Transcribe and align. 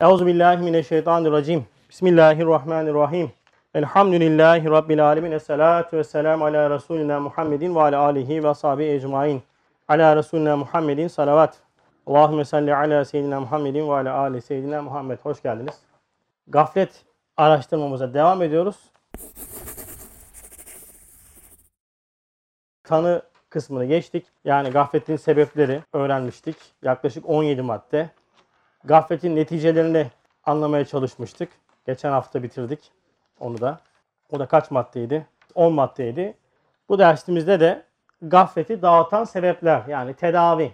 Euzubillahimineşşeytanirracim. 0.00 1.66
Bismillahirrahmanirrahim. 1.90 3.32
Elhamdülillahi 3.74 4.70
Rabbil 4.70 5.06
alemin. 5.06 5.32
Esselatu 5.32 5.96
vesselamu 5.96 6.44
ala 6.44 6.70
Resulina 6.70 7.20
Muhammedin 7.20 7.74
ve 7.74 7.80
ala 7.80 8.00
alihi 8.00 8.44
ve 8.44 8.54
sahibi 8.54 8.84
ecmain. 8.84 9.42
Ala 9.88 10.16
Resulina 10.16 10.56
Muhammedin 10.56 11.08
salavat. 11.08 11.58
Allahümme 12.06 12.44
salli 12.44 12.74
ala 12.74 13.04
seyyidina 13.04 13.40
Muhammedin 13.40 13.88
ve 13.88 13.92
ala 13.92 14.14
ali 14.14 14.42
seyyidina 14.42 14.82
Muhammed. 14.82 15.18
Hoş 15.22 15.42
geldiniz. 15.42 15.80
Gaflet 16.46 17.04
araştırmamıza 17.36 18.14
devam 18.14 18.42
ediyoruz. 18.42 18.76
Tanı 22.84 23.22
kısmını 23.50 23.84
geçtik. 23.84 24.26
Yani 24.44 24.70
gafletin 24.70 25.16
sebepleri 25.16 25.82
öğrenmiştik. 25.92 26.56
Yaklaşık 26.82 27.28
17 27.28 27.62
madde. 27.62 28.10
Gafletin 28.84 29.36
neticelerini 29.36 30.10
anlamaya 30.44 30.84
çalışmıştık. 30.84 31.48
Geçen 31.86 32.10
hafta 32.10 32.42
bitirdik 32.42 32.92
onu 33.40 33.60
da. 33.60 33.80
O 34.30 34.38
da 34.38 34.46
kaç 34.46 34.70
maddeydi? 34.70 35.26
10 35.54 35.72
maddeydi. 35.72 36.34
Bu 36.88 36.98
dersimizde 36.98 37.60
de 37.60 37.82
gafleti 38.22 38.82
dağıtan 38.82 39.24
sebepler 39.24 39.82
yani 39.88 40.14
tedavi 40.14 40.72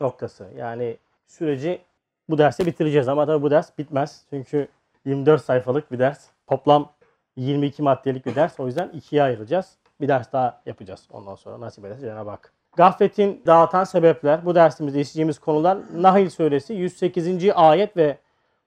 noktası. 0.00 0.46
Yani 0.56 0.96
süreci 1.26 1.80
bu 2.28 2.38
derste 2.38 2.66
bitireceğiz 2.66 3.08
ama 3.08 3.26
tabii 3.26 3.42
bu 3.42 3.50
ders 3.50 3.78
bitmez. 3.78 4.24
Çünkü 4.30 4.68
24 5.04 5.44
sayfalık 5.44 5.92
bir 5.92 5.98
ders. 5.98 6.26
Toplam 6.46 6.92
22 7.36 7.82
maddelik 7.82 8.26
bir 8.26 8.34
ders. 8.34 8.60
O 8.60 8.66
yüzden 8.66 8.88
ikiye 8.88 9.22
ayıracağız. 9.22 9.76
Bir 10.00 10.08
ders 10.08 10.32
daha 10.32 10.62
yapacağız 10.66 11.08
ondan 11.10 11.34
sonra 11.34 11.60
nasip 11.60 11.84
ederse 11.84 12.00
Cenab-ı 12.00 12.30
Hak. 12.30 12.57
Gafletin 12.76 13.42
dağıtan 13.46 13.84
sebepler. 13.84 14.44
Bu 14.44 14.54
dersimizde 14.54 15.00
işleyeceğimiz 15.00 15.38
konular 15.38 15.78
Nahil 15.94 16.30
suresi 16.30 16.74
108. 16.74 17.50
ayet 17.54 17.96
ve 17.96 18.18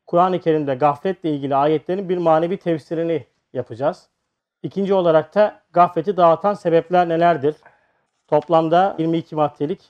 Kur'an-ı 0.08 0.40
Kerim'de 0.40 0.76
gafletle 0.76 1.30
ilgili 1.32 1.55
ayetlerin 1.55 2.10
bir 2.10 2.18
manevi 2.18 2.58
tefsirini 2.58 3.26
yapacağız. 3.54 4.07
İkinci 4.63 4.94
olarak 4.94 5.35
da 5.35 5.62
gafleti 5.74 6.18
dağıtan 6.18 6.54
sebepler 6.54 7.10
nelerdir? 7.10 7.55
Toplamda 8.27 8.96
22 8.99 9.35
maddelik 9.35 9.82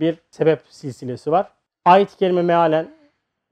bir 0.00 0.18
sebep 0.30 0.60
silsilesi 0.68 1.32
var. 1.32 1.50
Ayet-i 1.84 2.16
kerime 2.16 2.42
mealen 2.42 2.90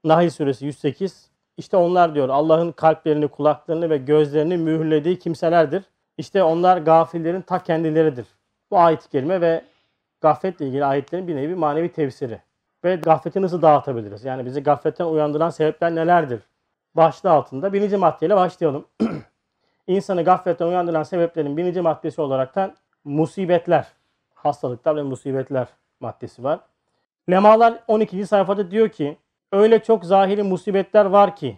Nahil 0.03 0.29
suresi 0.29 0.65
108. 0.65 1.29
İşte 1.57 1.77
onlar 1.77 2.15
diyor 2.15 2.29
Allah'ın 2.29 2.71
kalplerini, 2.71 3.27
kulaklarını 3.27 3.89
ve 3.89 3.97
gözlerini 3.97 4.57
mühürlediği 4.57 5.19
kimselerdir. 5.19 5.83
İşte 6.17 6.43
onlar 6.43 6.77
gafillerin 6.77 7.41
ta 7.41 7.63
kendileridir. 7.63 8.25
Bu 8.71 8.79
ayet-i 8.79 9.09
kerime 9.09 9.41
ve 9.41 9.61
gafletle 10.23 10.67
ilgili 10.67 10.85
ayetlerin 10.85 11.27
bir 11.27 11.35
nevi 11.35 11.55
manevi 11.55 11.91
tefsiri. 11.91 12.41
Ve 12.83 12.95
gafleti 12.95 13.41
nasıl 13.41 13.61
dağıtabiliriz? 13.61 14.25
Yani 14.25 14.45
bizi 14.45 14.63
gafletten 14.63 15.05
uyandıran 15.05 15.49
sebepler 15.49 15.95
nelerdir? 15.95 16.41
Başlığı 16.95 17.31
altında 17.31 17.73
birinci 17.73 17.97
maddeyle 17.97 18.35
başlayalım. 18.35 18.85
İnsanı 19.87 20.23
gafletten 20.23 20.67
uyandıran 20.67 21.03
sebeplerin 21.03 21.57
birinci 21.57 21.81
maddesi 21.81 22.21
olaraktan 22.21 22.75
musibetler, 23.03 23.87
hastalıklar 24.33 24.95
ve 24.95 25.03
musibetler 25.03 25.67
maddesi 25.99 26.43
var. 26.43 26.59
Lemalar 27.29 27.83
12. 27.87 28.27
sayfada 28.27 28.71
diyor 28.71 28.89
ki 28.89 29.17
öyle 29.51 29.83
çok 29.83 30.05
zahiri 30.05 30.43
musibetler 30.43 31.05
var 31.05 31.35
ki 31.35 31.57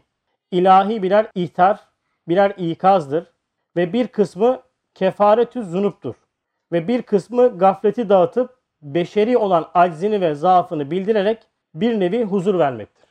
ilahi 0.51 1.03
birer 1.03 1.27
ihtar, 1.35 1.79
birer 2.27 2.53
ikazdır 2.57 3.31
ve 3.75 3.93
bir 3.93 4.07
kısmı 4.07 4.61
kefaretü 4.93 5.63
zunuptur 5.63 6.15
ve 6.71 6.87
bir 6.87 7.01
kısmı 7.01 7.57
gafleti 7.57 8.09
dağıtıp 8.09 8.54
beşeri 8.85 9.37
olan 9.37 9.65
aczini 9.73 10.21
ve 10.21 10.35
zaafını 10.35 10.91
bildirerek 10.91 11.39
bir 11.75 11.99
nevi 11.99 12.23
huzur 12.23 12.59
vermektir. 12.59 13.05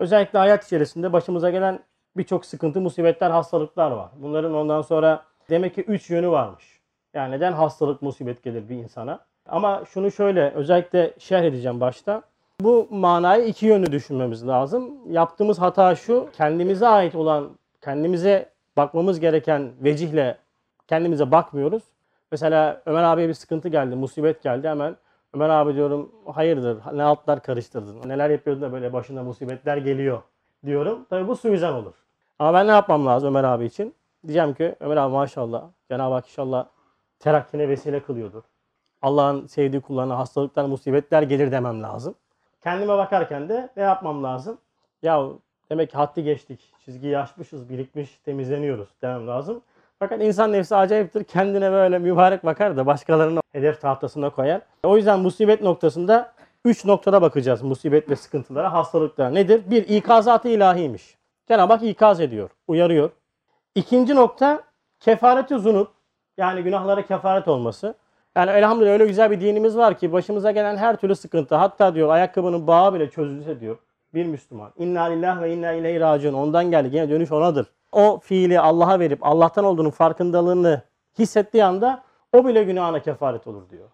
Özellikle 0.00 0.38
hayat 0.38 0.64
içerisinde 0.66 1.12
başımıza 1.12 1.50
gelen 1.50 1.80
birçok 2.16 2.46
sıkıntı, 2.46 2.80
musibetler, 2.80 3.30
hastalıklar 3.30 3.90
var. 3.90 4.08
Bunların 4.16 4.54
ondan 4.54 4.82
sonra 4.82 5.24
demek 5.50 5.74
ki 5.74 5.82
üç 5.82 6.10
yönü 6.10 6.28
varmış. 6.28 6.80
Yani 7.14 7.30
neden 7.32 7.52
hastalık, 7.52 8.02
musibet 8.02 8.42
gelir 8.42 8.68
bir 8.68 8.76
insana? 8.76 9.20
Ama 9.48 9.82
şunu 9.84 10.10
şöyle 10.10 10.50
özellikle 10.50 11.14
şerh 11.18 11.44
edeceğim 11.44 11.80
başta. 11.80 12.22
Bu 12.60 12.88
manayı 12.90 13.46
iki 13.46 13.66
yönlü 13.66 13.92
düşünmemiz 13.92 14.48
lazım. 14.48 15.12
Yaptığımız 15.12 15.58
hata 15.58 15.94
şu, 15.94 16.28
kendimize 16.36 16.88
ait 16.88 17.14
olan, 17.14 17.50
kendimize 17.80 18.48
bakmamız 18.76 19.20
gereken 19.20 19.70
vecihle 19.80 20.38
kendimize 20.88 21.30
bakmıyoruz. 21.30 21.82
Mesela 22.32 22.82
Ömer 22.86 23.04
abiye 23.04 23.28
bir 23.28 23.34
sıkıntı 23.34 23.68
geldi, 23.68 23.96
musibet 23.96 24.42
geldi 24.42 24.68
hemen. 24.68 24.96
Ömer 25.34 25.48
abi 25.48 25.74
diyorum 25.74 26.12
hayırdır 26.34 26.78
ne 26.92 27.02
altlar 27.02 27.42
karıştırdın. 27.42 28.08
Neler 28.08 28.30
yapıyordun 28.30 28.62
da 28.62 28.72
böyle 28.72 28.92
başına 28.92 29.22
musibetler 29.22 29.76
geliyor 29.76 30.22
diyorum. 30.66 31.04
Tabi 31.10 31.28
bu 31.28 31.36
suizan 31.36 31.74
olur. 31.74 31.94
Ama 32.38 32.54
ben 32.54 32.66
ne 32.66 32.70
yapmam 32.70 33.06
lazım 33.06 33.28
Ömer 33.28 33.44
abi 33.44 33.64
için? 33.64 33.94
Diyeceğim 34.26 34.54
ki 34.54 34.74
Ömer 34.80 34.96
abi 34.96 35.12
maşallah 35.12 35.64
Cenab-ı 35.88 36.14
Hak 36.14 36.26
inşallah 36.26 36.66
terakkine 37.18 37.68
vesile 37.68 38.02
kılıyordur. 38.02 38.42
Allah'ın 39.02 39.46
sevdiği 39.46 39.82
kullarına 39.82 40.18
hastalıklar, 40.18 40.64
musibetler 40.64 41.22
gelir 41.22 41.52
demem 41.52 41.82
lazım. 41.82 42.14
Kendime 42.62 42.98
bakarken 42.98 43.48
de 43.48 43.68
ne 43.76 43.82
yapmam 43.82 44.24
lazım? 44.24 44.58
Ya 45.02 45.28
demek 45.70 45.90
ki 45.90 45.96
haddi 45.96 46.22
geçtik, 46.22 46.74
çizgiyi 46.84 47.18
aşmışız, 47.18 47.68
birikmiş, 47.68 48.18
temizleniyoruz 48.24 48.88
demem 49.02 49.26
lazım. 49.26 49.62
Fakat 50.00 50.22
insan 50.22 50.52
nefsi 50.52 50.76
acayiptir. 50.76 51.24
Kendine 51.24 51.72
böyle 51.72 51.98
mübarek 51.98 52.44
bakar 52.44 52.76
da 52.76 52.86
başkalarını 52.86 53.40
hedef 53.52 53.80
tahtasına 53.80 54.30
koyar. 54.30 54.60
O 54.82 54.96
yüzden 54.96 55.20
musibet 55.20 55.62
noktasında 55.62 56.32
3 56.64 56.84
noktada 56.84 57.22
bakacağız 57.22 57.62
musibet 57.62 58.10
ve 58.10 58.16
sıkıntılara, 58.16 58.72
hastalıklara. 58.72 59.30
Nedir? 59.30 59.62
Bir, 59.70 59.88
ikazatı 59.88 60.48
ilahiymiş. 60.48 61.16
Cenab-ı 61.48 61.72
Hak 61.72 61.82
ikaz 61.82 62.20
ediyor, 62.20 62.50
uyarıyor. 62.68 63.10
İkinci 63.74 64.14
nokta 64.14 64.62
kefareti 65.00 65.58
zunup. 65.58 65.88
Yani 66.36 66.62
günahlara 66.62 67.06
kefaret 67.06 67.48
olması. 67.48 67.94
Yani 68.36 68.50
elhamdülillah 68.50 68.92
öyle 68.92 69.06
güzel 69.06 69.30
bir 69.30 69.40
dinimiz 69.40 69.76
var 69.76 69.98
ki 69.98 70.12
başımıza 70.12 70.50
gelen 70.50 70.76
her 70.76 70.96
türlü 70.96 71.14
sıkıntı 71.14 71.54
hatta 71.54 71.94
diyor 71.94 72.08
ayakkabının 72.08 72.66
bağı 72.66 72.94
bile 72.94 73.10
çözülse 73.10 73.60
diyor 73.60 73.76
bir 74.14 74.26
Müslüman. 74.26 74.72
İnna 74.76 75.02
lillah 75.02 75.42
ve 75.42 75.54
inna 75.54 75.72
ileyhi 75.72 76.00
raciun. 76.00 76.34
Ondan 76.34 76.70
geldi. 76.70 76.96
Yine 76.96 77.10
dönüş 77.10 77.32
onadır. 77.32 77.66
O 77.92 78.18
fiili 78.22 78.60
Allah'a 78.60 79.00
verip 79.00 79.26
Allah'tan 79.26 79.64
olduğunun 79.64 79.90
farkındalığını 79.90 80.82
hissettiği 81.18 81.64
anda 81.64 82.02
o 82.32 82.46
bile 82.46 82.64
günahına 82.64 83.02
kefaret 83.02 83.46
olur 83.46 83.70
diyor. 83.70 83.88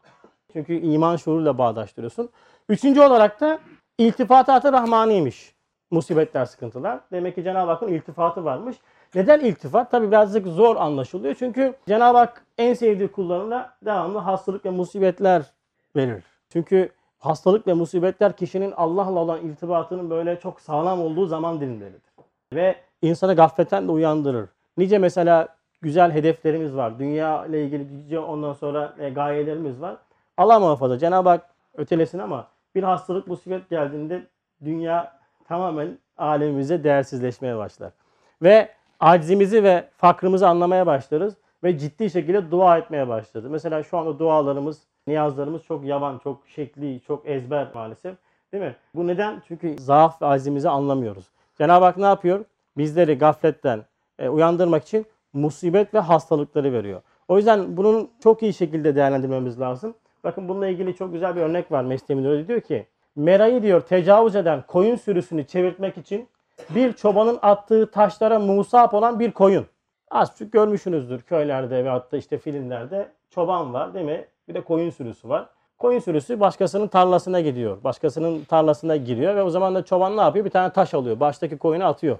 Çünkü 0.52 0.74
iman 0.74 1.16
şuuruyla 1.16 1.58
bağdaştırıyorsun. 1.58 2.28
Üçüncü 2.68 3.00
olarak 3.00 3.40
da 3.40 3.58
iltifatat-ı 3.98 4.72
rahmaniymiş. 4.72 5.54
Musibetler, 5.90 6.44
sıkıntılar. 6.44 7.00
Demek 7.12 7.34
ki 7.34 7.42
Cenab-ı 7.42 7.70
Hakk'ın 7.70 7.88
iltifatı 7.88 8.44
varmış. 8.44 8.76
Neden 9.14 9.40
iltifat? 9.40 9.90
Tabi 9.90 10.08
birazcık 10.08 10.46
zor 10.46 10.76
anlaşılıyor. 10.76 11.34
Çünkü 11.34 11.74
Cenab-ı 11.88 12.18
Hak 12.18 12.44
en 12.58 12.74
sevdiği 12.74 13.08
kullarına 13.08 13.74
devamlı 13.84 14.18
hastalık 14.18 14.64
ve 14.64 14.70
musibetler 14.70 15.42
verir. 15.96 16.24
Çünkü 16.48 16.90
hastalık 17.18 17.66
ve 17.66 17.72
musibetler 17.72 18.36
kişinin 18.36 18.72
Allah'la 18.72 19.20
olan 19.20 19.46
irtibatının 19.46 20.10
böyle 20.10 20.40
çok 20.40 20.60
sağlam 20.60 21.00
olduğu 21.00 21.26
zaman 21.26 21.60
dilimleridir. 21.60 22.12
Ve 22.52 22.76
insanı 23.08 23.36
gafletten 23.36 23.88
de 23.88 23.92
uyandırır. 23.92 24.48
Nice 24.76 24.98
mesela 24.98 25.48
güzel 25.82 26.12
hedeflerimiz 26.12 26.76
var. 26.76 26.98
Dünya 26.98 27.46
ile 27.46 27.64
ilgili 27.64 27.98
nice 27.98 28.18
ondan 28.18 28.52
sonra 28.52 28.94
e, 28.98 29.10
gayelerimiz 29.10 29.80
var. 29.80 29.96
Allah 30.36 30.58
muhafaza 30.58 30.98
Cenab-ı 30.98 31.28
Hak 31.28 31.50
ötelesin 31.74 32.18
ama 32.18 32.46
bir 32.74 32.82
hastalık 32.82 33.26
musibet 33.26 33.70
geldiğinde 33.70 34.26
dünya 34.64 35.12
tamamen 35.48 35.98
alemimize 36.18 36.84
değersizleşmeye 36.84 37.56
başlar. 37.56 37.92
Ve 38.42 38.68
acizimizi 39.00 39.64
ve 39.64 39.88
fakrımızı 39.96 40.48
anlamaya 40.48 40.86
başlarız 40.86 41.34
ve 41.64 41.78
ciddi 41.78 42.10
şekilde 42.10 42.50
dua 42.50 42.78
etmeye 42.78 43.08
başlarız. 43.08 43.50
Mesela 43.50 43.82
şu 43.82 43.98
anda 43.98 44.18
dualarımız, 44.18 44.78
niyazlarımız 45.06 45.62
çok 45.62 45.84
yavan, 45.84 46.18
çok 46.18 46.48
şekli, 46.48 47.00
çok 47.00 47.28
ezber 47.28 47.68
maalesef. 47.74 48.16
Değil 48.52 48.64
mi? 48.64 48.76
Bu 48.94 49.06
neden? 49.06 49.42
Çünkü 49.48 49.78
zaaf 49.78 50.22
ve 50.22 50.26
acizimizi 50.26 50.68
anlamıyoruz. 50.68 51.24
Cenab-ı 51.58 51.84
Hak 51.84 51.96
ne 51.96 52.06
yapıyor? 52.06 52.44
Bizleri 52.76 53.18
gafletten 53.18 53.84
e, 54.18 54.28
uyandırmak 54.28 54.82
için 54.82 55.06
musibet 55.32 55.94
ve 55.94 55.98
hastalıkları 55.98 56.72
veriyor. 56.72 57.02
O 57.28 57.36
yüzden 57.36 57.76
bunun 57.76 58.10
çok 58.22 58.42
iyi 58.42 58.54
şekilde 58.54 58.96
değerlendirmemiz 58.96 59.60
lazım. 59.60 59.94
Bakın 60.24 60.48
bununla 60.48 60.68
ilgili 60.68 60.96
çok 60.96 61.12
güzel 61.12 61.36
bir 61.36 61.40
örnek 61.40 61.72
var 61.72 61.84
Mesnevi'de 61.84 62.28
öyle 62.28 62.48
diyor 62.48 62.60
ki 62.60 62.86
Merayı 63.16 63.62
diyor 63.62 63.80
tecavüz 63.80 64.36
eden 64.36 64.64
koyun 64.66 64.96
sürüsünü 64.96 65.46
çevirtmek 65.46 65.98
için 65.98 66.28
bir 66.70 66.92
çobanın 66.92 67.38
attığı 67.42 67.90
taşlara 67.90 68.38
musap 68.38 68.94
olan 68.94 69.20
bir 69.20 69.30
koyun. 69.30 69.66
Az 70.10 70.38
çok 70.38 70.52
görmüşsünüzdür 70.52 71.22
köylerde 71.22 71.84
ve 71.84 71.88
hatta 71.88 72.16
işte 72.16 72.38
filmlerde 72.38 73.08
çoban 73.30 73.72
var 73.72 73.94
değil 73.94 74.06
mi? 74.06 74.24
Bir 74.48 74.54
de 74.54 74.60
koyun 74.60 74.90
sürüsü 74.90 75.28
var. 75.28 75.48
Koyun 75.78 75.98
sürüsü 75.98 76.40
başkasının 76.40 76.88
tarlasına 76.88 77.40
gidiyor. 77.40 77.84
Başkasının 77.84 78.44
tarlasına 78.44 78.96
giriyor 78.96 79.36
ve 79.36 79.42
o 79.42 79.50
zaman 79.50 79.74
da 79.74 79.84
çoban 79.84 80.16
ne 80.16 80.20
yapıyor? 80.20 80.44
Bir 80.44 80.50
tane 80.50 80.72
taş 80.72 80.94
alıyor. 80.94 81.20
Baştaki 81.20 81.58
koyunu 81.58 81.84
atıyor. 81.84 82.18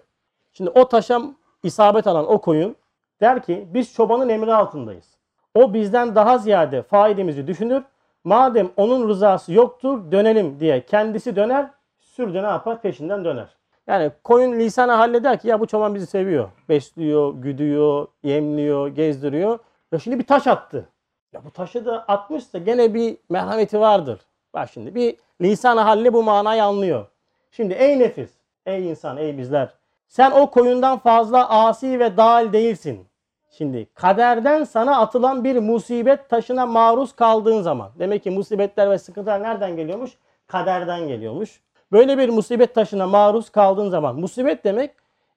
Şimdi 0.55 0.71
o 0.71 0.89
taşa 0.89 1.23
isabet 1.63 2.07
alan 2.07 2.33
o 2.33 2.41
koyun 2.41 2.77
der 3.21 3.43
ki 3.43 3.69
biz 3.75 3.95
çobanın 3.95 4.29
emri 4.29 4.55
altındayız. 4.55 5.19
O 5.55 5.75
bizden 5.75 6.15
daha 6.15 6.39
ziyade 6.39 6.83
faidemizi 6.83 7.47
düşünür. 7.47 7.83
Madem 8.25 8.71
onun 8.77 9.09
rızası 9.09 9.53
yoktur 9.53 10.13
dönelim 10.13 10.61
diye 10.61 10.87
kendisi 10.87 11.37
döner. 11.37 11.71
Sürü 12.01 12.35
de 12.35 12.43
ne 12.43 12.47
yapar? 12.47 12.83
Peşinden 12.83 13.25
döner. 13.25 13.49
Yani 13.87 14.11
koyun 14.25 14.59
lisanı 14.59 14.93
halleder 14.93 15.39
ki 15.39 15.49
ya 15.49 15.61
bu 15.61 15.67
çoban 15.67 15.95
bizi 15.95 16.07
seviyor. 16.07 16.49
Besliyor, 16.69 17.35
güdüyor, 17.35 18.07
yemliyor, 18.23 18.89
gezdiriyor. 18.89 19.59
Ya 19.93 19.99
şimdi 19.99 20.19
bir 20.19 20.27
taş 20.27 20.47
attı. 20.47 20.89
Ya 21.33 21.45
bu 21.45 21.51
taşı 21.51 21.87
da 21.87 22.05
atmışsa 22.09 22.59
gene 22.59 22.95
bir 22.95 23.17
merhameti 23.29 23.81
vardır. 23.81 24.21
Bak 24.55 24.71
şimdi 24.73 24.95
bir 24.95 25.17
lisan 25.41 25.77
halli 25.77 26.13
bu 26.13 26.23
manayı 26.23 26.65
anlıyor. 26.65 27.07
Şimdi 27.51 27.75
ey 27.75 27.99
nefis, 27.99 28.31
ey 28.67 28.91
insan, 28.91 29.17
ey 29.17 29.39
bizler. 29.39 29.75
Sen 30.15 30.31
o 30.31 30.51
koyundan 30.51 30.99
fazla 30.99 31.49
asi 31.49 32.01
ve 32.01 32.17
dal 32.17 32.53
değilsin. 32.53 33.07
Şimdi 33.51 33.87
kaderden 33.95 34.65
sana 34.65 35.01
atılan 35.01 35.45
bir 35.45 35.57
musibet 35.57 36.29
taşına 36.29 36.67
maruz 36.67 37.13
kaldığın 37.13 37.63
zaman. 37.63 37.91
Demek 37.99 38.23
ki 38.23 38.31
musibetler 38.31 38.91
ve 38.91 38.99
sıkıntılar 38.99 39.43
nereden 39.43 39.77
geliyormuş? 39.77 40.11
Kaderden 40.47 41.09
geliyormuş. 41.09 41.61
Böyle 41.93 42.19
bir 42.19 42.29
musibet 42.29 42.75
taşına 42.75 43.07
maruz 43.07 43.51
kaldığın 43.51 43.91
zaman. 43.91 44.17
Musibet 44.17 44.65
demek 44.65 44.91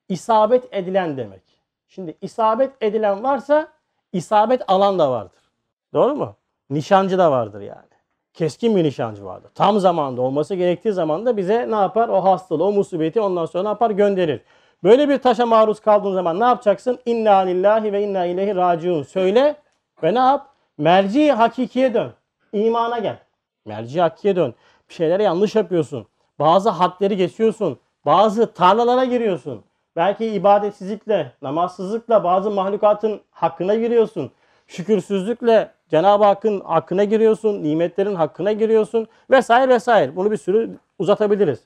isabet 0.10 0.64
edilen 0.72 1.18
demek. 1.18 1.44
Şimdi 1.88 2.18
isabet 2.22 2.72
edilen 2.82 3.24
varsa 3.24 3.68
isabet 4.14 4.62
alan 4.68 5.00
da 5.00 5.12
vardır. 5.12 5.42
Doğru 5.94 6.16
mu? 6.16 6.36
Nişancı 6.70 7.18
da 7.18 7.32
vardır 7.32 7.62
yani. 7.62 7.88
Keskin 8.34 8.76
bir 8.76 8.84
nişancı 8.84 9.26
vardır. 9.26 9.52
Tam 9.56 9.80
zamanda 9.80 10.22
olması 10.22 10.56
gerektiği 10.56 10.92
zaman 10.92 11.26
da 11.26 11.38
bize 11.38 11.72
ne 11.72 11.76
yapar? 11.76 12.10
O 12.10 12.24
hastalığı, 12.24 12.64
o 12.64 12.72
musibeti 12.72 13.22
ondan 13.22 13.46
sonra 13.46 13.64
ne 13.64 13.70
yapar? 13.70 13.92
Gönderir. 13.92 14.42
Böyle 14.84 15.10
bir 15.10 15.18
taşa 15.18 15.46
maruz 15.46 15.80
kaldığın 15.80 16.14
zaman 16.14 16.40
ne 16.40 16.46
yapacaksın? 16.46 17.00
İnna 17.06 17.36
lillahi 17.36 17.94
ve 17.94 18.04
inna 18.04 18.26
ileyhi 18.26 18.56
raciun. 18.56 19.04
Söyle 19.04 19.56
ve 20.04 20.14
ne 20.14 20.20
yap? 20.20 20.48
Merci 20.78 21.32
hakikiye 21.32 21.94
dön. 21.94 22.12
İmana 22.54 23.00
gel. 23.00 23.18
Merci 23.66 24.02
hakikiye 24.02 24.36
dön. 24.36 24.54
Bir 24.90 24.94
şeylere 24.94 25.24
yanlış 25.24 25.56
yapıyorsun. 25.56 26.08
Bazı 26.40 26.70
hadleri 26.70 27.18
geçiyorsun. 27.18 27.80
Bazı 28.06 28.54
tarlalara 28.54 29.06
giriyorsun. 29.06 29.64
Belki 29.96 30.26
ibadetsizlikle, 30.26 31.32
namazsızlıkla 31.42 32.24
bazı 32.24 32.52
mahlukatın 32.52 33.22
hakkına 33.32 33.76
giriyorsun. 33.76 34.32
Şükürsüzlükle 34.68 35.72
Cenab-ı 35.90 36.24
Hakk'ın 36.24 36.60
hakkına 36.60 37.04
giriyorsun. 37.04 37.64
Nimetlerin 37.64 38.16
hakkına 38.16 38.52
giriyorsun. 38.52 39.08
Vesaire 39.30 39.70
vesaire. 39.70 40.16
Bunu 40.16 40.32
bir 40.32 40.38
sürü 40.38 40.78
uzatabiliriz. 41.00 41.60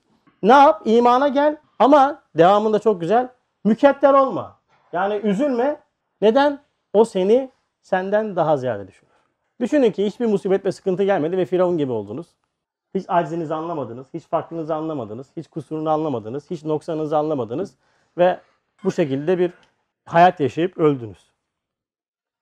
Ne 0.43 0.53
yap? 0.53 0.81
İmana 0.85 1.27
gel. 1.27 1.57
Ama 1.81 2.21
devamında 2.37 2.79
çok 2.79 3.01
güzel. 3.01 3.29
Mükadder 3.63 4.13
olma. 4.13 4.59
Yani 4.93 5.15
üzülme. 5.15 5.79
Neden? 6.21 6.59
O 6.93 7.05
seni 7.05 7.49
senden 7.81 8.35
daha 8.35 8.57
ziyade 8.57 8.87
düşünür. 8.87 9.11
Düşünün 9.59 9.91
ki 9.91 10.05
hiçbir 10.05 10.25
musibet 10.25 10.65
ve 10.65 10.71
sıkıntı 10.71 11.03
gelmedi 11.03 11.37
ve 11.37 11.45
Firavun 11.45 11.77
gibi 11.77 11.91
oldunuz. 11.91 12.27
Hiç 12.95 13.05
acizinizi 13.07 13.53
anlamadınız, 13.53 14.07
hiç 14.13 14.23
farklılığınızı 14.23 14.75
anlamadınız, 14.75 15.27
hiç 15.37 15.47
kusurunu 15.47 15.89
anlamadınız, 15.89 16.49
hiç 16.51 16.63
noksanınızı 16.63 17.17
anlamadınız 17.17 17.75
ve 18.17 18.39
bu 18.83 18.91
şekilde 18.91 19.39
bir 19.39 19.51
hayat 20.05 20.39
yaşayıp 20.39 20.77
öldünüz. 20.77 21.31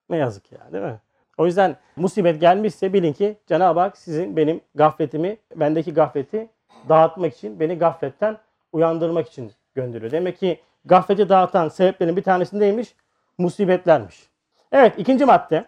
Ne 0.10 0.18
yazık 0.18 0.52
ya 0.52 0.60
değil 0.72 0.84
mi? 0.84 1.00
O 1.38 1.46
yüzden 1.46 1.76
musibet 1.96 2.42
gelmişse 2.42 2.94
bilin 2.94 3.14
ki 3.14 3.38
Cenab-ı 3.48 3.80
Hak 3.80 3.98
sizin 3.98 4.38
benim 4.38 4.62
gafletimi, 4.76 5.38
bendeki 5.56 5.94
gafleti 5.94 6.50
dağıtmak 6.90 7.34
için, 7.34 7.60
beni 7.60 7.78
gafletten 7.78 8.38
uyandırmak 8.72 9.28
için 9.28 9.52
gönderiyor. 9.76 10.12
Demek 10.12 10.40
ki 10.40 10.62
gafleti 10.86 11.30
dağıtan 11.30 11.70
sebeplerin 11.70 12.18
bir 12.18 12.24
tanesindeymiş, 12.24 12.96
musibetlermiş. 13.38 14.30
Evet 14.72 14.94
ikinci 14.98 15.26
madde. 15.26 15.66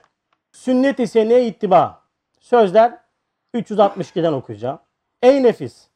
Sünnet-i 0.52 1.08
seneye 1.08 1.46
ittiba. 1.48 2.02
Sözler 2.40 2.98
362'den 3.54 4.34
okuyacağım. 4.34 4.80
Ey 5.22 5.44
nefis! 5.44 5.88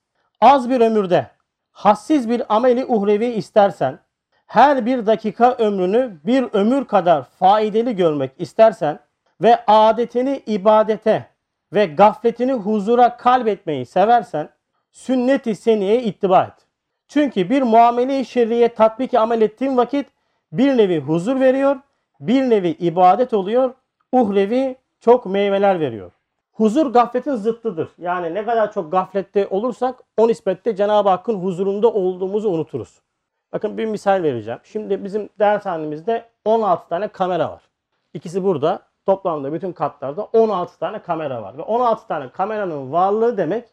Az 0.41 0.69
bir 0.69 0.81
ömürde 0.81 1.35
hassiz 1.75 2.29
bir 2.29 2.55
ameli 2.55 2.85
uhrevi 2.85 3.25
istersen, 3.25 3.99
her 4.45 4.85
bir 4.85 5.05
dakika 5.05 5.51
ömrünü 5.51 6.17
bir 6.25 6.43
ömür 6.53 6.85
kadar 6.85 7.23
faydalı 7.23 7.91
görmek 7.91 8.31
istersen 8.37 8.99
ve 9.41 9.63
adetini 9.67 10.43
ibadete 10.45 11.25
ve 11.73 11.85
gafletini 11.85 12.53
huzura 12.53 13.17
kalbetmeyi 13.17 13.85
seversen, 13.85 14.49
sünnet-i 14.91 15.55
seniyeye 15.55 16.03
ittiba 16.03 16.43
et. 16.43 16.64
Çünkü 17.07 17.49
bir 17.49 17.61
muamele-i 17.61 18.25
şerriye 18.25 18.73
tatbiki 18.73 19.19
amel 19.19 19.41
ettiğin 19.41 19.77
vakit 19.77 20.07
bir 20.51 20.77
nevi 20.77 20.99
huzur 20.99 21.39
veriyor, 21.39 21.75
bir 22.19 22.41
nevi 22.41 22.69
ibadet 22.69 23.33
oluyor, 23.33 23.73
uhrevi 24.11 24.75
çok 24.99 25.25
meyveler 25.25 25.79
veriyor. 25.79 26.11
Huzur 26.51 26.93
gafletin 26.93 27.35
zıttıdır. 27.35 27.89
Yani 27.97 28.33
ne 28.33 28.45
kadar 28.45 28.71
çok 28.71 28.91
gaflette 28.91 29.47
olursak 29.47 30.03
o 30.17 30.27
nispette 30.27 30.75
Cenab-ı 30.75 31.09
Hakk'ın 31.09 31.43
huzurunda 31.43 31.93
olduğumuzu 31.93 32.49
unuturuz. 32.49 33.01
Bakın 33.53 33.77
bir 33.77 33.85
misal 33.85 34.23
vereceğim. 34.23 34.59
Şimdi 34.63 35.03
bizim 35.03 35.29
dershanemizde 35.39 36.25
16 36.45 36.89
tane 36.89 37.07
kamera 37.07 37.51
var. 37.51 37.61
İkisi 38.13 38.43
burada. 38.43 38.79
Toplamda 39.05 39.53
bütün 39.53 39.71
katlarda 39.71 40.23
16 40.23 40.79
tane 40.79 41.01
kamera 41.01 41.43
var. 41.43 41.57
Ve 41.57 41.61
16 41.61 42.07
tane 42.07 42.29
kameranın 42.29 42.91
varlığı 42.91 43.37
demek 43.37 43.65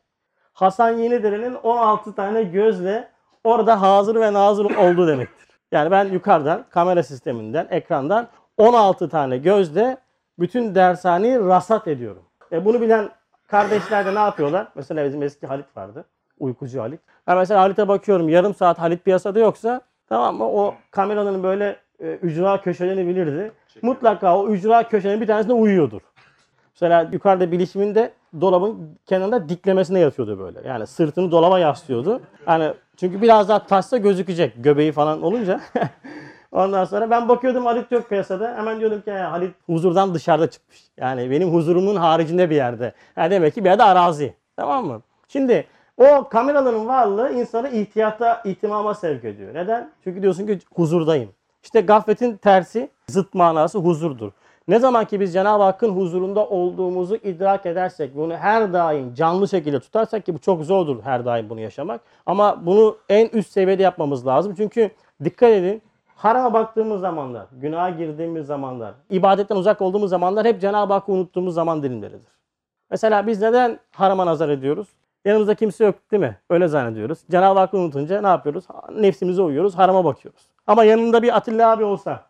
Hasan 0.52 0.90
Yenidere'nin 0.90 1.54
16 1.54 2.14
tane 2.14 2.42
gözle 2.42 3.08
orada 3.44 3.80
hazır 3.80 4.20
ve 4.20 4.32
nazır 4.32 4.64
olduğu 4.64 5.08
demektir. 5.08 5.48
Yani 5.72 5.90
ben 5.90 6.04
yukarıdan 6.04 6.64
kamera 6.70 7.02
sisteminden, 7.02 7.66
ekrandan 7.70 8.28
16 8.56 9.08
tane 9.08 9.38
gözle 9.38 9.96
bütün 10.38 10.74
dershaneyi 10.74 11.38
rasat 11.38 11.88
ediyorum. 11.88 12.22
E 12.52 12.64
bunu 12.64 12.80
bilen 12.80 13.10
kardeşler 13.48 14.06
de 14.06 14.14
ne 14.14 14.18
yapıyorlar? 14.18 14.68
Mesela 14.74 15.04
bizim 15.04 15.22
eski 15.22 15.46
Halit 15.46 15.76
vardı. 15.76 16.04
Uykucu 16.38 16.80
Halit. 16.80 17.00
Ben 17.26 17.36
mesela 17.36 17.60
Halit'e 17.60 17.88
bakıyorum 17.88 18.28
yarım 18.28 18.54
saat 18.54 18.78
Halit 18.78 19.04
piyasada 19.04 19.38
yoksa 19.38 19.80
tamam 20.08 20.36
mı? 20.36 20.44
O 20.44 20.74
kameranın 20.90 21.42
böyle 21.42 21.76
e, 22.00 22.12
ücra 22.12 22.60
köşelerini 22.60 23.06
bilirdi. 23.06 23.52
Mutlaka 23.82 24.38
o 24.38 24.48
ücra 24.48 24.88
köşenin 24.88 25.20
bir 25.20 25.26
tanesinde 25.26 25.52
uyuyordur. 25.52 26.00
Mesela 26.74 27.08
yukarıda 27.12 27.52
bilişiminde 27.52 28.12
dolabın 28.40 28.98
kenarında 29.06 29.48
diklemesine 29.48 29.98
yatıyordu 30.00 30.38
böyle. 30.38 30.68
Yani 30.68 30.86
sırtını 30.86 31.30
dolaba 31.30 31.58
yaslıyordu. 31.58 32.20
Yani 32.46 32.72
çünkü 32.96 33.22
biraz 33.22 33.48
daha 33.48 33.66
taşsa 33.66 33.96
gözükecek 33.98 34.64
göbeği 34.64 34.92
falan 34.92 35.22
olunca. 35.22 35.60
Ondan 36.52 36.84
sonra 36.84 37.10
ben 37.10 37.28
bakıyordum 37.28 37.66
Halit 37.66 37.92
yok 37.92 38.08
piyasada. 38.08 38.54
Hemen 38.56 38.80
diyordum 38.80 39.00
ki 39.00 39.10
"Ya 39.10 39.32
Halit 39.32 39.54
huzurdan 39.66 40.14
dışarıda 40.14 40.50
çıkmış. 40.50 40.78
Yani 40.96 41.30
benim 41.30 41.48
huzurumun 41.52 41.96
haricinde 41.96 42.50
bir 42.50 42.56
yerde. 42.56 42.92
Yani 43.16 43.30
demek 43.30 43.54
ki 43.54 43.64
bir 43.64 43.70
yerde 43.70 43.82
arazi. 43.82 44.34
Tamam 44.56 44.86
mı? 44.86 45.02
Şimdi 45.28 45.66
o 45.96 46.28
kameraların 46.28 46.86
varlığı 46.88 47.32
insanı 47.32 47.68
ihtiyata, 47.68 48.42
ihtimama 48.44 48.94
sevk 48.94 49.24
ediyor. 49.24 49.54
Neden? 49.54 49.90
Çünkü 50.04 50.22
diyorsun 50.22 50.46
ki 50.46 50.58
huzurdayım. 50.74 51.30
İşte 51.62 51.80
gafletin 51.80 52.36
tersi, 52.36 52.90
zıt 53.08 53.34
manası 53.34 53.78
huzurdur. 53.78 54.32
Ne 54.68 54.78
zaman 54.78 55.04
ki 55.04 55.20
biz 55.20 55.32
Cenab-ı 55.32 55.62
Hakk'ın 55.62 55.96
huzurunda 55.96 56.46
olduğumuzu 56.46 57.16
idrak 57.16 57.66
edersek, 57.66 58.16
bunu 58.16 58.36
her 58.36 58.72
daim 58.72 59.14
canlı 59.14 59.48
şekilde 59.48 59.80
tutarsak 59.80 60.26
ki 60.26 60.34
bu 60.34 60.38
çok 60.38 60.64
zordur 60.64 61.02
her 61.02 61.24
daim 61.24 61.50
bunu 61.50 61.60
yaşamak. 61.60 62.00
Ama 62.26 62.66
bunu 62.66 62.96
en 63.08 63.28
üst 63.28 63.52
seviyede 63.52 63.82
yapmamız 63.82 64.26
lazım. 64.26 64.54
Çünkü 64.56 64.90
dikkat 65.24 65.50
edin 65.50 65.82
harama 66.16 66.52
baktığımız 66.52 67.00
zamanlar, 67.00 67.46
günaha 67.52 67.98
girdiğimiz 67.98 68.46
zamanlar, 68.46 68.94
ibadetten 69.10 69.56
uzak 69.56 69.82
olduğumuz 69.82 70.10
zamanlar 70.10 70.46
hep 70.46 70.60
Cenab-ı 70.60 70.92
Hakk'ı 70.92 71.12
unuttuğumuz 71.12 71.54
zaman 71.54 71.82
dilimleridir. 71.82 72.32
Mesela 72.90 73.26
biz 73.26 73.42
neden 73.42 73.78
harama 73.92 74.26
nazar 74.26 74.48
ediyoruz? 74.48 74.88
Yanımızda 75.24 75.54
kimse 75.54 75.84
yok 75.84 75.94
değil 76.10 76.20
mi? 76.20 76.38
Öyle 76.50 76.68
zannediyoruz. 76.68 77.18
Cenab-ı 77.30 77.58
Hakk'ı 77.58 77.78
unutunca 77.78 78.20
ne 78.20 78.26
yapıyoruz? 78.26 78.64
Nefsimize 78.96 79.42
uyuyoruz, 79.42 79.78
harama 79.78 80.04
bakıyoruz. 80.04 80.42
Ama 80.66 80.84
yanında 80.84 81.22
bir 81.22 81.36
Atilla 81.36 81.70
abi 81.70 81.84
olsa, 81.84 82.24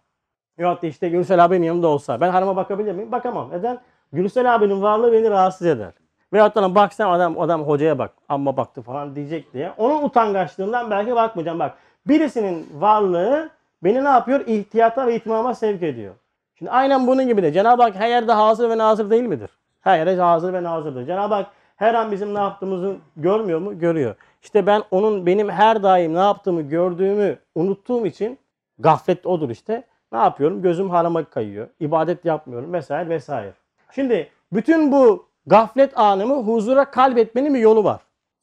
ya 0.58 0.82
da 0.82 0.86
işte 0.86 1.08
Gülsel 1.08 1.44
abinin 1.44 1.66
yanında 1.66 1.88
olsa 1.88 2.20
ben 2.20 2.30
harama 2.30 2.56
bakabilir 2.56 2.92
miyim? 2.92 3.12
Bakamam. 3.12 3.50
Neden? 3.50 3.80
Gülsel 4.12 4.54
abinin 4.54 4.82
varlığı 4.82 5.12
beni 5.12 5.30
rahatsız 5.30 5.66
eder. 5.66 5.92
Veyahut 6.32 6.54
da 6.54 6.74
baksam 6.74 7.12
adam 7.12 7.40
adam 7.40 7.62
hocaya 7.62 7.98
bak 7.98 8.10
amma 8.28 8.56
baktı 8.56 8.82
falan 8.82 9.16
diyecek 9.16 9.52
diye. 9.52 9.72
Onun 9.78 10.02
utangaçlığından 10.02 10.90
belki 10.90 11.14
bakmayacağım. 11.14 11.58
Bak 11.58 11.74
birisinin 12.06 12.68
varlığı 12.74 13.50
beni 13.84 14.04
ne 14.04 14.08
yapıyor? 14.08 14.46
İhtiyata 14.46 15.06
ve 15.06 15.16
ihtimama 15.16 15.54
sevk 15.54 15.82
ediyor. 15.82 16.14
Şimdi 16.58 16.70
aynen 16.70 17.06
bunun 17.06 17.26
gibi 17.26 17.42
de 17.42 17.52
Cenab-ı 17.52 17.82
Hak 17.82 17.94
her 17.94 18.08
yerde 18.08 18.32
hazır 18.32 18.70
ve 18.70 18.78
nazır 18.78 19.10
değil 19.10 19.22
midir? 19.22 19.50
Her 19.80 19.98
yerde 19.98 20.20
hazır 20.20 20.52
ve 20.52 20.62
nazırdır. 20.62 21.06
Cenab-ı 21.06 21.34
Hak 21.34 21.46
her 21.76 21.94
an 21.94 22.12
bizim 22.12 22.34
ne 22.34 22.38
yaptığımızı 22.38 22.96
görmüyor 23.16 23.60
mu? 23.60 23.78
Görüyor. 23.78 24.14
İşte 24.42 24.66
ben 24.66 24.82
onun 24.90 25.26
benim 25.26 25.50
her 25.50 25.82
daim 25.82 26.14
ne 26.14 26.18
yaptığımı 26.18 26.62
gördüğümü 26.62 27.38
unuttuğum 27.54 28.06
için 28.06 28.38
gaflet 28.78 29.26
odur 29.26 29.50
işte. 29.50 29.84
Ne 30.12 30.18
yapıyorum? 30.18 30.62
Gözüm 30.62 30.90
harama 30.90 31.24
kayıyor. 31.24 31.68
İbadet 31.80 32.24
yapmıyorum 32.24 32.72
vesaire 32.72 33.08
vesaire. 33.08 33.52
Şimdi 33.94 34.30
bütün 34.52 34.92
bu 34.92 35.26
gaflet 35.46 35.98
anımı 35.98 36.42
huzura 36.42 36.84
kalbetmenin 36.84 37.54
bir 37.54 37.58
yolu 37.58 37.84
var. 37.84 38.00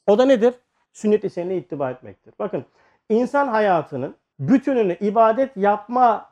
O 0.07 0.17
da 0.17 0.25
nedir? 0.25 0.53
Sünnet-i 0.93 1.29
senine 1.29 1.57
ittiba 1.57 1.91
etmektir. 1.91 2.33
Bakın 2.39 2.65
insan 3.09 3.47
hayatının 3.47 4.15
bütününü 4.39 4.97
ibadet 5.01 5.57
yapma 5.57 6.29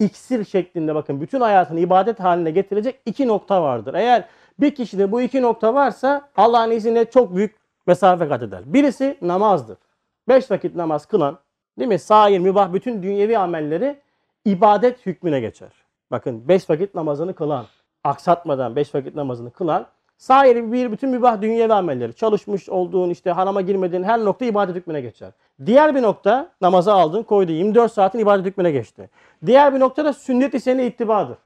iksir 0.00 0.44
şeklinde 0.44 0.94
bakın 0.94 1.20
bütün 1.20 1.40
hayatını 1.40 1.80
ibadet 1.80 2.20
haline 2.20 2.50
getirecek 2.50 3.00
iki 3.06 3.28
nokta 3.28 3.62
vardır. 3.62 3.94
Eğer 3.94 4.24
bir 4.60 4.74
kişide 4.74 5.12
bu 5.12 5.20
iki 5.20 5.42
nokta 5.42 5.74
varsa 5.74 6.28
Allah'ın 6.36 6.70
izniyle 6.70 7.10
çok 7.10 7.36
büyük 7.36 7.56
mesafe 7.86 8.28
kat 8.28 8.42
eder. 8.42 8.60
Birisi 8.66 9.18
namazdır. 9.22 9.78
Beş 10.28 10.50
vakit 10.50 10.74
namaz 10.74 11.06
kılan, 11.06 11.38
Değil 11.78 11.88
mi? 11.88 11.98
Sair, 11.98 12.38
mübah 12.38 12.72
bütün 12.72 13.02
dünyevi 13.02 13.38
amelleri 13.38 13.96
ibadet 14.44 15.06
hükmüne 15.06 15.40
geçer. 15.40 15.70
Bakın 16.10 16.48
5 16.48 16.70
vakit 16.70 16.94
namazını 16.94 17.34
kılan, 17.34 17.66
aksatmadan 18.04 18.76
5 18.76 18.94
vakit 18.94 19.14
namazını 19.14 19.50
kılan 19.50 19.86
sair 20.16 20.72
bir 20.72 20.92
bütün 20.92 21.10
mübah 21.10 21.42
dünyevi 21.42 21.72
amelleri. 21.72 22.14
Çalışmış 22.14 22.68
olduğun 22.68 23.10
işte 23.10 23.30
harama 23.30 23.60
girmediğin 23.60 24.02
her 24.02 24.24
nokta 24.24 24.44
ibadet 24.44 24.76
hükmüne 24.76 25.00
geçer. 25.00 25.32
Diğer 25.66 25.94
bir 25.94 26.02
nokta 26.02 26.50
namazı 26.60 26.92
aldın 26.92 27.22
koydu 27.22 27.52
24 27.52 27.92
saatin 27.92 28.18
ibadet 28.18 28.46
hükmüne 28.46 28.70
geçti. 28.70 29.10
Diğer 29.46 29.74
bir 29.74 29.80
nokta 29.80 30.04
da 30.04 30.12
sünnet-i 30.12 30.60
seni 30.60 30.86
ittibadır. 30.86 31.38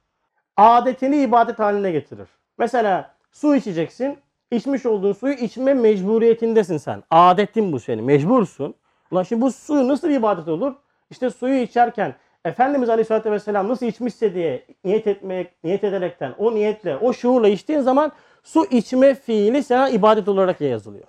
Adetini 0.56 1.16
ibadet 1.16 1.58
haline 1.58 1.90
getirir. 1.90 2.28
Mesela 2.58 3.14
su 3.32 3.56
içeceksin. 3.56 4.18
İçmiş 4.50 4.86
olduğun 4.86 5.12
suyu 5.12 5.34
içme 5.34 5.74
mecburiyetindesin 5.74 6.76
sen. 6.76 7.02
Adetin 7.10 7.72
bu 7.72 7.80
senin. 7.80 8.04
Mecbursun. 8.04 8.74
Ulan 9.10 9.22
şimdi 9.22 9.42
bu 9.42 9.52
su 9.52 9.88
nasıl 9.88 10.08
bir 10.08 10.14
ibadet 10.14 10.48
olur? 10.48 10.74
İşte 11.10 11.30
suyu 11.30 11.60
içerken 11.60 12.14
Efendimiz 12.45 12.88
Aleyhisselatü 12.88 13.30
Vesselam 13.30 13.68
nasıl 13.68 13.87
içmişse 13.87 14.35
diye 14.35 14.66
niyet 14.85 15.07
etmek, 15.07 15.64
niyet 15.64 15.85
ederekten 15.85 16.35
o 16.38 16.54
niyetle, 16.54 16.97
o 16.97 17.12
şuurla 17.12 17.49
içtiğin 17.49 17.80
zaman 17.80 18.12
su 18.42 18.66
içme 18.71 19.14
fiili 19.14 19.62
sana 19.62 19.88
ibadet 19.88 20.28
olarak 20.28 20.61
yazılıyor. 20.61 21.07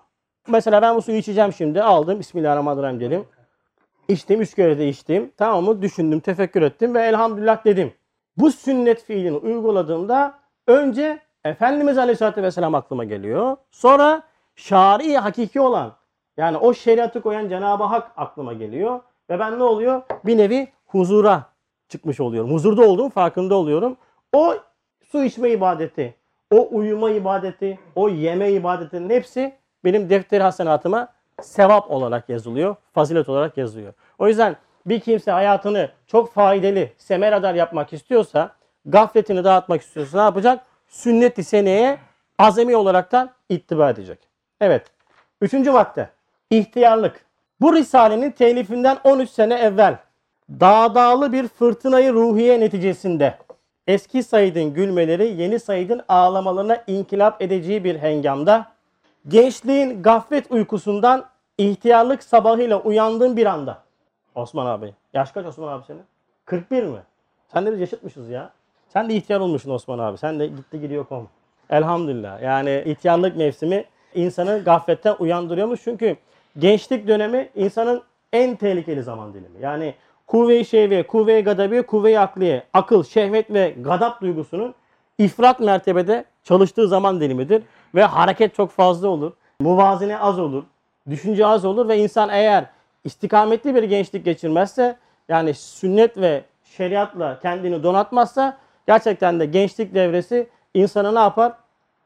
Mesela 0.47 0.81
ben 0.81 0.95
bu 0.95 1.01
suyu 1.01 1.17
içeceğim 1.17 1.53
şimdi. 1.53 1.83
Aldım. 1.83 2.19
Bismillahirrahmanirrahim 2.19 2.99
dedim. 2.99 3.25
İçtim. 4.07 4.41
Üç 4.41 4.55
kere 4.55 4.77
de 4.79 4.89
içtim. 4.89 5.31
Tamam 5.37 5.63
mı? 5.63 5.81
Düşündüm, 5.81 6.19
tefekkür 6.19 6.61
ettim 6.61 6.95
ve 6.95 7.01
elhamdülillah 7.01 7.65
dedim. 7.65 7.93
Bu 8.37 8.51
sünnet 8.51 9.03
fiilini 9.03 9.37
uyguladığımda 9.37 10.39
önce 10.67 11.19
Efendimiz 11.45 11.97
Aleyhisselatü 11.97 12.43
Vesselam 12.43 12.75
aklıma 12.75 13.03
geliyor. 13.03 13.57
Sonra 13.71 14.23
şari 14.55 15.17
hakiki 15.17 15.61
olan 15.61 15.95
yani 16.37 16.57
o 16.57 16.73
şeriatı 16.73 17.21
koyan 17.21 17.49
Cenab-ı 17.49 17.83
Hak 17.83 18.11
aklıma 18.17 18.53
geliyor. 18.53 18.99
Ve 19.29 19.39
ben 19.39 19.59
ne 19.59 19.63
oluyor? 19.63 20.01
Bir 20.25 20.37
nevi 20.37 20.67
huzura 20.89 21.43
çıkmış 21.89 22.19
oluyorum. 22.19 22.53
Huzurda 22.53 22.81
olduğum 22.81 23.09
farkında 23.09 23.55
oluyorum. 23.55 23.97
O 24.33 24.55
su 25.11 25.23
içme 25.23 25.49
ibadeti, 25.49 26.15
o 26.51 26.67
uyuma 26.71 27.11
ibadeti, 27.11 27.79
o 27.95 28.09
yeme 28.09 28.51
ibadetinin 28.51 29.09
hepsi 29.09 29.55
benim 29.83 30.09
defter 30.09 30.41
hasenatıma 30.41 31.07
sevap 31.41 31.91
olarak 31.91 32.29
yazılıyor, 32.29 32.75
fazilet 32.93 33.29
olarak 33.29 33.57
yazılıyor. 33.57 33.93
O 34.19 34.27
yüzden 34.27 34.55
bir 34.85 34.99
kimse 34.99 35.31
hayatını 35.31 35.89
çok 36.07 36.33
faydalı, 36.33 36.87
semeradar 36.97 37.55
yapmak 37.55 37.93
istiyorsa, 37.93 38.51
gafletini 38.85 39.43
dağıtmak 39.43 39.81
istiyorsa 39.81 40.17
ne 40.17 40.23
yapacak? 40.23 40.65
Sünnet-i 40.87 41.43
seneye 41.43 41.97
azami 42.39 42.75
olaraktan 42.75 43.29
ittiba 43.49 43.89
edecek. 43.89 44.19
Evet. 44.61 44.87
Üçüncü 45.41 45.71
madde. 45.71 46.09
İhtiyarlık. 46.49 47.25
Bu 47.61 47.73
risalenin 47.73 48.31
telifinden 48.31 48.97
13 49.03 49.29
sene 49.29 49.53
evvel 49.53 49.97
dağdağlı 50.49 51.33
bir 51.33 51.47
fırtınayı 51.47 52.13
ruhiye 52.13 52.59
neticesinde 52.59 53.37
eski 53.87 54.23
Said'in 54.23 54.73
gülmeleri 54.73 55.41
yeni 55.41 55.59
Said'in 55.59 56.01
ağlamalarına 56.07 56.83
inkılap 56.87 57.41
edeceği 57.41 57.83
bir 57.83 57.95
hengamda 57.95 58.71
gençliğin 59.27 60.03
gaflet 60.03 60.51
uykusundan 60.51 61.25
ihtiyarlık 61.57 62.23
sabahıyla 62.23 62.79
uyandığın 62.81 63.37
bir 63.37 63.45
anda. 63.45 63.83
Osman 64.35 64.65
abi. 64.65 64.93
Yaş 65.13 65.31
kaç 65.31 65.45
Osman 65.45 65.67
abi 65.67 65.85
senin? 65.85 66.03
41 66.45 66.83
mi? 66.83 66.99
Sen 67.53 67.65
de 67.65 67.71
biz 67.71 67.79
yaşıtmışız 67.79 68.29
ya. 68.29 68.51
Sen 68.87 69.09
de 69.09 69.15
ihtiyar 69.15 69.39
olmuşsun 69.39 69.71
Osman 69.71 69.99
abi. 69.99 70.17
Sen 70.17 70.39
de 70.39 70.47
gitti 70.47 70.81
gidiyor 70.81 71.05
kom. 71.05 71.29
Elhamdülillah. 71.69 72.41
Yani 72.41 72.83
ihtiyarlık 72.85 73.37
mevsimi 73.37 73.85
insanı 74.15 74.63
gafletten 74.63 75.15
uyandırıyormuş. 75.19 75.81
Çünkü 75.83 76.15
gençlik 76.57 77.07
dönemi 77.07 77.49
insanın 77.55 78.03
en 78.33 78.55
tehlikeli 78.55 79.03
zaman 79.03 79.33
dilimi. 79.33 79.61
Yani 79.61 79.93
kuvve-i 80.29 80.65
şehve, 80.65 81.03
kuvve-i 81.03 81.43
gadabi, 81.43 81.83
kuvve-i 81.83 82.19
akliye, 82.19 82.63
akıl, 82.73 83.03
şehvet 83.03 83.53
ve 83.53 83.75
gadap 83.77 84.21
duygusunun 84.21 84.75
ifrat 85.17 85.59
mertebede 85.59 86.25
çalıştığı 86.43 86.87
zaman 86.87 87.21
dilimidir. 87.21 87.63
Ve 87.95 88.03
hareket 88.03 88.55
çok 88.55 88.71
fazla 88.71 89.07
olur. 89.07 89.31
Muvazene 89.59 90.19
az 90.19 90.39
olur. 90.39 90.63
Düşünce 91.09 91.45
az 91.45 91.65
olur 91.65 91.87
ve 91.87 91.97
insan 91.97 92.29
eğer 92.29 92.65
istikametli 93.03 93.75
bir 93.75 93.83
gençlik 93.83 94.25
geçirmezse 94.25 94.97
yani 95.29 95.53
sünnet 95.53 96.17
ve 96.17 96.43
şeriatla 96.63 97.39
kendini 97.39 97.83
donatmazsa 97.83 98.57
gerçekten 98.87 99.39
de 99.39 99.45
gençlik 99.45 99.95
devresi 99.95 100.49
insanı 100.73 101.15
ne 101.15 101.19
yapar? 101.19 101.53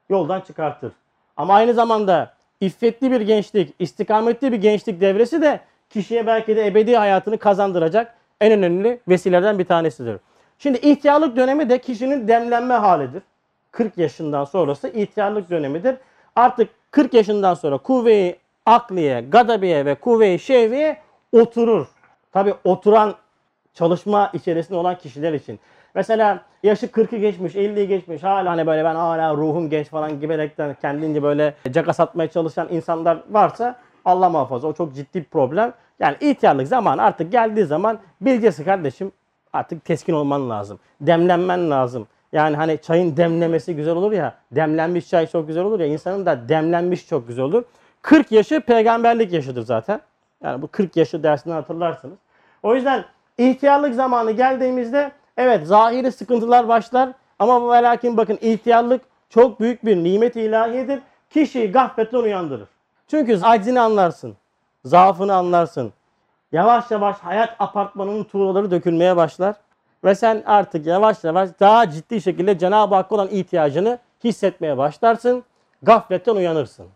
Yoldan 0.09 0.41
çıkartır. 0.41 0.91
Ama 1.37 1.53
aynı 1.53 1.73
zamanda 1.73 2.33
iffetli 2.61 3.11
bir 3.11 3.21
gençlik, 3.21 3.73
istikametli 3.79 4.51
bir 4.51 4.57
gençlik 4.57 5.01
devresi 5.01 5.41
de 5.41 5.59
kişiye 5.93 6.27
belki 6.27 6.55
de 6.55 6.67
ebedi 6.67 6.95
hayatını 6.95 7.37
kazandıracak 7.37 8.15
en 8.41 8.51
önemli 8.51 8.99
vesilelerden 9.07 9.59
bir 9.59 9.65
tanesidir. 9.65 10.17
Şimdi 10.59 10.77
ihtiyarlık 10.77 11.35
dönemi 11.35 11.69
de 11.69 11.77
kişinin 11.77 12.27
demlenme 12.27 12.73
halidir. 12.73 13.23
40 13.71 13.97
yaşından 13.97 14.45
sonrası 14.45 14.87
ihtiyarlık 14.87 15.49
dönemidir. 15.49 15.95
Artık 16.35 16.69
40 16.91 17.13
yaşından 17.13 17.53
sonra 17.53 17.77
kuvve-i 17.77 18.35
akliye, 18.65 19.21
gadabiye 19.21 19.85
ve 19.85 19.95
kuvve-i 19.95 20.39
şehviye 20.39 20.97
oturur. 21.31 21.87
Tabi 22.31 22.53
oturan 22.63 23.15
çalışma 23.73 24.29
içerisinde 24.33 24.77
olan 24.77 24.97
kişiler 24.97 25.33
için. 25.33 25.59
Mesela 25.95 26.41
yaşı 26.63 26.85
40'ı 26.85 27.17
geçmiş, 27.17 27.55
50'yi 27.55 27.87
geçmiş. 27.87 28.23
Hala 28.23 28.51
hani 28.51 28.67
böyle 28.67 28.83
ben 28.83 28.95
hala 28.95 29.33
ruhum 29.33 29.69
genç 29.69 29.87
falan 29.87 30.19
giberekten 30.19 30.75
kendince 30.81 31.23
böyle 31.23 31.53
caka 31.71 31.93
satmaya 31.93 32.29
çalışan 32.29 32.67
insanlar 32.71 33.17
varsa 33.29 33.79
Allah 34.05 34.29
muhafaza 34.29 34.67
o 34.67 34.73
çok 34.73 34.95
ciddi 34.95 35.19
bir 35.19 35.23
problem. 35.23 35.73
Yani 35.99 36.17
ihtiyarlık 36.21 36.67
zaman 36.67 36.97
artık 36.97 37.31
geldiği 37.31 37.65
zaman 37.65 37.99
bilgesi 38.21 38.65
kardeşim 38.65 39.11
artık 39.53 39.85
teskin 39.85 40.13
olman 40.13 40.49
lazım. 40.49 40.79
Demlenmen 41.01 41.69
lazım. 41.71 42.07
Yani 42.31 42.55
hani 42.55 42.81
çayın 42.81 43.17
demlemesi 43.17 43.75
güzel 43.75 43.95
olur 43.95 44.11
ya. 44.11 44.35
Demlenmiş 44.51 45.09
çay 45.09 45.27
çok 45.27 45.47
güzel 45.47 45.63
olur 45.63 45.79
ya. 45.79 45.85
insanın 45.85 46.25
da 46.25 46.49
demlenmiş 46.49 47.07
çok 47.07 47.27
güzel 47.27 47.45
olur. 47.45 47.63
40 48.01 48.31
yaşı 48.31 48.61
peygamberlik 48.61 49.33
yaşıdır 49.33 49.61
zaten. 49.61 50.01
Yani 50.43 50.61
bu 50.61 50.67
40 50.67 50.97
yaşı 50.97 51.23
dersinden 51.23 51.55
hatırlarsınız. 51.55 52.17
O 52.63 52.75
yüzden 52.75 53.05
ihtiyarlık 53.37 53.95
zamanı 53.95 54.31
geldiğimizde 54.31 55.11
evet 55.37 55.67
zahiri 55.67 56.11
sıkıntılar 56.11 56.67
başlar 56.67 57.09
ama 57.39 57.73
ve 57.73 57.83
lakin 57.83 58.17
bakın 58.17 58.37
ihtiyarlık 58.41 59.01
çok 59.29 59.59
büyük 59.59 59.85
bir 59.85 60.03
nimet 60.03 60.35
ilahiyedir. 60.35 60.99
Kişiyi 61.29 61.71
gafletten 61.71 62.17
uyandırır. 62.17 62.67
Çünkü 63.07 63.39
aczini 63.43 63.79
anlarsın. 63.79 64.37
Zaafını 64.85 65.35
anlarsın. 65.35 65.93
Yavaş 66.51 66.91
yavaş 66.91 67.17
hayat 67.17 67.55
apartmanının 67.59 68.23
tuğlaları 68.23 68.71
dökülmeye 68.71 69.15
başlar. 69.15 69.55
Ve 70.03 70.15
sen 70.15 70.43
artık 70.45 70.85
yavaş 70.85 71.23
yavaş 71.23 71.49
daha 71.59 71.89
ciddi 71.89 72.21
şekilde 72.21 72.57
Cenab-ı 72.57 72.95
Hakk'a 72.95 73.15
olan 73.15 73.27
ihtiyacını 73.27 73.99
hissetmeye 74.23 74.77
başlarsın. 74.77 75.43
Gafletten 75.83 76.35
uyanırsın. 76.35 76.87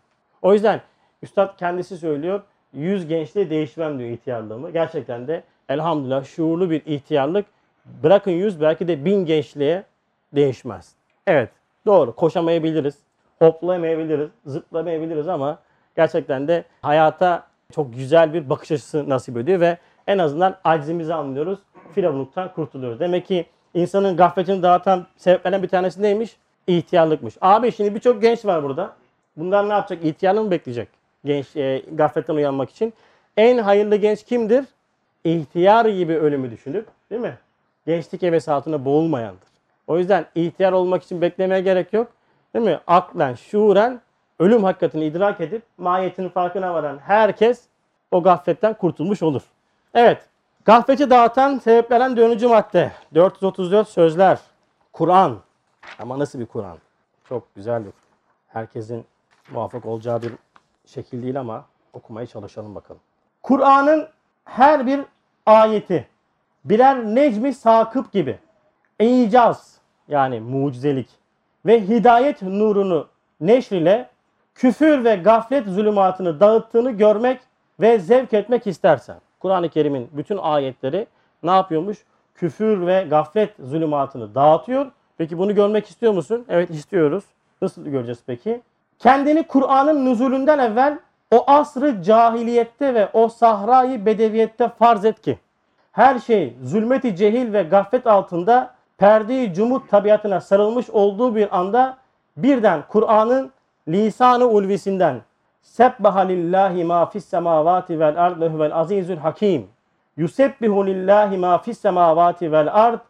O 0.42 0.52
yüzden 0.54 0.80
Üstad 1.22 1.58
kendisi 1.58 1.98
söylüyor. 1.98 2.42
Yüz 2.72 3.06
gençliğe 3.06 3.50
değişmem 3.50 3.98
diyor 3.98 4.10
ihtiyarlığımı. 4.10 4.70
Gerçekten 4.70 5.28
de 5.28 5.42
elhamdülillah 5.68 6.24
şuurlu 6.24 6.70
bir 6.70 6.86
ihtiyarlık. 6.86 7.46
Bırakın 8.02 8.30
yüz 8.30 8.60
belki 8.60 8.88
de 8.88 9.04
bin 9.04 9.26
gençliğe 9.26 9.84
değişmez. 10.32 10.92
Evet 11.26 11.50
doğru 11.86 12.16
koşamayabiliriz. 12.16 12.98
Hoplayamayabiliriz. 13.38 14.30
Zıplamayabiliriz 14.46 15.28
ama 15.28 15.58
gerçekten 15.98 16.48
de 16.48 16.64
hayata 16.82 17.46
çok 17.74 17.94
güzel 17.94 18.34
bir 18.34 18.50
bakış 18.50 18.72
açısı 18.72 19.08
nasip 19.08 19.36
ediyor 19.36 19.60
ve 19.60 19.78
en 20.06 20.18
azından 20.18 20.56
aczimizi 20.64 21.14
anlıyoruz. 21.14 21.58
Firavunluktan 21.94 22.52
kurtuluyoruz. 22.54 23.00
Demek 23.00 23.26
ki 23.26 23.46
insanın 23.74 24.16
gafletini 24.16 24.62
dağıtan 24.62 25.06
sebeplerden 25.16 25.62
bir 25.62 25.68
tanesi 25.68 26.02
neymiş? 26.02 26.36
İhtiyarlıkmış. 26.66 27.34
Abi 27.40 27.72
şimdi 27.72 27.94
birçok 27.94 28.22
genç 28.22 28.44
var 28.44 28.62
burada. 28.62 28.92
Bunlar 29.36 29.68
ne 29.68 29.72
yapacak? 29.72 30.04
İhtiyarlığı 30.04 30.44
mı 30.44 30.50
bekleyecek? 30.50 30.88
Genç 31.24 31.56
e, 31.56 31.82
gafletten 31.92 32.34
uyanmak 32.34 32.70
için. 32.70 32.92
En 33.36 33.58
hayırlı 33.58 33.96
genç 33.96 34.24
kimdir? 34.24 34.64
İhtiyar 35.24 35.86
gibi 35.86 36.18
ölümü 36.18 36.50
düşünüp 36.50 36.86
değil 37.10 37.22
mi? 37.22 37.38
Gençlik 37.86 38.22
hevesi 38.22 38.52
altına 38.52 38.84
boğulmayandır. 38.84 39.48
O 39.86 39.98
yüzden 39.98 40.26
ihtiyar 40.34 40.72
olmak 40.72 41.02
için 41.02 41.20
beklemeye 41.20 41.60
gerek 41.60 41.92
yok. 41.92 42.12
Değil 42.54 42.64
mi? 42.64 42.80
Aklen, 42.86 43.34
şuuren 43.34 44.00
ölüm 44.38 44.64
hakikatini 44.64 45.04
idrak 45.04 45.40
edip 45.40 45.62
mahiyetinin 45.78 46.28
farkına 46.28 46.74
varan 46.74 46.98
herkes 46.98 47.64
o 48.10 48.22
gafletten 48.22 48.74
kurtulmuş 48.74 49.22
olur. 49.22 49.42
Evet. 49.94 50.22
Gafleti 50.64 51.10
dağıtan 51.10 51.58
sebeplerden 51.58 52.16
dönücü 52.16 52.48
madde. 52.48 52.92
434 53.14 53.88
sözler. 53.88 54.38
Kur'an. 54.92 55.38
Ama 55.98 56.18
nasıl 56.18 56.40
bir 56.40 56.46
Kur'an? 56.46 56.78
Çok 57.28 57.54
güzel 57.54 57.84
bir 57.84 57.92
Herkesin 58.48 59.04
muvaffak 59.50 59.86
olacağı 59.86 60.22
bir 60.22 60.32
şekil 60.86 61.22
değil 61.22 61.40
ama 61.40 61.64
okumaya 61.92 62.26
çalışalım 62.26 62.74
bakalım. 62.74 63.00
Kur'an'ın 63.42 64.08
her 64.44 64.86
bir 64.86 65.00
ayeti 65.46 66.08
birer 66.64 67.04
necmi 67.04 67.54
sakıp 67.54 68.12
gibi 68.12 68.38
icaz 69.00 69.78
yani 70.08 70.40
mucizelik 70.40 71.08
ve 71.66 71.88
hidayet 71.88 72.42
nurunu 72.42 73.08
neşr 73.40 73.72
ile 73.72 74.10
küfür 74.58 75.04
ve 75.04 75.16
gaflet 75.16 75.66
zulümatını 75.66 76.40
dağıttığını 76.40 76.90
görmek 76.90 77.40
ve 77.80 77.98
zevk 77.98 78.34
etmek 78.34 78.66
istersen. 78.66 79.16
Kur'an-ı 79.40 79.68
Kerim'in 79.68 80.08
bütün 80.12 80.36
ayetleri 80.36 81.06
ne 81.42 81.50
yapıyormuş? 81.50 81.98
Küfür 82.34 82.86
ve 82.86 83.06
gaflet 83.10 83.54
zulümatını 83.60 84.34
dağıtıyor. 84.34 84.86
Peki 85.18 85.38
bunu 85.38 85.54
görmek 85.54 85.86
istiyor 85.86 86.12
musun? 86.12 86.44
Evet 86.48 86.70
istiyoruz. 86.70 87.24
Nasıl 87.62 87.84
göreceğiz 87.84 88.18
peki? 88.26 88.60
Kendini 88.98 89.42
Kur'an'ın 89.42 90.06
nüzulünden 90.06 90.58
evvel 90.58 90.98
o 91.30 91.44
asrı 91.46 92.02
cahiliyette 92.02 92.94
ve 92.94 93.08
o 93.12 93.28
sahrayı 93.28 94.06
bedeviyette 94.06 94.68
farz 94.68 95.04
et 95.04 95.20
ki 95.20 95.38
her 95.92 96.18
şey 96.18 96.56
zulmeti 96.64 97.16
cehil 97.16 97.52
ve 97.52 97.62
gaflet 97.62 98.06
altında 98.06 98.74
perde-i 98.98 99.54
cumut 99.54 99.90
tabiatına 99.90 100.40
sarılmış 100.40 100.90
olduğu 100.90 101.36
bir 101.36 101.58
anda 101.58 101.96
birden 102.36 102.82
Kur'an'ın 102.88 103.50
lisanı 103.88 104.46
ulvisinden 104.46 105.20
Sebbaha 105.62 106.20
lillahi 106.20 106.84
ma 106.84 107.06
fis 107.06 107.24
semavati 107.24 108.00
vel 108.00 108.24
ard 108.24 108.40
ve 108.40 108.48
huvel 108.48 108.74
azizül 108.74 109.16
hakim. 109.16 109.66
Yusebbihu 110.16 110.86
lillahi 110.86 111.38
ma 111.38 111.58
fis 111.58 111.80
semavati 111.80 112.52
vel 112.52 112.68
ard 112.72 113.00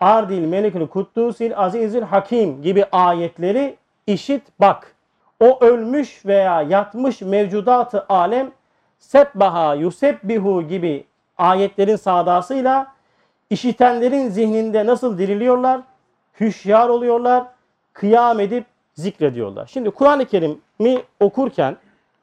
ardil 0.00 0.46
melikül 0.46 0.86
kuddusil 0.86 1.52
azizül 1.56 2.02
hakim 2.02 2.62
gibi 2.62 2.84
ayetleri 2.92 3.76
işit 4.06 4.42
bak. 4.60 4.94
O 5.40 5.58
ölmüş 5.60 6.26
veya 6.26 6.62
yatmış 6.62 7.22
mevcudatı 7.22 8.06
alem 8.08 8.50
sebbaha 8.98 9.74
yusebbihu 9.74 10.62
gibi 10.62 11.04
ayetlerin 11.38 11.96
sadasıyla 11.96 12.86
işitenlerin 13.50 14.28
zihninde 14.28 14.86
nasıl 14.86 15.18
diriliyorlar, 15.18 15.80
hüşyar 16.40 16.88
oluyorlar, 16.88 17.44
kıyam 17.92 18.40
edip 18.40 18.64
zikrediyorlar. 18.98 19.66
Şimdi 19.66 19.90
Kur'an-ı 19.90 20.26
Kerim'i 20.26 21.02
okurken 21.20 21.76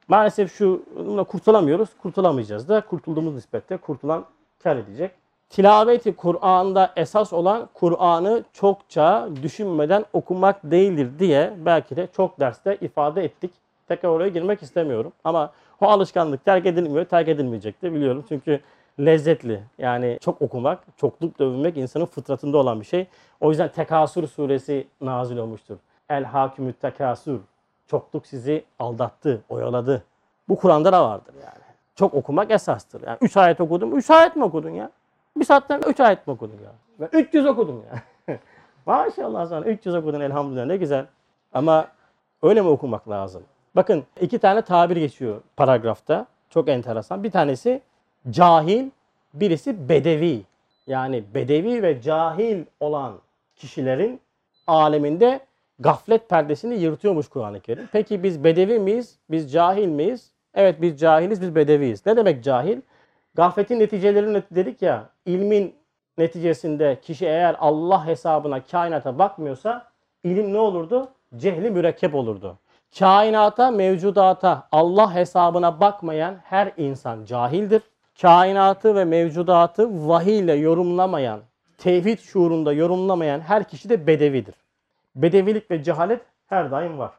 maalesef 0.08 0.54
şu 0.54 0.84
kurtulamıyoruz, 1.28 1.90
kurtulamayacağız 2.02 2.70
da 2.70 2.82
kurtulduğumuz 2.82 3.36
nispette 3.36 3.78
kurtulan 3.78 4.26
kar 4.64 4.76
edecek. 4.76 5.12
Tilaveti 5.50 6.16
Kur'an'da 6.16 6.94
esas 6.96 7.34
olan 7.34 7.70
Kur'an'ı 7.74 8.44
çokça 8.54 9.30
düşünmeden 9.44 10.06
okumak 10.14 10.60
değildir 10.64 11.20
diye 11.20 11.54
belki 11.66 11.96
de 11.96 12.08
çok 12.16 12.40
derste 12.40 12.78
ifade 12.82 13.24
ettik. 13.24 13.52
Tekrar 13.88 14.10
oraya 14.10 14.30
girmek 14.30 14.64
istemiyorum 14.64 15.12
ama 15.24 15.52
o 15.82 15.86
alışkanlık 15.86 16.46
terk 16.46 16.66
edilmiyor, 16.66 17.06
terk 17.06 17.28
edilmeyecek 17.28 17.82
de 17.82 17.94
biliyorum. 17.94 18.26
Çünkü 18.30 18.60
lezzetli. 19.00 19.64
Yani 19.78 20.18
çok 20.22 20.42
okumak, 20.42 20.80
çokluk 20.98 21.42
övünmek 21.42 21.78
insanın 21.78 22.06
fıtratında 22.06 22.58
olan 22.58 22.80
bir 22.80 22.86
şey. 22.86 23.08
O 23.42 23.50
yüzden 23.50 23.70
Tekasür 23.70 24.28
suresi 24.28 24.88
nazil 25.02 25.38
olmuştur. 25.38 25.78
El 26.10 26.24
hakimü 26.24 26.74
tekasür. 26.74 27.40
Çokluk 27.88 28.28
sizi 28.28 28.66
aldattı, 28.80 29.42
oyaladı. 29.50 30.04
Bu 30.50 30.56
Kur'an'da 30.56 30.94
da 30.94 31.10
vardır 31.10 31.34
yani. 31.34 31.66
Çok 31.96 32.14
okumak 32.14 32.52
esastır. 32.52 33.08
Yani 33.08 33.18
3 33.22 33.38
ayet 33.38 33.62
okudum. 33.62 33.98
3 33.98 34.10
ayet 34.10 34.36
mi 34.36 34.44
okudun 34.44 34.70
ya? 34.70 34.92
Bir 35.38 35.46
saatten 35.46 35.82
3 35.88 36.00
ayet 36.00 36.28
mi 36.28 36.34
okudun 36.34 36.58
ya? 36.64 36.72
Ben 37.00 37.20
300 37.20 37.46
okudum 37.46 37.84
ya. 37.92 38.38
Maşallah 38.86 39.48
sana 39.48 39.66
300 39.66 39.96
okudun 39.96 40.22
elhamdülillah 40.22 40.66
ne 40.66 40.78
güzel. 40.78 41.06
Ama 41.54 41.88
öyle 42.44 42.62
mi 42.62 42.68
okumak 42.68 43.10
lazım? 43.10 43.44
Bakın 43.76 44.04
iki 44.22 44.40
tane 44.40 44.62
tabir 44.62 44.96
geçiyor 44.96 45.42
paragrafta. 45.58 46.26
Çok 46.50 46.70
enteresan. 46.70 47.24
Bir 47.24 47.32
tanesi 47.32 47.82
cahil, 48.30 48.90
birisi 49.34 49.90
bedevi. 49.90 50.42
Yani 50.88 51.24
bedevi 51.34 51.84
ve 51.84 52.02
cahil 52.02 52.66
olan 52.80 53.14
kişilerin 53.56 54.20
aleminde 54.68 55.40
gaflet 55.80 56.30
perdesini 56.30 56.76
yırtıyormuş 56.76 57.28
Kur'an-ı 57.28 57.60
Kerim. 57.60 57.90
Peki 57.92 58.24
biz 58.24 58.44
bedevi 58.44 58.80
miyiz? 58.80 59.20
Biz 59.32 59.52
cahil 59.52 59.88
miyiz? 59.88 60.32
Evet 60.54 60.82
biz 60.82 61.00
cahiliz, 61.00 61.42
biz 61.42 61.56
bedeviyiz. 61.56 62.06
Ne 62.06 62.18
demek 62.18 62.44
cahil? 62.44 62.82
Gafletin 63.36 63.80
neticelerini 63.80 64.44
dedik 64.52 64.82
ya, 64.82 65.10
ilmin 65.26 65.76
neticesinde 66.18 67.00
kişi 67.02 67.26
eğer 67.26 67.56
Allah 67.60 68.06
hesabına, 68.06 68.64
kainata 68.64 69.20
bakmıyorsa 69.20 69.88
ilim 70.24 70.54
ne 70.54 70.58
olurdu? 70.58 71.08
Cehli 71.36 71.72
mürekkep 71.72 72.16
olurdu. 72.16 72.58
Kainata, 73.00 73.72
mevcudata, 73.72 74.68
Allah 74.72 75.16
hesabına 75.16 75.80
bakmayan 75.80 76.36
her 76.44 76.72
insan 76.78 77.26
cahildir. 77.26 77.82
Kainatı 78.22 78.96
ve 78.96 79.06
mevcudatı 79.06 80.08
vahiy 80.08 80.40
ile 80.40 80.54
yorumlamayan, 80.54 81.40
tevhid 81.78 82.20
şuurunda 82.20 82.74
yorumlamayan 82.74 83.40
her 83.40 83.64
kişi 83.64 83.90
de 83.90 84.08
bedevidir. 84.08 84.56
Bedevilik 85.16 85.72
ve 85.72 85.84
cehalet 85.84 86.22
her 86.48 86.72
daim 86.72 86.98
var. 86.98 87.12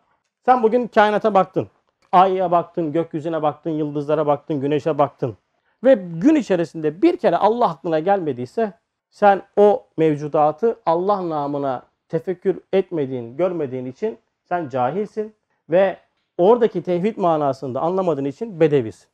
Sen 0.44 0.62
bugün 0.62 0.88
kainata 0.88 1.34
baktın. 1.34 1.68
Ay'a 2.12 2.50
baktın, 2.50 2.92
gökyüzüne 2.92 3.42
baktın, 3.42 3.70
yıldızlara 3.70 4.26
baktın, 4.26 4.60
güneşe 4.60 4.98
baktın. 4.98 5.36
Ve 5.84 5.94
gün 5.94 6.34
içerisinde 6.34 7.02
bir 7.02 7.16
kere 7.16 7.36
Allah 7.36 7.68
aklına 7.70 7.98
gelmediyse 7.98 8.72
sen 9.10 9.42
o 9.56 9.86
mevcudatı 9.96 10.76
Allah 10.86 11.28
namına 11.28 11.82
tefekkür 12.08 12.60
etmediğin, 12.72 13.36
görmediğin 13.36 13.86
için 13.86 14.18
sen 14.44 14.68
cahilsin 14.68 15.34
ve 15.70 15.96
oradaki 16.38 16.82
tevhid 16.82 17.16
manasında 17.16 17.80
anlamadığın 17.80 18.24
için 18.24 18.60
bedevisin. 18.60 19.08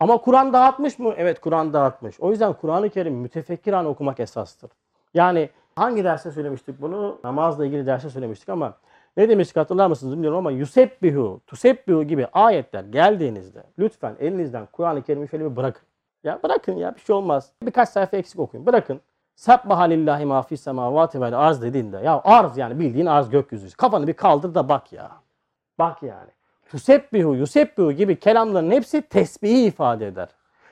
Ama 0.00 0.18
Kur'an 0.18 0.52
dağıtmış 0.52 0.98
mı? 0.98 1.14
Evet 1.16 1.40
Kur'an 1.40 1.72
dağıtmış. 1.72 2.20
O 2.20 2.30
yüzden 2.30 2.52
Kur'an-ı 2.52 2.90
Kerim 2.90 3.14
mütefekkiran 3.14 3.86
okumak 3.86 4.20
esastır. 4.20 4.70
Yani 5.14 5.48
hangi 5.76 6.04
derste 6.04 6.30
söylemiştik 6.30 6.82
bunu? 6.82 7.18
Namazla 7.24 7.66
ilgili 7.66 7.86
derste 7.86 8.10
söylemiştik 8.10 8.48
ama 8.48 8.74
ne 9.16 9.28
demiştik 9.28 9.56
hatırlar 9.56 9.86
mısınız 9.86 10.12
bilmiyorum 10.12 10.38
ama 10.38 10.50
Yusebbihu, 10.50 11.40
Tusebbihu 11.46 12.02
gibi 12.04 12.26
ayetler 12.32 12.84
geldiğinizde 12.84 13.62
lütfen 13.78 14.16
elinizden 14.20 14.66
Kur'an-ı 14.72 15.02
Kerim'i 15.02 15.28
şöyle 15.28 15.50
bir 15.50 15.56
bırakın. 15.56 15.82
Ya 16.24 16.40
bırakın 16.42 16.72
ya 16.72 16.94
bir 16.94 17.00
şey 17.00 17.16
olmaz. 17.16 17.52
Birkaç 17.62 17.88
sayfa 17.88 18.16
eksik 18.16 18.40
okuyun. 18.40 18.66
Bırakın. 18.66 19.00
Sabbaha 19.34 19.82
lillahi 19.82 20.24
ma 20.24 20.42
fis 20.42 20.60
semavati 20.60 21.20
vel 21.20 21.38
arz 21.38 21.62
dediğinde 21.62 21.96
ya 21.96 22.20
arz 22.24 22.56
yani 22.56 22.80
bildiğin 22.80 23.06
arz 23.06 23.30
gökyüzü. 23.30 23.76
Kafanı 23.76 24.06
bir 24.06 24.12
kaldır 24.12 24.54
da 24.54 24.68
bak 24.68 24.92
ya. 24.92 25.10
Bak 25.78 26.02
yani. 26.02 26.30
Tusebbihu, 26.70 27.34
yusebbihu 27.34 27.92
gibi 27.92 28.18
kelamların 28.18 28.70
hepsi 28.70 29.02
tesbihi 29.02 29.64
ifade 29.64 30.06
eder. 30.06 30.28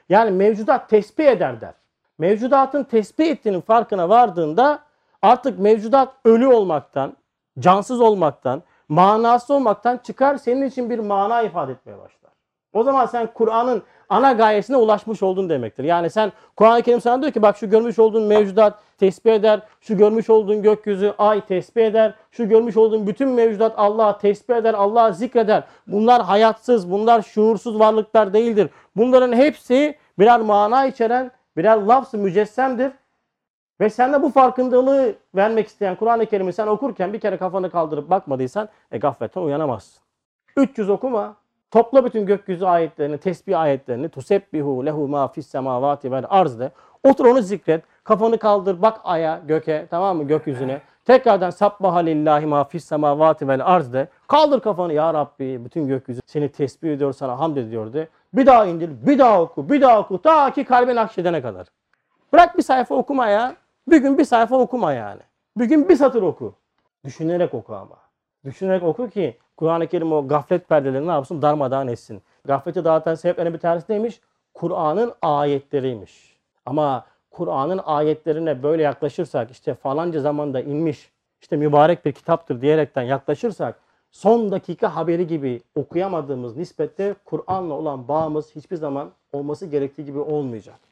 Yani 0.08 0.30
mevcudat 0.30 0.88
tesbih 0.88 1.26
eder 1.26 1.60
der. 1.60 1.74
Mevcudatın 2.18 2.84
tesbih 2.84 3.30
ettiğinin 3.30 3.60
farkına 3.60 4.08
vardığında 4.08 4.78
artık 5.22 5.58
mevcudat 5.58 6.14
ölü 6.24 6.46
olmaktan, 6.46 7.16
cansız 7.58 8.00
olmaktan, 8.00 8.62
manası 8.88 9.54
olmaktan 9.54 9.96
çıkar 9.96 10.36
senin 10.36 10.62
için 10.62 10.90
bir 10.90 10.98
mana 10.98 11.42
ifade 11.42 11.72
etmeye 11.72 11.98
başlar. 11.98 12.30
O 12.72 12.82
zaman 12.82 13.06
sen 13.06 13.28
Kur'an'ın 13.34 13.82
ana 14.08 14.32
gayesine 14.32 14.76
ulaşmış 14.76 15.22
oldun 15.22 15.48
demektir. 15.48 15.84
Yani 15.84 16.10
sen 16.10 16.32
Kur'an-ı 16.56 16.82
Kerim 16.82 17.00
sana 17.00 17.22
diyor 17.22 17.32
ki 17.32 17.42
bak 17.42 17.56
şu 17.56 17.70
görmüş 17.70 17.98
olduğun 17.98 18.22
mevcudat 18.22 18.78
tesbih 18.98 19.32
eder, 19.32 19.60
şu 19.80 19.96
görmüş 19.96 20.30
olduğun 20.30 20.62
gökyüzü, 20.62 21.14
ay 21.18 21.40
tesbih 21.40 21.86
eder, 21.86 22.14
şu 22.30 22.48
görmüş 22.48 22.76
olduğun 22.76 23.06
bütün 23.06 23.28
mevcudat 23.28 23.74
Allah'a 23.76 24.18
tesbih 24.18 24.56
eder, 24.56 24.74
Allah'a 24.74 25.12
zikreder. 25.12 25.62
Bunlar 25.86 26.22
hayatsız, 26.22 26.90
bunlar 26.90 27.22
şuursuz 27.22 27.78
varlıklar 27.78 28.32
değildir. 28.32 28.70
Bunların 28.96 29.32
hepsi 29.32 29.96
birer 30.18 30.40
mana 30.40 30.86
içeren, 30.86 31.30
birer 31.56 31.76
lafz-ı 31.76 32.18
mücessemdir. 32.18 32.92
Ve 33.80 33.90
sen 33.90 34.12
de 34.12 34.22
bu 34.22 34.30
farkındalığı 34.30 35.14
vermek 35.34 35.66
isteyen 35.66 35.94
Kur'an-ı 35.94 36.26
Kerim'i 36.26 36.52
sen 36.52 36.66
okurken 36.66 37.12
bir 37.12 37.20
kere 37.20 37.36
kafanı 37.36 37.70
kaldırıp 37.70 38.10
bakmadıysan 38.10 38.68
e 38.92 38.98
gafletten 38.98 39.40
uyanamazsın. 39.40 40.02
300 40.56 40.90
okuma. 40.90 41.36
Topla 41.70 42.04
bütün 42.04 42.26
gökyüzü 42.26 42.64
ayetlerini, 42.64 43.18
tesbih 43.18 43.60
ayetlerini. 43.60 44.08
Tusebbihu 44.08 44.86
lehu 44.86 45.08
ma 45.08 45.28
fis 45.28 45.46
semavati 45.46 46.12
vel 46.12 46.24
arz 46.28 46.58
de. 46.58 46.70
Otur 47.04 47.24
onu 47.24 47.42
zikret. 47.42 47.84
Kafanı 48.04 48.38
kaldır 48.38 48.82
bak 48.82 49.00
aya, 49.04 49.40
göke 49.48 49.86
tamam 49.90 50.16
mı 50.16 50.24
gökyüzüne. 50.24 50.80
Tekrardan 51.04 51.50
sabbaha 51.50 51.98
lillahi 51.98 52.46
ma 52.46 52.64
fis 52.64 52.84
semavati 52.84 53.48
vel 53.48 53.66
arz 53.66 53.92
de. 53.92 54.08
Kaldır 54.28 54.60
kafanı 54.60 54.92
ya 54.92 55.14
Rabbi 55.14 55.64
bütün 55.64 55.88
gökyüzü 55.88 56.20
seni 56.26 56.48
tesbih 56.48 56.92
ediyor 56.92 57.12
sana 57.12 57.38
hamd 57.38 57.56
ediyor 57.56 57.92
de. 57.92 58.08
Bir 58.32 58.46
daha 58.46 58.66
indir, 58.66 58.90
bir 59.06 59.18
daha 59.18 59.42
oku, 59.42 59.68
bir 59.68 59.80
daha 59.80 60.00
oku 60.00 60.22
ta 60.22 60.50
ki 60.50 60.64
kalbin 60.64 60.96
akşedene 60.96 61.42
kadar. 61.42 61.66
Bırak 62.32 62.58
bir 62.58 62.62
sayfa 62.62 62.94
okuma 62.94 63.26
ya. 63.26 63.54
Bir 63.88 63.96
gün 63.96 64.18
bir 64.18 64.24
sayfa 64.24 64.56
okuma 64.56 64.92
yani. 64.92 65.20
Bir 65.56 65.64
gün 65.64 65.88
bir 65.88 65.96
satır 65.96 66.22
oku. 66.22 66.54
Düşünerek 67.04 67.54
oku 67.54 67.74
ama. 67.74 67.96
Düşünerek 68.44 68.82
oku 68.82 69.10
ki 69.10 69.38
Kur'an-ı 69.56 69.86
Kerim 69.86 70.12
o 70.12 70.28
gaflet 70.28 70.68
perdelerini 70.68 71.08
ne 71.08 71.12
yapsın? 71.12 71.42
Darmadağın 71.42 71.88
etsin. 71.88 72.22
Gafleti 72.44 72.84
dağıtan 72.84 73.14
sebeplerine 73.14 73.54
bir 73.54 73.58
tanesi 73.58 73.92
neymiş? 73.92 74.20
Kur'an'ın 74.54 75.12
ayetleriymiş. 75.22 76.36
Ama 76.66 77.06
Kur'an'ın 77.30 77.80
ayetlerine 77.84 78.62
böyle 78.62 78.82
yaklaşırsak 78.82 79.50
işte 79.50 79.74
falanca 79.74 80.20
zamanda 80.20 80.60
inmiş 80.60 81.10
işte 81.40 81.56
mübarek 81.56 82.04
bir 82.04 82.12
kitaptır 82.12 82.60
diyerekten 82.60 83.02
yaklaşırsak 83.02 83.80
son 84.10 84.52
dakika 84.52 84.96
haberi 84.96 85.26
gibi 85.26 85.60
okuyamadığımız 85.74 86.56
nispette 86.56 87.14
Kur'an'la 87.24 87.74
olan 87.74 88.08
bağımız 88.08 88.56
hiçbir 88.56 88.76
zaman 88.76 89.10
olması 89.32 89.66
gerektiği 89.66 90.04
gibi 90.04 90.18
olmayacak. 90.18 90.89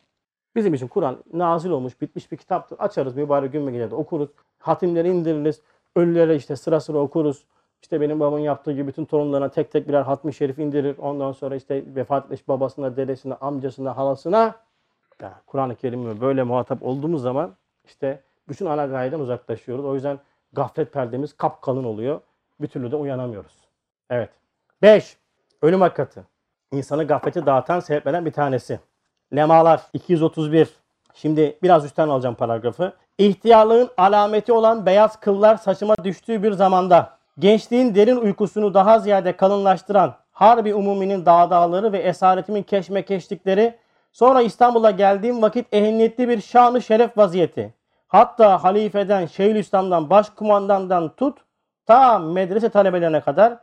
Bizim 0.59 0.75
için 0.75 0.89
Kur'an 0.89 1.19
nazil 1.33 1.71
olmuş, 1.71 2.01
bitmiş 2.01 2.33
bir 2.33 2.37
kitaptır. 2.37 2.79
Açarız 2.79 3.17
mübarek 3.17 3.53
gün 3.53 3.67
ve 3.67 3.95
okuruz. 3.95 4.29
Hatimleri 4.59 5.09
indiririz. 5.09 5.61
Ölülere 5.97 6.37
işte 6.37 6.57
sıra 6.57 6.81
sıra 6.81 6.99
okuruz. 6.99 7.45
İşte 7.83 8.01
benim 8.01 8.21
babamın 8.21 8.39
yaptığı 8.39 8.73
gibi 8.73 8.87
bütün 8.87 9.05
torunlarına 9.05 9.49
tek 9.49 9.73
tek 9.73 9.89
birer 9.89 10.03
hatmi 10.03 10.35
şerif 10.35 10.59
indirir. 10.59 10.99
Ondan 10.99 11.33
sonra 11.33 11.57
işte 11.57 11.85
vefat 11.95 12.25
etmiş 12.25 12.49
babasına, 12.49 12.97
dedesine, 12.97 13.35
amcasına, 13.35 13.97
halasına 13.97 14.55
Yani 15.23 15.33
Kur'an-ı 15.47 15.77
Kerim'e 15.77 16.21
böyle 16.21 16.43
muhatap 16.43 16.83
olduğumuz 16.83 17.23
zaman 17.23 17.55
işte 17.85 18.23
bütün 18.49 18.67
ana 18.67 18.87
gayeden 18.87 19.21
uzaklaşıyoruz. 19.21 19.85
O 19.85 19.95
yüzden 19.95 20.19
gaflet 20.53 20.93
perdemiz 20.93 21.37
kapkalın 21.37 21.85
oluyor. 21.85 22.21
Bir 22.61 22.69
türlü 22.69 22.91
de 22.91 22.97
uyanamıyoruz. 22.97 23.69
Evet. 24.11 24.31
5. 24.83 25.17
Ölüm 25.63 25.81
hakikati. 25.81 26.23
İnsanı 26.73 27.07
gaflete 27.07 27.47
dağıtan 27.47 27.81
sebeplerden 27.81 28.27
bir 28.27 28.33
tanesi. 28.33 28.81
Lemalar 29.37 29.81
231. 29.93 30.69
Şimdi 31.15 31.59
biraz 31.63 31.85
üstten 31.85 32.09
alacağım 32.09 32.35
paragrafı. 32.35 32.93
İhtiyarlığın 33.19 33.91
alameti 33.97 34.53
olan 34.53 34.87
beyaz 34.87 35.21
kıllar 35.21 35.57
saçıma 35.57 35.95
düştüğü 36.05 36.43
bir 36.43 36.53
zamanda 36.53 37.19
gençliğin 37.39 37.95
derin 37.95 38.17
uykusunu 38.17 38.75
daha 38.75 38.99
ziyade 38.99 39.37
kalınlaştıran 39.37 40.15
Harbi 40.33 40.75
Umumi'nin 40.75 41.27
dağdağları 41.27 41.93
ve 41.93 41.99
esaretimin 41.99 42.63
keşmekeşlikleri 42.63 43.77
sonra 44.13 44.43
İstanbul'a 44.43 44.91
geldiğim 44.91 45.43
vakit 45.43 45.67
ehemmiyetli 45.73 46.29
bir 46.29 46.41
şanı 46.41 46.83
şeref 46.83 47.19
vaziyeti. 47.19 47.75
Hatta 48.09 48.65
halifeden, 48.65 49.27
Şeyhülislam'dan, 49.27 50.11
başkumandandan 50.11 51.09
tut 51.17 51.39
ta 51.87 52.19
medrese 52.19 52.69
talebelerine 52.69 53.21
kadar 53.21 53.59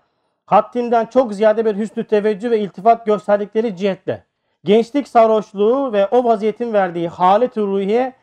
haddinden 0.45 1.05
çok 1.05 1.33
ziyade 1.33 1.65
bir 1.65 1.75
hüsnü 1.75 2.07
teveccüh 2.07 2.51
ve 2.51 2.59
iltifat 2.59 3.05
gösterdikleri 3.05 3.77
cihetle 3.77 4.23
gençlik 4.65 5.07
sarhoşluğu 5.07 5.93
ve 5.93 6.07
o 6.07 6.23
vaziyetin 6.23 6.73
verdiği 6.73 7.07
halet-i 7.07 7.61
ruhiye 7.61 8.13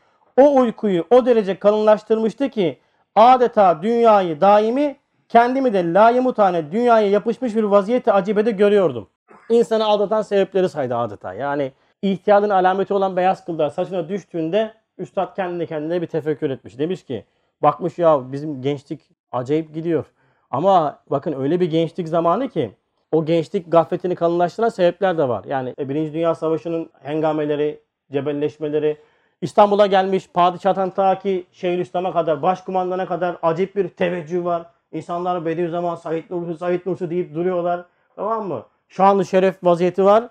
o 0.40 0.56
uykuyu 0.60 1.04
o 1.10 1.26
derece 1.26 1.58
kalınlaştırmıştı 1.58 2.48
ki 2.48 2.78
adeta 3.14 3.82
dünyayı 3.82 4.40
daimi 4.40 4.96
kendimi 5.28 5.72
de 5.72 5.92
layımutane 5.94 6.72
dünyaya 6.72 7.10
yapışmış 7.10 7.56
bir 7.56 7.62
vaziyeti 7.62 8.12
acibede 8.12 8.50
görüyordum. 8.50 9.08
İnsanı 9.50 9.84
aldatan 9.84 10.22
sebepleri 10.22 10.68
saydı 10.68 10.96
adeta. 10.96 11.34
Yani 11.34 11.72
ihtiyarın 12.02 12.50
alameti 12.50 12.94
olan 12.94 13.16
beyaz 13.16 13.44
kıllar 13.44 13.70
saçına 13.70 14.08
düştüğünde 14.08 14.74
üstad 14.98 15.36
kendine 15.36 15.66
kendine 15.66 16.02
bir 16.02 16.06
tefekkür 16.06 16.50
etmiş. 16.50 16.78
Demiş 16.78 17.04
ki 17.04 17.24
bakmış 17.62 17.98
ya 17.98 18.32
bizim 18.32 18.62
gençlik 18.62 19.00
acayip 19.32 19.74
gidiyor. 19.74 20.04
Ama 20.50 20.98
bakın 21.10 21.32
öyle 21.32 21.60
bir 21.60 21.70
gençlik 21.70 22.08
zamanı 22.08 22.48
ki 22.48 22.72
o 23.12 23.24
gençlik 23.24 23.72
gafletini 23.72 24.14
kalınlaştıran 24.14 24.68
sebepler 24.68 25.18
de 25.18 25.28
var. 25.28 25.44
Yani 25.44 25.74
e, 25.78 25.88
Birinci 25.88 26.12
Dünya 26.12 26.34
Savaşı'nın 26.34 26.90
hengameleri, 27.02 27.80
cebelleşmeleri, 28.12 28.96
İstanbul'a 29.40 29.86
gelmiş 29.86 30.28
padişahtan 30.34 30.90
ta 30.90 31.18
ki 31.18 31.46
Şeyhülislam'a 31.52 32.12
kadar, 32.12 32.42
başkumandana 32.42 33.06
kadar 33.06 33.36
acayip 33.42 33.76
bir 33.76 33.88
teveccüh 33.88 34.44
var. 34.44 34.66
İnsanlar 34.92 35.46
Bediüzzaman, 35.46 35.94
Said 35.94 36.30
Nursi, 36.30 36.58
Said 36.58 36.80
Nursi 36.86 37.10
deyip 37.10 37.34
duruyorlar. 37.34 37.84
Tamam 38.16 38.48
mı? 38.48 38.66
Şanlı 38.88 39.24
şeref 39.24 39.64
vaziyeti 39.64 40.04
var. 40.04 40.28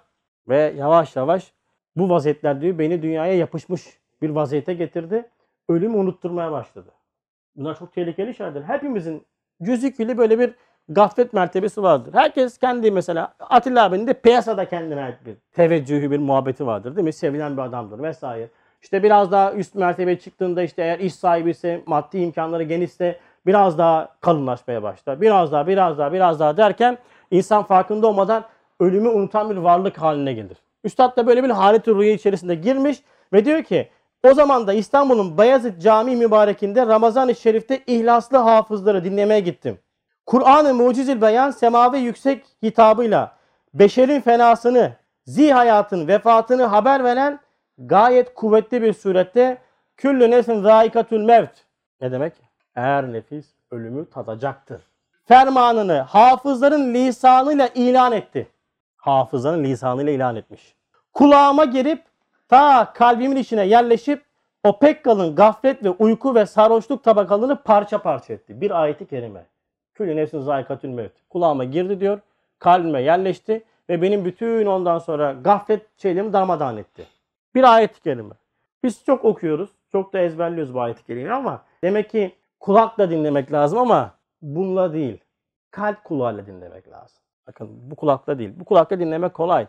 Ve 0.49 0.73
yavaş 0.77 1.15
yavaş 1.15 1.53
bu 1.95 2.09
vaziyetler 2.09 2.61
diyor 2.61 2.79
beni 2.79 3.01
dünyaya 3.01 3.33
yapışmış 3.33 3.81
bir 4.21 4.29
vaziyete 4.29 4.73
getirdi. 4.73 5.29
Ölümü 5.69 5.97
unutturmaya 5.97 6.51
başladı. 6.51 6.91
Bunlar 7.55 7.79
çok 7.79 7.93
tehlikeli 7.93 8.35
şeyler. 8.35 8.61
Hepimizin 8.61 9.25
cüzüküyle 9.63 10.17
böyle 10.17 10.39
bir 10.39 10.53
gaflet 10.89 11.33
mertebesi 11.33 11.83
vardır. 11.83 12.13
Herkes 12.13 12.57
kendi 12.57 12.91
mesela 12.91 13.33
Atilla 13.39 13.83
abinin 13.83 14.07
de 14.07 14.13
piyasada 14.13 14.65
kendine 14.65 15.03
ait 15.03 15.25
bir 15.25 15.35
teveccühü 15.53 16.11
bir 16.11 16.19
muhabbeti 16.19 16.65
vardır 16.65 16.95
değil 16.95 17.05
mi? 17.05 17.13
Sevilen 17.13 17.57
bir 17.57 17.61
adamdır 17.61 18.03
vesaire. 18.03 18.49
İşte 18.81 19.03
biraz 19.03 19.31
daha 19.31 19.53
üst 19.53 19.75
mertebeye 19.75 20.19
çıktığında 20.19 20.63
işte 20.63 20.81
eğer 20.81 20.99
iş 20.99 21.15
sahibi 21.15 21.49
ise 21.49 21.81
maddi 21.85 22.17
imkanları 22.17 22.63
genişse 22.63 23.19
biraz 23.45 23.77
daha 23.77 24.09
kalınlaşmaya 24.21 24.83
başlar. 24.83 25.21
Biraz 25.21 25.51
daha 25.51 25.67
biraz 25.67 25.97
daha 25.97 26.13
biraz 26.13 26.39
daha 26.39 26.57
derken 26.57 26.97
insan 27.31 27.63
farkında 27.63 28.07
olmadan 28.07 28.43
ölümü 28.79 29.09
unutan 29.09 29.49
bir 29.49 29.55
varlık 29.55 29.97
haline 29.97 30.33
gelir. 30.33 30.57
Üstad 30.83 31.17
da 31.17 31.27
böyle 31.27 31.43
bir 31.43 31.49
halet-i 31.49 31.95
rüya 31.95 32.13
içerisinde 32.13 32.55
girmiş 32.55 32.97
ve 33.33 33.45
diyor 33.45 33.63
ki 33.63 33.89
o 34.23 34.33
zaman 34.33 34.67
da 34.67 34.73
İstanbul'un 34.73 35.37
Bayezid 35.37 35.81
Camii 35.81 36.15
mübarekinde 36.15 36.85
Ramazan-ı 36.85 37.35
Şerif'te 37.35 37.79
ihlaslı 37.87 38.37
hafızları 38.37 39.03
dinlemeye 39.03 39.39
gittim. 39.39 39.79
Kur'an-ı 40.25 40.73
Mucizül 40.73 41.21
Beyan 41.21 41.51
semavi 41.51 41.97
yüksek 41.99 42.45
hitabıyla 42.63 43.35
beşerin 43.73 44.21
fenasını, 44.21 44.93
zihayatın 45.25 46.07
vefatını 46.07 46.63
haber 46.63 47.03
veren 47.03 47.39
gayet 47.77 48.33
kuvvetli 48.33 48.81
bir 48.81 48.93
surette 48.93 49.57
küllü 49.97 50.31
nefsin 50.31 50.61
zaikatül 50.61 51.21
mevt. 51.21 51.51
Ne 52.01 52.11
demek? 52.11 52.33
Her 52.73 53.13
nefis 53.13 53.45
ölümü 53.71 54.09
tadacaktır. 54.09 54.81
Fermanını 55.25 55.99
hafızların 55.99 56.93
lisanıyla 56.93 57.67
ilan 57.75 58.11
etti. 58.11 58.47
Hafızların 58.97 59.63
lisanıyla 59.63 60.11
ilan 60.11 60.35
etmiş. 60.35 60.75
Kulağıma 61.13 61.65
girip 61.65 62.03
ta 62.49 62.93
kalbimin 62.93 63.35
içine 63.35 63.65
yerleşip 63.65 64.25
o 64.63 64.79
pek 64.79 65.03
kalın 65.03 65.35
gaflet 65.35 65.83
ve 65.83 65.89
uyku 65.89 66.35
ve 66.35 66.45
sarhoşluk 66.45 67.03
tabakalını 67.03 67.63
parça 67.63 68.01
parça 68.01 68.33
etti. 68.33 68.61
Bir 68.61 68.81
ayeti 68.81 69.07
kerime. 69.07 69.45
Külü 69.93 70.15
nefsin 70.15 70.39
zayikatül 70.39 70.89
mevt. 70.89 71.13
Kulağıma 71.29 71.63
girdi 71.63 71.99
diyor. 71.99 72.19
Kalbime 72.59 73.01
yerleşti 73.01 73.63
ve 73.89 74.01
benim 74.01 74.25
bütün 74.25 74.65
ondan 74.65 74.99
sonra 74.99 75.31
gaflet 75.31 76.01
şeylerimi 76.01 76.33
darmadağın 76.33 76.77
etti. 76.77 77.05
Bir 77.55 77.75
ayet-i 77.75 78.01
kerime. 78.01 78.33
Biz 78.83 79.05
çok 79.05 79.25
okuyoruz. 79.25 79.69
Çok 79.91 80.13
da 80.13 80.19
ezberliyoruz 80.19 80.73
bu 80.73 80.81
ayet-i 80.81 81.03
kerimeyi 81.03 81.33
ama 81.33 81.61
demek 81.83 82.09
ki 82.09 82.35
kulakla 82.59 83.09
dinlemek 83.09 83.51
lazım 83.51 83.79
ama 83.79 84.11
bununla 84.41 84.93
değil. 84.93 85.17
Kalp 85.71 86.03
kulağıyla 86.03 86.45
dinlemek 86.45 86.91
lazım. 86.91 87.17
Bakın 87.47 87.69
bu 87.91 87.95
kulakla 87.95 88.39
değil. 88.39 88.51
Bu 88.59 88.65
kulakla 88.65 88.99
dinlemek 88.99 89.33
kolay. 89.33 89.67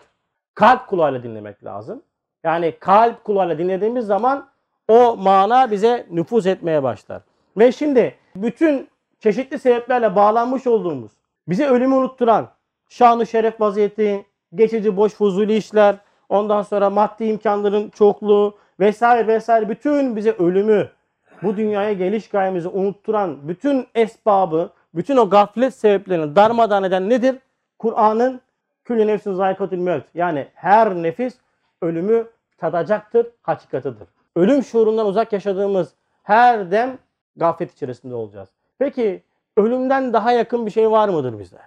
Kalp 0.54 0.86
kulağıyla 0.86 1.22
dinlemek 1.22 1.64
lazım. 1.64 2.02
Yani 2.44 2.78
kalp 2.80 3.24
kulağıyla 3.24 3.58
dinlediğimiz 3.58 4.06
zaman 4.06 4.48
o 4.88 5.16
mana 5.16 5.70
bize 5.70 6.06
nüfuz 6.10 6.46
etmeye 6.46 6.82
başlar. 6.82 7.22
Ve 7.58 7.72
şimdi 7.72 8.14
bütün 8.36 8.88
çeşitli 9.22 9.58
sebeplerle 9.58 10.16
bağlanmış 10.16 10.66
olduğumuz, 10.66 11.12
bize 11.48 11.66
ölümü 11.66 11.94
unutturan, 11.94 12.48
şanı 12.88 13.26
şeref 13.26 13.60
vaziyeti, 13.60 14.26
geçici 14.54 14.96
boş 14.96 15.12
fuzuli 15.12 15.56
işler, 15.56 15.96
ondan 16.28 16.62
sonra 16.62 16.90
maddi 16.90 17.24
imkanların 17.24 17.90
çokluğu 17.90 18.58
vesaire 18.80 19.26
vesaire 19.26 19.68
bütün 19.68 20.16
bize 20.16 20.32
ölümü, 20.32 20.88
bu 21.42 21.56
dünyaya 21.56 21.92
geliş 21.92 22.28
gayemizi 22.28 22.68
unutturan 22.68 23.48
bütün 23.48 23.86
esbabı, 23.94 24.70
bütün 24.94 25.16
o 25.16 25.30
gaflet 25.30 25.74
sebeplerini 25.74 26.36
darmadağın 26.36 26.82
eden 26.82 27.10
nedir? 27.10 27.38
Kur'an'ın 27.78 28.40
külli 28.84 29.06
nefsin 29.06 29.34
zayikatül 29.34 29.78
mevt. 29.78 30.04
Yani 30.14 30.48
her 30.54 30.94
nefis 30.94 31.34
ölümü 31.82 32.26
tadacaktır, 32.58 33.26
hakikatıdır. 33.42 34.08
Ölüm 34.36 34.62
şuurundan 34.62 35.06
uzak 35.06 35.32
yaşadığımız 35.32 35.94
her 36.22 36.70
dem 36.70 36.98
gaflet 37.36 37.72
içerisinde 37.72 38.14
olacağız. 38.14 38.48
Peki 38.82 39.22
ölümden 39.56 40.12
daha 40.12 40.32
yakın 40.32 40.66
bir 40.66 40.70
şey 40.70 40.90
var 40.90 41.08
mıdır 41.08 41.38
bize? 41.38 41.58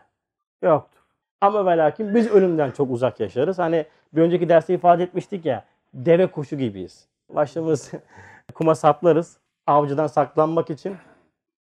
Yoktur. 0.62 1.02
Ama 1.42 1.66
ve 1.66 1.78
lakin 1.78 2.16
biz 2.16 2.28
ölümden 2.28 2.72
çok 2.72 2.92
uzak 2.92 3.20
yaşarız. 3.20 3.60
Hani 3.60 3.86
bir 4.14 4.22
önceki 4.22 4.50
derste 4.50 4.74
ifade 4.74 5.04
etmiştik 5.04 5.46
ya 5.46 5.66
deve 5.94 6.28
kuşu 6.28 6.58
gibiyiz. 6.58 7.08
Başımız 7.30 7.92
kuma 8.54 8.76
saplarız 8.76 9.38
avcıdan 9.68 10.08
saklanmak 10.08 10.70
için. 10.70 10.98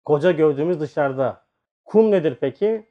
Koca 0.04 0.30
gövdemiz 0.30 0.80
dışarıda. 0.80 1.42
Kum 1.84 2.10
nedir 2.10 2.38
peki? 2.40 2.86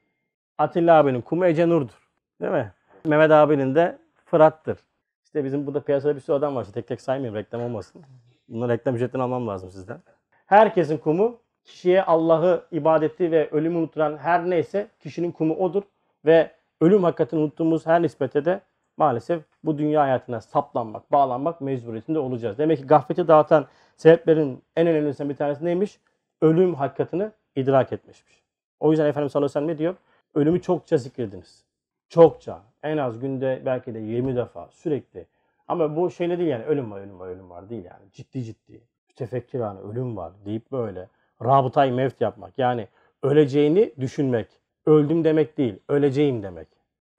Atilla 0.58 0.97
abinin 0.97 1.21
kumu 1.21 1.45
Ece 1.45 1.69
Nur'dur. 1.69 2.10
Değil 2.41 2.52
mi? 2.52 2.73
Mehmet 3.06 3.32
abinin 3.32 3.76
de 3.76 3.97
Fırat'tır. 4.26 4.78
İşte 5.26 5.43
bizim 5.43 5.67
burada 5.67 5.82
piyasada 5.84 6.15
bir 6.15 6.21
sürü 6.21 6.36
adam 6.36 6.56
var. 6.56 6.65
Tek 6.73 6.88
tek 6.88 7.02
saymayayım 7.02 7.36
reklam 7.36 7.62
olmasın. 7.62 8.02
Bunları 8.49 8.71
reklam 8.71 8.95
ücretini 8.95 9.21
almam 9.21 9.47
lazım 9.47 9.71
sizden. 9.71 9.99
Herkesin 10.45 10.97
kumu 10.97 11.42
kişiye 11.63 12.04
Allah'ı 12.04 12.65
ibadeti 12.71 13.32
ve 13.32 13.49
ölümü 13.49 13.78
unutturan 13.78 14.17
her 14.17 14.49
neyse 14.49 14.88
kişinin 14.99 15.32
kumu 15.32 15.56
odur. 15.56 15.84
Ve 16.26 16.52
ölüm 16.82 17.04
hakikatini 17.04 17.39
unuttuğumuz 17.39 17.86
her 17.86 18.02
nispete 18.02 18.45
de 18.45 18.62
maalesef 18.97 19.43
bu 19.63 19.78
dünya 19.78 20.02
hayatına 20.02 20.41
saplanmak, 20.41 21.12
bağlanmak 21.12 21.62
mecburiyetinde 21.62 22.19
olacağız. 22.19 22.58
Demek 22.58 22.78
ki 22.78 22.88
gafleti 22.88 23.28
dağıtan 23.28 23.67
sebeplerin 23.97 24.63
en 24.76 24.88
önemlisinden 24.88 25.30
bir 25.30 25.36
tanesi 25.36 25.65
neymiş? 25.65 25.99
Ölüm 26.41 26.73
hakikatini 26.73 27.32
idrak 27.56 27.93
etmişmiş. 27.93 28.43
O 28.80 28.91
yüzden 28.91 29.06
Efendimiz 29.06 29.32
sallallahu 29.32 29.60
aleyhi 29.60 29.73
ne 29.73 29.78
diyor? 29.78 29.95
Ölümü 30.36 30.62
çokça 30.62 30.97
zikrediniz. 30.97 31.63
Çokça. 32.10 32.62
En 32.84 32.97
az 32.97 33.19
günde 33.19 33.62
belki 33.65 33.93
de 33.93 33.99
20 33.99 34.36
defa 34.36 34.69
sürekli. 34.71 35.26
Ama 35.67 35.95
bu 35.95 36.12
şeyle 36.12 36.38
değil 36.38 36.49
yani 36.49 36.63
ölüm 36.63 36.91
var, 36.91 36.99
ölüm 36.99 37.19
var, 37.19 37.28
ölüm 37.28 37.49
var 37.49 37.69
değil 37.69 37.86
yani. 37.86 38.12
Ciddi 38.12 38.43
ciddi. 38.43 38.82
Mütefekkir 39.08 39.60
yani 39.60 39.80
ölüm 39.80 40.17
var 40.17 40.34
deyip 40.45 40.71
böyle 40.71 41.08
rabıtay 41.43 41.91
mevt 41.91 42.21
yapmak. 42.21 42.53
Yani 42.58 42.88
öleceğini 43.23 43.93
düşünmek. 43.99 44.47
Öldüm 44.86 45.23
demek 45.23 45.58
değil, 45.58 45.79
öleceğim 45.89 46.43
demek. 46.43 46.67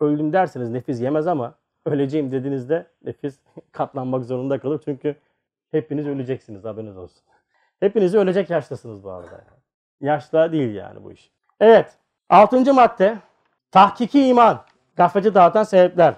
Öldüm 0.01 0.33
derseniz 0.33 0.71
nefis 0.71 1.01
yemez 1.01 1.27
ama 1.27 1.55
öleceğim 1.87 2.33
dediğinizde 2.33 2.87
nefis 3.05 3.39
katlanmak 3.73 4.25
zorunda 4.25 4.59
kalır. 4.59 4.81
Çünkü 4.85 5.17
hepiniz 5.71 6.07
öleceksiniz 6.07 6.65
haberiniz 6.65 6.97
olsun. 6.97 7.23
Hepiniz 7.81 8.15
ölecek 8.15 8.51
yaştasınız 8.51 9.05
bu 9.05 9.11
arada. 9.11 9.31
Yani. 9.31 9.61
Yaşta 10.01 10.53
değil 10.53 10.75
yani 10.75 11.05
bu 11.05 11.13
iş. 11.13 11.31
Evet. 11.61 11.97
Altıncı 12.31 12.75
madde. 12.75 13.19
Tahkiki 13.71 14.27
iman. 14.27 14.61
Gafleti 14.97 15.35
dağıtan 15.35 15.63
sebepler. 15.63 16.15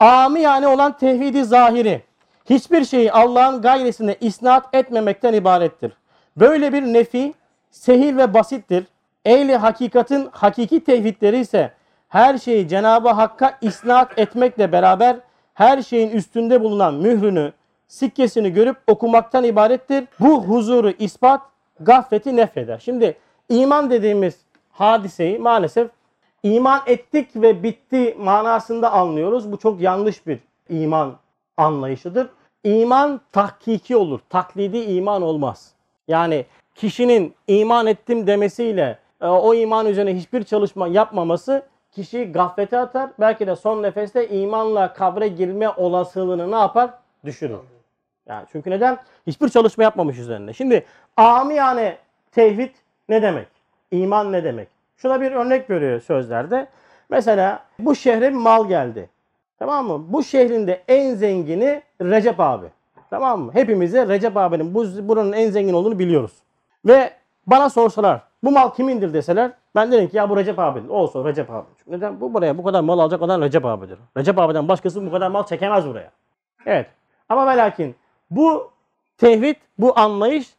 Ami 0.00 0.40
yani 0.40 0.66
olan 0.66 0.96
tevhidi 0.96 1.44
zahiri. 1.44 2.02
hiçbir 2.44 2.84
şeyi 2.84 3.12
Allah'ın 3.12 3.62
gayresine 3.62 4.16
isnat 4.20 4.74
etmemekten 4.74 5.32
ibarettir. 5.32 5.92
Böyle 6.36 6.72
bir 6.72 6.82
nefi 6.82 7.34
sehil 7.72 8.16
ve 8.16 8.34
basittir. 8.34 8.84
Ehli 9.24 9.56
hakikatin 9.56 10.28
hakiki 10.32 10.84
tevhidleri 10.84 11.38
ise 11.38 11.72
her 12.08 12.38
şeyi 12.38 12.68
Cenab-ı 12.68 13.08
Hakk'a 13.08 13.58
isnat 13.60 14.18
etmekle 14.18 14.72
beraber 14.72 15.16
her 15.54 15.82
şeyin 15.82 16.10
üstünde 16.10 16.60
bulunan 16.60 16.94
mührünü, 16.94 17.52
sikkesini 17.88 18.52
görüp 18.52 18.76
okumaktan 18.86 19.44
ibarettir. 19.44 20.04
Bu 20.20 20.44
huzuru 20.44 20.90
ispat, 20.90 21.40
gafleti 21.80 22.36
nefeder. 22.36 22.78
Şimdi 22.78 23.16
iman 23.48 23.90
dediğimiz 23.90 24.36
hadiseyi 24.70 25.38
maalesef 25.38 25.90
iman 26.42 26.80
ettik 26.86 27.28
ve 27.36 27.62
bitti 27.62 28.16
manasında 28.18 28.92
anlıyoruz. 28.92 29.52
Bu 29.52 29.56
çok 29.56 29.80
yanlış 29.80 30.26
bir 30.26 30.38
iman 30.68 31.16
anlayışıdır. 31.56 32.28
İman 32.64 33.20
tahkiki 33.32 33.96
olur. 33.96 34.20
Taklidi 34.28 34.78
iman 34.78 35.22
olmaz. 35.22 35.72
Yani 36.08 36.46
kişinin 36.82 37.34
iman 37.48 37.86
ettim 37.86 38.26
demesiyle 38.26 38.98
e, 39.20 39.26
o 39.26 39.54
iman 39.54 39.86
üzerine 39.86 40.16
hiçbir 40.16 40.42
çalışma 40.44 40.88
yapmaması 40.88 41.62
kişiyi 41.92 42.32
gaflete 42.32 42.78
atar. 42.78 43.10
Belki 43.20 43.46
de 43.46 43.56
son 43.56 43.82
nefeste 43.82 44.28
imanla 44.28 44.92
kabre 44.92 45.28
girme 45.28 45.68
olasılığını 45.68 46.50
ne 46.50 46.56
yapar? 46.56 46.90
Düşürür. 47.24 47.58
Yani 48.28 48.46
çünkü 48.52 48.70
neden? 48.70 48.98
Hiçbir 49.26 49.48
çalışma 49.48 49.84
yapmamış 49.84 50.18
üzerinde. 50.18 50.52
Şimdi 50.52 50.86
amiyane 51.16 51.96
tevhid 52.32 52.74
ne 53.08 53.22
demek? 53.22 53.48
İman 53.90 54.32
ne 54.32 54.44
demek? 54.44 54.68
Şuna 54.96 55.20
bir 55.20 55.32
örnek 55.32 55.70
veriyor 55.70 56.00
sözlerde. 56.00 56.66
Mesela 57.10 57.64
bu 57.78 57.94
şehre 57.94 58.30
mal 58.30 58.68
geldi. 58.68 59.08
Tamam 59.58 59.86
mı? 59.86 60.04
Bu 60.08 60.24
şehrin 60.24 60.66
de 60.66 60.82
en 60.88 61.14
zengini 61.14 61.82
Recep 62.00 62.40
abi. 62.40 62.66
Tamam 63.10 63.40
mı? 63.40 63.54
Hepimize 63.54 64.08
Recep 64.08 64.36
abinin 64.36 64.74
bu, 64.74 65.08
buranın 65.08 65.32
en 65.32 65.50
zengin 65.50 65.72
olduğunu 65.72 65.98
biliyoruz. 65.98 66.32
Ve 66.86 67.12
bana 67.46 67.70
sorsalar 67.70 68.20
bu 68.44 68.50
mal 68.50 68.70
kimindir 68.70 69.14
deseler 69.14 69.52
ben 69.74 69.92
derim 69.92 70.08
ki 70.08 70.16
ya 70.16 70.30
bu 70.30 70.36
Recep 70.36 70.58
abinin. 70.58 70.88
Olsun 70.88 71.24
Recep 71.24 71.50
abi. 71.50 71.66
Çünkü 71.78 71.90
neden? 71.90 72.20
Bu 72.20 72.34
buraya 72.34 72.58
bu 72.58 72.64
kadar 72.64 72.80
mal 72.80 72.98
alacak 72.98 73.22
olan 73.22 73.40
Recep 73.40 73.64
abidir. 73.66 73.98
Recep 74.16 74.38
abiden 74.38 74.68
başkası 74.68 75.06
bu 75.06 75.10
kadar 75.10 75.28
mal 75.28 75.46
çekemez 75.46 75.86
buraya. 75.86 76.10
Evet. 76.66 76.86
Ama 77.28 77.46
ve 77.46 77.56
lakin 77.56 77.96
bu 78.30 78.70
tevhid, 79.18 79.56
bu 79.78 79.98
anlayış 79.98 80.54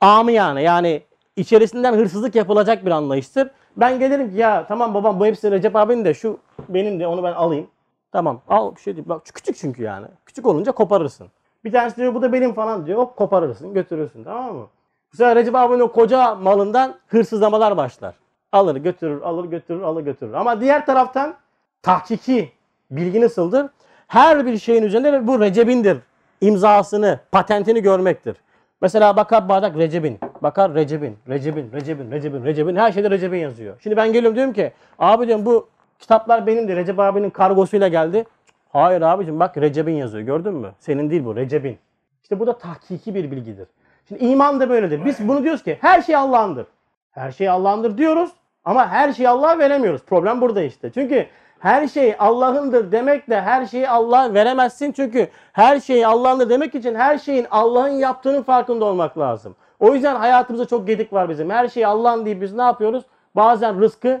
amiyane 0.00 0.62
yani 0.62 1.02
içerisinden 1.36 1.92
hırsızlık 1.94 2.34
yapılacak 2.34 2.86
bir 2.86 2.90
anlayıştır. 2.90 3.50
Ben 3.76 3.98
gelirim 3.98 4.30
ki 4.30 4.36
ya 4.36 4.66
tamam 4.66 4.94
babam 4.94 5.20
bu 5.20 5.26
hepsi 5.26 5.50
Recep 5.50 5.76
abinin 5.76 6.04
de 6.04 6.14
şu 6.14 6.38
benim 6.68 7.00
de 7.00 7.06
onu 7.06 7.22
ben 7.22 7.32
alayım. 7.32 7.66
Tamam 8.12 8.40
al 8.48 8.76
bir 8.76 8.80
şey 8.80 8.96
değil. 8.96 9.08
Bak 9.08 9.22
küçük 9.34 9.56
çünkü 9.56 9.82
yani. 9.82 10.06
Küçük 10.26 10.46
olunca 10.46 10.72
koparırsın. 10.72 11.28
Bir 11.64 11.72
tanesi 11.72 11.96
diyor 11.96 12.14
bu 12.14 12.22
da 12.22 12.32
benim 12.32 12.54
falan 12.54 12.86
diyor. 12.86 12.98
Hop 12.98 13.16
koparırsın 13.16 13.74
götürürsün 13.74 14.24
tamam 14.24 14.56
mı? 14.56 14.66
Sefer 15.14 15.36
Recep 15.36 15.54
abinin 15.54 15.80
o 15.80 15.92
koca 15.92 16.34
malından 16.34 16.94
hırsızlamalar 17.08 17.76
başlar. 17.76 18.14
Alır 18.52 18.76
götürür, 18.76 19.22
alır 19.22 19.44
götürür, 19.44 19.82
alır 19.82 20.02
götürür. 20.02 20.32
Ama 20.32 20.60
diğer 20.60 20.86
taraftan 20.86 21.34
tahkiki 21.82 22.52
bilgi 22.90 23.20
nasıldır? 23.20 23.66
Her 24.08 24.46
bir 24.46 24.58
şeyin 24.58 24.82
üzerinde 24.82 25.26
bu 25.26 25.40
Recep'indir. 25.40 25.98
imzasını, 26.40 27.20
patentini 27.32 27.82
görmektir. 27.82 28.36
Mesela 28.80 29.16
bakar 29.16 29.48
bardak 29.48 29.76
Recep'in. 29.76 30.18
Bakar 30.42 30.74
Recep'in, 30.74 31.16
Recep'in, 31.28 31.72
Recep'in, 31.72 32.10
Recep'in, 32.10 32.44
Recep'in. 32.44 32.76
Her 32.76 32.92
şeyde 32.92 33.10
Recep'in 33.10 33.38
yazıyor. 33.38 33.76
Şimdi 33.82 33.96
ben 33.96 34.12
geliyorum 34.12 34.36
diyorum 34.36 34.52
ki 34.52 34.72
abi 34.98 35.26
diyorum 35.26 35.46
bu 35.46 35.68
kitaplar 35.98 36.46
benim 36.46 36.68
de 36.68 36.76
Recep 36.76 37.00
abinin 37.00 37.30
kargosuyla 37.30 37.88
geldi. 37.88 38.24
Hayır 38.72 39.02
abicim 39.02 39.40
bak 39.40 39.56
Recep'in 39.56 39.92
yazıyor 39.92 40.24
gördün 40.24 40.54
mü? 40.54 40.72
Senin 40.78 41.10
değil 41.10 41.24
bu 41.24 41.36
Recep'in. 41.36 41.78
İşte 42.22 42.40
bu 42.40 42.46
da 42.46 42.58
tahkiki 42.58 43.14
bir 43.14 43.30
bilgidir. 43.30 43.66
Şimdi 44.08 44.24
iman 44.24 44.60
da 44.60 44.70
böyledir. 44.70 45.04
Biz 45.04 45.28
bunu 45.28 45.42
diyoruz 45.42 45.62
ki 45.62 45.78
her 45.80 46.02
şey 46.02 46.16
Allah'ındır. 46.16 46.66
Her 47.10 47.32
şey 47.32 47.48
Allah'ındır 47.48 47.98
diyoruz 47.98 48.30
ama 48.64 48.88
her 48.88 49.12
şeyi 49.12 49.28
Allah'a 49.28 49.58
veremiyoruz. 49.58 50.02
Problem 50.02 50.40
burada 50.40 50.62
işte. 50.62 50.90
Çünkü 50.94 51.26
her 51.58 51.88
şey 51.88 52.16
Allah'ındır 52.18 52.92
demekle 52.92 53.40
her 53.40 53.66
şeyi 53.66 53.88
Allah'a 53.88 54.34
veremezsin. 54.34 54.92
Çünkü 54.92 55.28
her 55.52 55.80
şey 55.80 56.06
Allah'ındır 56.06 56.50
demek 56.50 56.74
için 56.74 56.94
her 56.94 57.18
şeyin 57.18 57.46
Allah'ın 57.50 57.88
yaptığının 57.88 58.42
farkında 58.42 58.84
olmak 58.84 59.18
lazım. 59.18 59.56
O 59.80 59.94
yüzden 59.94 60.16
hayatımızda 60.16 60.66
çok 60.66 60.86
gedik 60.86 61.12
var 61.12 61.28
bizim. 61.28 61.50
Her 61.50 61.68
şey 61.68 61.86
Allah'ın 61.86 62.26
deyip 62.26 62.42
biz 62.42 62.54
ne 62.54 62.62
yapıyoruz? 62.62 63.04
Bazen 63.36 63.80
rızkı 63.80 64.20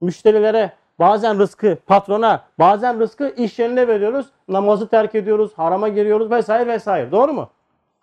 müşterilere, 0.00 0.72
bazen 0.98 1.38
rızkı 1.38 1.78
patrona, 1.86 2.42
bazen 2.58 3.00
rızkı 3.00 3.34
iş 3.36 3.58
yerine 3.58 3.88
veriyoruz. 3.88 4.26
Namazı 4.48 4.88
terk 4.88 5.14
ediyoruz, 5.14 5.52
harama 5.56 5.88
giriyoruz 5.88 6.30
vesaire 6.30 6.66
vesaire. 6.66 7.12
Doğru 7.12 7.32
mu? 7.32 7.50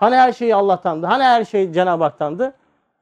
Hani 0.02 0.16
her 0.16 0.34
şey 0.34 0.54
Allah'tandı? 0.54 1.06
Hani 1.06 1.24
her 1.24 1.46
şey 1.46 1.72
Cenab-ı 1.72 2.04
Hak'tandı? 2.04 2.54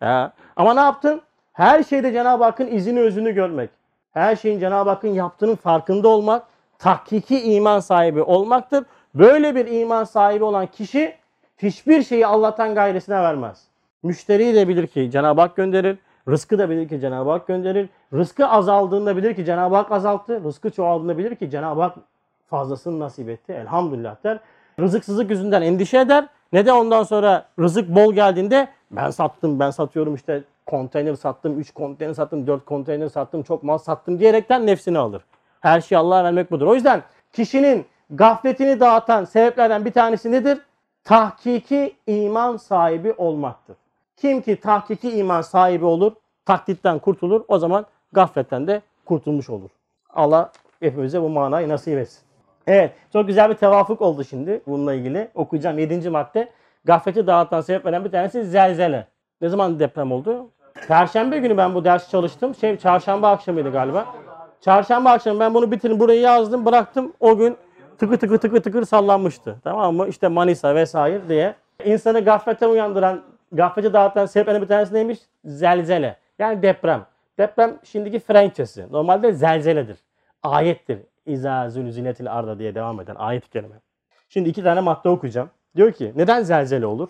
Ya. 0.02 0.34
Ama 0.56 0.74
ne 0.74 0.80
yaptın? 0.80 1.22
Her 1.54 1.84
şeyde 1.84 2.14
Cenab-ı 2.14 2.44
Hakk'ın 2.44 2.68
izini 2.68 3.00
özünü 3.00 3.32
görmek. 3.32 3.70
Her 4.14 4.36
şeyin 4.36 4.60
Cenab-ı 4.60 4.90
Hakk'ın 4.90 5.14
yaptığının 5.14 5.56
farkında 5.56 6.08
olmak, 6.08 6.44
tahkiki 6.80 7.42
iman 7.42 7.80
sahibi 7.80 8.22
olmaktır. 8.22 8.86
Böyle 9.16 9.56
bir 9.56 9.82
iman 9.82 10.04
sahibi 10.04 10.44
olan 10.44 10.66
kişi 10.66 11.16
hiçbir 11.58 12.04
şeyi 12.04 12.28
Allah'tan 12.28 12.76
gayresine 12.76 13.16
vermez. 13.16 13.64
Müşteriyi 14.04 14.56
de 14.56 14.68
bilir 14.68 14.88
ki 14.88 15.12
Cenab-ı 15.12 15.42
Hak 15.42 15.56
gönderir. 15.56 15.98
Rızkı 16.28 16.60
da 16.60 16.70
bilir 16.70 16.90
ki 16.90 17.00
Cenab-ı 17.00 17.30
Hak 17.30 17.48
gönderir. 17.48 17.90
Rızkı 18.14 18.48
azaldığında 18.48 19.18
bilir 19.18 19.36
ki 19.36 19.46
Cenab-ı 19.46 19.76
Hak 19.76 19.92
azalttı. 19.92 20.44
Rızkı 20.44 20.70
çoğaldığında 20.70 21.18
bilir 21.18 21.36
ki 21.36 21.50
Cenab-ı 21.50 21.82
Hak 21.82 21.96
fazlasını 22.48 23.00
nasip 23.00 23.30
etti. 23.30 23.54
Elhamdülillah 23.54 24.16
der. 24.24 24.40
Rızıksızlık 24.80 25.30
yüzünden 25.30 25.62
endişe 25.62 26.00
eder. 26.00 26.28
Ne 26.54 26.66
de 26.66 26.74
ondan 26.74 27.04
sonra 27.04 27.46
rızık 27.60 27.90
bol 27.90 28.14
geldiğinde 28.14 28.68
ben 28.92 29.10
sattım, 29.10 29.60
ben 29.60 29.72
satıyorum 29.72 30.16
işte 30.16 30.44
konteyner 30.66 31.16
sattım, 31.16 31.60
3 31.60 31.72
konteyner 31.74 32.14
sattım, 32.14 32.48
4 32.48 32.66
konteyner 32.66 33.10
sattım, 33.10 33.44
çok 33.44 33.64
mal 33.64 33.78
sattım 33.78 34.20
diyerekten 34.20 34.68
nefsini 34.68 34.98
alır. 34.98 35.22
Her 35.62 35.82
şeyi 35.82 36.00
Allah'a 36.00 36.24
vermek 36.24 36.52
budur. 36.52 36.68
O 36.68 36.76
yüzden 36.76 37.04
kişinin 37.34 37.86
gafletini 38.10 38.80
dağıtan 38.80 39.26
sebeplerden 39.26 39.86
bir 39.86 39.92
tanesi 39.92 40.32
nedir? 40.32 40.60
Tahkiki 41.04 41.96
iman 42.08 42.58
sahibi 42.58 43.14
olmaktır. 43.18 43.76
Kim 44.18 44.42
ki 44.42 44.56
tahkiki 44.56 45.12
iman 45.12 45.42
sahibi 45.42 45.86
olur, 45.86 46.12
taklitten 46.46 47.00
kurtulur, 47.00 47.42
o 47.48 47.60
zaman 47.60 47.86
gafletten 48.12 48.68
de 48.68 48.82
kurtulmuş 49.06 49.50
olur. 49.50 49.70
Allah 50.14 50.52
hepimize 50.80 51.22
bu 51.22 51.30
manayı 51.30 51.70
nasip 51.70 51.98
etsin. 51.98 52.29
Evet, 52.70 52.92
çok 53.14 53.28
güzel 53.28 53.50
bir 53.50 53.56
tevafuk 53.56 54.02
oldu 54.02 54.24
şimdi 54.24 54.62
bununla 54.68 54.94
ilgili. 54.94 55.28
Okuyacağım 55.36 55.80
7. 55.80 56.10
madde. 56.10 56.50
Gafleti 56.86 57.28
dağıtan 57.28 57.62
sebeplerden 57.62 58.06
bir 58.06 58.12
tanesi 58.12 58.44
zelzele. 58.44 59.08
Ne 59.42 59.50
zaman 59.50 59.80
deprem 59.80 60.12
oldu? 60.12 60.50
Perşembe 60.88 61.38
günü 61.38 61.58
ben 61.58 61.76
bu 61.76 61.86
dersi 61.86 62.12
çalıştım. 62.12 62.56
Şey, 62.56 62.78
çarşamba 62.78 63.32
akşamıydı 63.32 63.72
galiba. 63.72 64.06
Çarşamba 64.62 65.12
akşamı 65.12 65.40
ben 65.40 65.54
bunu 65.54 65.72
bitirdim. 65.72 66.00
Burayı 66.00 66.20
yazdım, 66.22 66.66
bıraktım. 66.66 67.14
O 67.20 67.38
gün 67.38 67.58
tıkı 67.98 68.18
tıkı 68.18 68.38
tıkı 68.38 68.62
tıkır 68.62 68.86
sallanmıştı. 68.86 69.56
Tamam 69.64 69.96
mı? 69.96 70.08
İşte 70.08 70.28
Manisa 70.28 70.76
vesaire 70.76 71.30
diye. 71.30 71.56
İnsanı 71.86 72.26
gafletten 72.26 72.70
uyandıran, 72.70 73.22
gafleti 73.52 73.94
dağıtan 73.94 74.26
sebeplerden 74.26 74.62
bir 74.62 74.68
tanesi 74.68 74.94
neymiş? 74.94 75.20
Zelzele. 75.46 76.18
Yani 76.40 76.62
deprem. 76.62 77.06
Deprem 77.38 77.78
şimdiki 77.84 78.20
Frenkçesi. 78.20 78.86
Normalde 78.92 79.32
zelzeledir. 79.32 79.98
Ayettir. 80.44 81.00
İza 81.30 81.70
zülziletil 81.70 82.34
arda 82.34 82.60
diye 82.60 82.76
devam 82.76 83.02
eden 83.02 83.16
ayet-i 83.16 83.50
kerime. 83.50 83.76
Şimdi 84.30 84.50
iki 84.50 84.64
tane 84.64 84.82
madde 84.82 85.10
okuyacağım. 85.10 85.50
Diyor 85.76 85.92
ki 85.92 86.14
neden 86.16 86.44
zelzele 86.44 86.86
olur? 86.86 87.10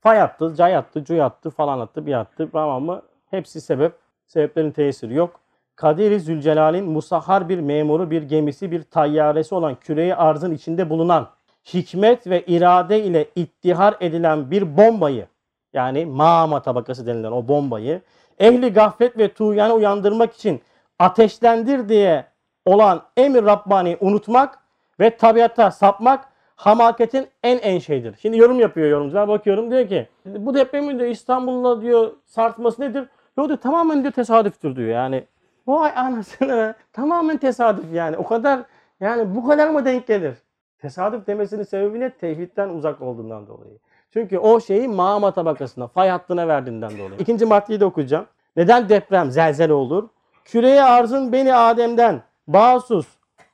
Fay 0.00 0.22
attı, 0.22 0.54
cay 0.56 0.76
attı, 0.76 1.04
cuy 1.04 1.22
attı, 1.22 1.50
falan 1.50 1.80
attı, 1.80 2.06
bir 2.06 2.12
attı. 2.12 2.48
Tamam 2.52 2.84
mı? 2.84 3.02
Hepsi 3.30 3.60
sebep. 3.60 3.92
Sebeplerin 4.26 4.70
tesiri 4.70 5.14
yok. 5.14 5.40
Kadir-i 5.76 6.20
Zülcelal'in 6.20 6.84
musahhar 6.84 7.48
bir 7.48 7.58
memuru, 7.58 8.10
bir 8.10 8.22
gemisi, 8.22 8.70
bir 8.70 8.82
tayyaresi 8.82 9.54
olan 9.54 9.74
küreyi 9.74 10.14
arzın 10.14 10.54
içinde 10.54 10.90
bulunan 10.90 11.28
hikmet 11.74 12.26
ve 12.26 12.42
irade 12.42 13.04
ile 13.04 13.28
ittihar 13.36 13.96
edilen 14.00 14.50
bir 14.50 14.76
bombayı 14.76 15.26
yani 15.72 16.06
mağama 16.06 16.62
tabakası 16.62 17.06
denilen 17.06 17.32
o 17.32 17.48
bombayı 17.48 18.02
ehli 18.38 18.72
gaflet 18.72 19.18
ve 19.18 19.32
tuğyanı 19.32 19.74
uyandırmak 19.74 20.34
için 20.34 20.62
ateşlendir 20.98 21.88
diye 21.88 22.24
olan 22.68 23.02
emir 23.16 23.44
Rabbani 23.44 23.96
unutmak 24.00 24.58
ve 25.00 25.16
tabiata 25.16 25.70
sapmak 25.70 26.24
hamaketin 26.56 27.26
en 27.42 27.58
en 27.58 27.78
şeyidir. 27.78 28.16
Şimdi 28.22 28.38
yorum 28.38 28.60
yapıyor 28.60 28.88
yorumcular. 28.88 29.28
Bakıyorum 29.28 29.70
diyor 29.70 29.88
ki 29.88 30.08
bu 30.26 30.54
depremin 30.54 30.98
de 30.98 31.10
İstanbul'la 31.10 31.82
diyor 31.82 32.12
sarsması 32.24 32.82
nedir? 32.82 33.04
Yok 33.38 33.48
diyor 33.48 33.58
tamamen 33.58 34.02
diyor 34.02 34.12
tesadüftür 34.12 34.76
diyor. 34.76 34.88
Yani 34.88 35.24
vay 35.66 35.92
anasını 35.96 36.74
tamamen 36.92 37.36
tesadüf 37.36 37.84
yani. 37.92 38.16
O 38.16 38.24
kadar 38.24 38.60
yani 39.00 39.34
bu 39.34 39.48
kadar 39.48 39.70
mı 39.70 39.84
denk 39.84 40.06
gelir? 40.06 40.34
Tesadüf 40.78 41.26
demesinin 41.26 41.62
sebebi 41.62 42.00
ne? 42.00 42.10
Tevhidden 42.10 42.68
uzak 42.68 43.02
olduğundan 43.02 43.46
dolayı. 43.46 43.78
Çünkü 44.12 44.38
o 44.38 44.60
şeyi 44.60 44.88
mağama 44.88 45.30
tabakasına, 45.30 45.86
fay 45.86 46.08
hattına 46.08 46.48
verdiğinden 46.48 46.90
dolayı. 46.90 47.18
İkinci 47.18 47.44
maddeyi 47.44 47.80
de 47.80 47.84
okuyacağım. 47.84 48.26
Neden 48.56 48.88
deprem, 48.88 49.30
zelzele 49.30 49.72
olur? 49.72 50.08
Küreye 50.44 50.82
arzın 50.82 51.32
beni 51.32 51.54
Adem'den, 51.54 52.22
basus, 52.48 53.06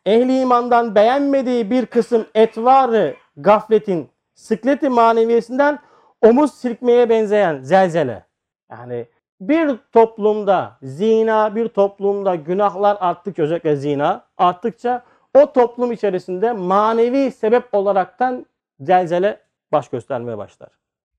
ehli 0.07 0.41
imandan 0.41 0.95
beğenmediği 0.95 1.71
bir 1.71 1.87
kısım 1.87 2.27
etvarı 2.35 3.15
gafletin 3.37 4.09
sıkleti 4.35 4.89
maneviyesinden 4.89 5.79
omuz 6.23 6.55
silkmeye 6.55 7.09
benzeyen 7.09 7.63
zelzele. 7.63 8.25
Yani 8.71 9.07
bir 9.41 9.79
toplumda 9.93 10.77
zina, 10.83 11.55
bir 11.55 11.69
toplumda 11.69 12.35
günahlar 12.35 12.97
arttıkça 13.01 13.43
özellikle 13.43 13.77
zina 13.77 14.25
arttıkça 14.39 15.03
o 15.35 15.53
toplum 15.53 15.93
içerisinde 15.93 16.53
manevi 16.53 17.31
sebep 17.31 17.75
olaraktan 17.75 18.47
zelzele 18.81 19.41
baş 19.73 19.89
göstermeye 19.89 20.39
başlar. 20.39 20.69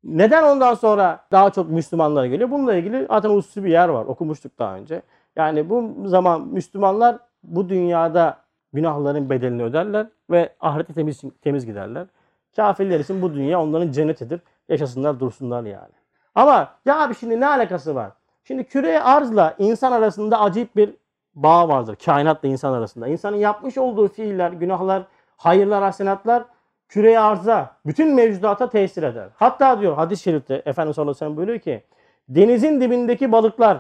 Neden 0.04 0.44
ondan 0.44 0.74
sonra 0.74 1.20
daha 1.32 1.50
çok 1.50 1.70
Müslümanlara 1.70 2.28
geliyor? 2.28 2.52
Bununla 2.52 2.76
ilgili 2.76 3.08
zaten 3.10 3.30
usul 3.30 3.64
bir 3.64 3.72
yer 3.72 3.90
var. 3.90 4.06
Okumuştuk 4.06 4.60
daha 4.60 4.76
önce. 4.76 5.02
Yani 5.36 5.70
bu 5.70 5.94
zaman 6.06 6.42
Müslümanlar 6.42 7.18
bu 7.48 7.70
dünyada 7.70 8.38
günahların 8.74 9.30
bedelini 9.30 9.64
öderler 9.64 10.08
ve 10.30 10.54
ahirete 10.60 10.94
temiz, 10.94 11.22
temiz 11.42 11.66
giderler. 11.66 12.08
Kafirler 12.56 13.00
için 13.00 13.22
bu 13.22 13.34
dünya 13.34 13.62
onların 13.62 13.92
cennetidir. 13.92 14.42
Yaşasınlar 14.70 15.20
dursunlar 15.20 15.64
yani. 15.64 15.94
Ama 16.36 16.74
ya 16.86 17.02
abi 17.02 17.16
şimdi 17.16 17.40
ne 17.40 17.48
alakası 17.48 17.96
var? 17.96 18.12
Şimdi 18.44 18.64
küre 18.64 19.02
arzla 19.02 19.56
insan 19.58 19.92
arasında 19.92 20.42
acayip 20.42 20.76
bir 20.76 20.94
bağ 21.36 21.70
vardır. 21.70 21.98
Kainatla 22.06 22.48
insan 22.48 22.74
arasında. 22.74 23.08
İnsanın 23.08 23.38
yapmış 23.38 23.78
olduğu 23.78 24.08
fiiller, 24.08 24.52
günahlar, 24.52 25.04
hayırlar, 25.38 25.84
hasenatlar 25.84 26.44
küreye 26.90 27.20
arza, 27.20 27.76
bütün 27.86 28.16
mevcudata 28.16 28.70
tesir 28.70 29.04
eder. 29.04 29.30
Hatta 29.36 29.82
diyor 29.82 29.96
hadis-i 29.96 30.24
şerifte 30.24 30.62
Efendimiz 30.66 30.96
sallallahu 30.96 31.12
aleyhi 31.12 31.16
ve 31.16 31.20
sellem 31.20 31.38
buyuruyor 31.38 31.60
ki 31.60 31.84
denizin 32.30 32.82
dibindeki 32.82 33.32
balıklar 33.32 33.78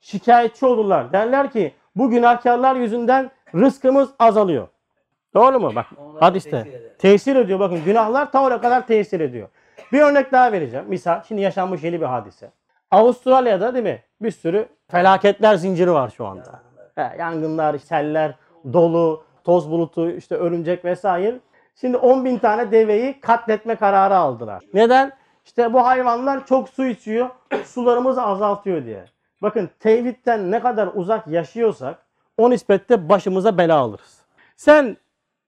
şikayetçi 0.00 0.66
olurlar. 0.66 1.12
Derler 1.12 1.50
ki 1.50 1.74
bu 1.98 2.10
günahkarlar 2.10 2.76
yüzünden 2.76 3.30
rızkımız 3.54 4.08
azalıyor. 4.18 4.68
Doğru 5.34 5.60
mu? 5.60 5.72
Bak 5.74 5.86
Onlara 5.96 6.24
hadiste. 6.24 6.50
tesir 6.62 6.70
eder. 6.80 6.98
Tesir 6.98 7.36
ediyor. 7.36 7.60
Bakın 7.60 7.84
günahlar 7.84 8.32
ta 8.32 8.42
oraya 8.42 8.60
kadar 8.60 8.86
tesir 8.86 9.20
ediyor. 9.20 9.48
Bir 9.92 10.00
örnek 10.00 10.32
daha 10.32 10.52
vereceğim. 10.52 10.86
Misal 10.88 11.22
şimdi 11.28 11.40
yaşanmış 11.42 11.82
yeni 11.82 12.00
bir 12.00 12.06
hadise. 12.06 12.50
Avustralya'da 12.90 13.74
değil 13.74 13.84
mi? 13.84 14.02
Bir 14.20 14.30
sürü 14.30 14.68
felaketler 14.90 15.54
zinciri 15.54 15.92
var 15.92 16.12
şu 16.16 16.26
anda. 16.26 16.60
He, 16.94 17.16
yangınlar, 17.18 17.78
seller, 17.78 18.34
dolu, 18.72 19.24
toz 19.44 19.70
bulutu, 19.70 20.10
işte 20.10 20.34
örümcek 20.34 20.84
vesaire. 20.84 21.40
Şimdi 21.80 21.96
10 21.96 22.24
bin 22.24 22.38
tane 22.38 22.72
deveyi 22.72 23.20
katletme 23.20 23.74
kararı 23.76 24.16
aldılar. 24.16 24.64
Neden? 24.74 25.12
İşte 25.44 25.72
bu 25.72 25.86
hayvanlar 25.86 26.46
çok 26.46 26.68
su 26.68 26.86
içiyor, 26.86 27.28
sularımızı 27.64 28.22
azaltıyor 28.22 28.84
diye. 28.84 29.04
Bakın 29.42 29.70
tevhidden 29.80 30.50
ne 30.50 30.60
kadar 30.60 30.88
uzak 30.94 31.28
yaşıyorsak 31.28 32.06
o 32.36 32.50
nispette 32.50 33.08
başımıza 33.08 33.58
bela 33.58 33.76
alırız. 33.76 34.22
Sen 34.56 34.96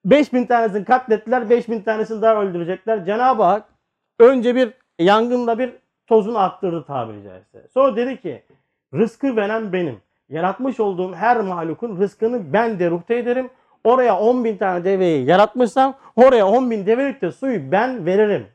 5000 0.04 0.46
tanesini 0.46 0.84
katlettiler, 0.84 1.50
5000 1.50 1.80
tanesini 1.82 2.22
daha 2.22 2.42
öldürecekler. 2.42 3.04
Cenab-ı 3.04 3.42
Hak 3.42 3.64
önce 4.18 4.54
bir 4.54 4.72
yangınla 4.98 5.58
bir 5.58 5.72
tozunu 6.06 6.38
attırdı 6.38 6.84
tabiri 6.86 7.22
caizse. 7.22 7.68
Sonra 7.74 7.96
dedi 7.96 8.20
ki 8.20 8.42
rızkı 8.94 9.36
veren 9.36 9.72
benim. 9.72 10.00
Yaratmış 10.28 10.80
olduğum 10.80 11.14
her 11.14 11.40
mahlukun 11.40 12.00
rızkını 12.00 12.52
ben 12.52 12.78
derukte 12.78 13.16
ederim. 13.16 13.50
Oraya 13.84 14.18
10 14.18 14.44
bin 14.44 14.56
tane 14.56 14.84
deveyi 14.84 15.26
yaratmışsam 15.26 15.94
oraya 16.16 16.46
10 16.48 16.70
bin 16.70 16.86
develik 16.86 17.22
de 17.22 17.32
suyu 17.32 17.72
ben 17.72 18.06
veririm. 18.06 18.46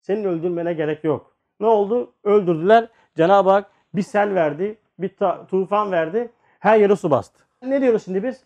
Senin 0.00 0.24
öldürmene 0.24 0.72
gerek 0.72 1.04
yok. 1.04 1.32
Ne 1.60 1.66
oldu? 1.66 2.12
Öldürdüler. 2.24 2.88
Cenab-ı 3.16 3.50
Hak 3.50 3.70
bir 3.94 4.02
sel 4.02 4.34
verdi, 4.34 4.78
bir 4.98 5.10
tufan 5.50 5.92
verdi. 5.92 6.32
Her 6.58 6.78
yeri 6.78 6.96
su 6.96 7.10
bastı. 7.10 7.44
Ne 7.62 7.80
diyoruz 7.80 8.04
şimdi 8.04 8.22
biz? 8.22 8.40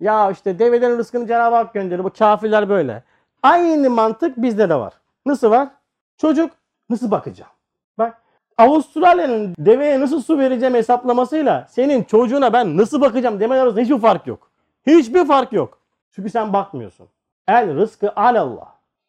Ya 0.00 0.30
işte 0.30 0.58
develerin 0.58 0.98
rızkını 0.98 1.26
Cenab-ı 1.26 1.56
Hak 1.56 1.74
gönderiyor. 1.74 2.04
Bu 2.04 2.10
kafirler 2.10 2.68
böyle. 2.68 3.02
Aynı 3.42 3.90
mantık 3.90 4.36
bizde 4.36 4.68
de 4.68 4.74
var. 4.74 4.92
Nasıl 5.26 5.50
var? 5.50 5.68
Çocuk 6.16 6.50
nasıl 6.90 7.10
bakacağım? 7.10 7.50
Bak 7.98 8.22
Avustralya'nın 8.58 9.54
deveye 9.58 10.00
nasıl 10.00 10.22
su 10.22 10.38
vereceğim 10.38 10.74
hesaplamasıyla 10.74 11.66
senin 11.70 12.04
çocuğuna 12.04 12.52
ben 12.52 12.76
nasıl 12.76 13.00
bakacağım 13.00 13.40
deme 13.40 13.54
arasında 13.54 13.80
hiçbir 13.80 13.98
fark 13.98 14.26
yok. 14.26 14.50
Hiçbir 14.86 15.24
fark 15.24 15.52
yok. 15.52 15.78
Çünkü 16.10 16.30
sen 16.30 16.52
bakmıyorsun. 16.52 17.08
El 17.48 17.76
rızkı 17.76 18.12
alallah. 18.16 18.66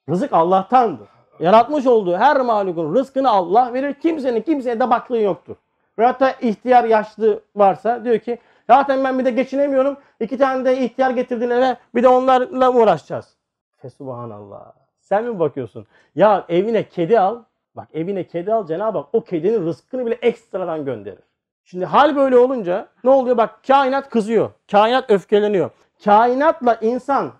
Rızık 0.09 0.33
Allah'tandır. 0.33 1.07
Yaratmış 1.39 1.87
olduğu 1.87 2.17
her 2.17 2.41
mahlukun 2.41 2.95
rızkını 2.95 3.29
Allah 3.29 3.73
verir. 3.73 3.93
Kimsenin 3.93 4.41
kimseye 4.41 4.79
de 4.79 4.89
baktığı 4.89 5.17
yoktur. 5.17 5.55
Ve 5.99 6.05
hatta 6.05 6.31
ihtiyar 6.31 6.83
yaşlı 6.83 7.39
varsa 7.55 8.05
diyor 8.05 8.19
ki 8.19 8.37
zaten 8.67 9.03
ben 9.03 9.19
bir 9.19 9.25
de 9.25 9.31
geçinemiyorum. 9.31 9.97
İki 10.19 10.37
tane 10.37 10.65
de 10.65 10.79
ihtiyar 10.79 11.11
getirdin 11.11 11.49
eve 11.49 11.77
bir 11.95 12.03
de 12.03 12.07
onlarla 12.07 12.71
mı 12.71 12.79
uğraşacağız? 12.79 13.35
Fesubhanallah. 13.77 14.71
Sen 14.99 15.23
mi 15.23 15.39
bakıyorsun? 15.39 15.87
Ya 16.15 16.45
evine 16.49 16.89
kedi 16.89 17.19
al. 17.19 17.43
Bak 17.75 17.87
evine 17.93 18.23
kedi 18.27 18.53
al 18.53 18.67
Cenab-ı 18.67 18.97
Hak 18.97 19.07
o 19.13 19.23
kedinin 19.23 19.65
rızkını 19.65 20.05
bile 20.05 20.15
ekstradan 20.21 20.85
gönderir. 20.85 21.23
Şimdi 21.63 21.85
hal 21.85 22.15
böyle 22.15 22.37
olunca 22.37 22.87
ne 23.03 23.09
oluyor? 23.09 23.37
Bak 23.37 23.59
kainat 23.67 24.09
kızıyor. 24.09 24.51
Kainat 24.71 25.11
öfkeleniyor. 25.11 25.69
Kainatla 26.05 26.75
insan 26.81 27.31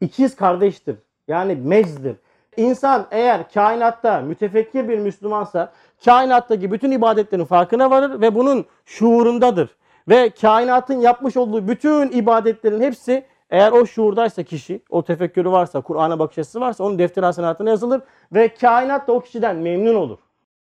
ikiz 0.00 0.36
kardeştir. 0.36 0.96
Yani 1.28 1.54
mezdir. 1.54 2.16
İnsan 2.58 3.06
eğer 3.10 3.50
kainatta 3.50 4.20
mütefekkir 4.20 4.88
bir 4.88 4.98
Müslümansa 4.98 5.72
kainattaki 6.04 6.72
bütün 6.72 6.90
ibadetlerin 6.90 7.44
farkına 7.44 7.90
varır 7.90 8.20
ve 8.20 8.34
bunun 8.34 8.66
şuurundadır. 8.84 9.76
Ve 10.08 10.30
kainatın 10.30 11.00
yapmış 11.00 11.36
olduğu 11.36 11.68
bütün 11.68 12.10
ibadetlerin 12.12 12.80
hepsi 12.80 13.24
eğer 13.50 13.72
o 13.72 13.86
şuurdaysa 13.86 14.42
kişi, 14.42 14.82
o 14.90 15.02
tefekkürü 15.02 15.50
varsa, 15.50 15.80
Kur'an'a 15.80 16.18
bakış 16.18 16.38
açısı 16.38 16.60
varsa 16.60 16.84
onun 16.84 16.98
defter 16.98 17.22
hasenatına 17.22 17.70
yazılır 17.70 18.00
ve 18.32 18.48
kainat 18.48 19.08
da 19.08 19.12
o 19.12 19.20
kişiden 19.20 19.56
memnun 19.56 19.94
olur. 19.94 20.18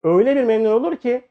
Öyle 0.04 0.36
bir 0.36 0.44
memnun 0.44 0.72
olur 0.72 0.96
ki 0.96 1.22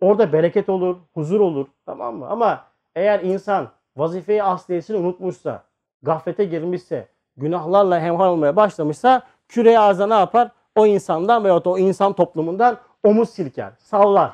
orada 0.00 0.32
bereket 0.32 0.68
olur, 0.68 0.96
huzur 1.14 1.40
olur. 1.40 1.66
Tamam 1.86 2.16
mı? 2.16 2.26
Ama 2.28 2.64
eğer 2.94 3.20
insan 3.20 3.68
vazifeyi 3.96 4.42
asliyesini 4.42 4.96
unutmuşsa, 4.96 5.62
gaflete 6.02 6.44
girmişse, 6.44 7.08
günahlarla 7.36 8.00
hemhal 8.00 8.32
olmaya 8.32 8.56
başlamışsa 8.56 9.22
küreye 9.52 9.78
arza 9.78 10.06
ne 10.06 10.14
yapar? 10.14 10.50
O 10.74 10.86
insandan 10.86 11.44
veyahut 11.44 11.66
o 11.66 11.78
insan 11.78 12.12
toplumundan 12.12 12.76
omuz 13.04 13.30
silker, 13.30 13.72
sallar. 13.78 14.32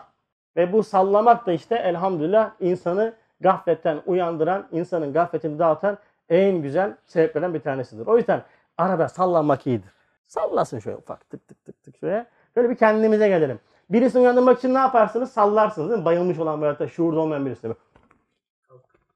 Ve 0.57 0.73
bu 0.73 0.83
sallamak 0.83 1.47
da 1.47 1.53
işte 1.53 1.75
elhamdülillah 1.75 2.51
insanı 2.61 3.15
gafletten 3.41 4.01
uyandıran, 4.07 4.67
insanın 4.73 5.13
gafletini 5.13 5.59
dağıtan 5.59 5.99
en 6.29 6.63
güzel 6.63 6.97
sebeplerden 7.07 7.55
bir 7.55 7.61
tanesidir. 7.61 8.07
O 8.07 8.17
yüzden 8.17 8.43
arada 8.79 9.09
sallanmak 9.09 9.67
iyidir. 9.67 9.91
Sallasın 10.27 10.79
şöyle 10.79 10.97
ufak 10.97 11.31
tık 11.31 11.49
tık 11.49 11.65
tık 11.65 11.83
tık 11.83 11.97
şöyle. 11.99 12.27
Şöyle 12.55 12.71
bir 12.71 12.75
kendimize 12.75 13.29
gelelim. 13.29 13.61
Birisini 13.91 14.23
uyandırmak 14.23 14.59
için 14.59 14.75
ne 14.75 14.79
yaparsınız? 14.79 15.33
Sallarsınız 15.33 15.89
değil 15.89 16.01
mi? 16.01 16.05
Bayılmış 16.05 16.39
olan 16.39 16.63
veyahut 16.63 16.81
da 16.81 16.89
şuurda 16.89 17.21
olmayan 17.21 17.47
birisini. 17.47 17.75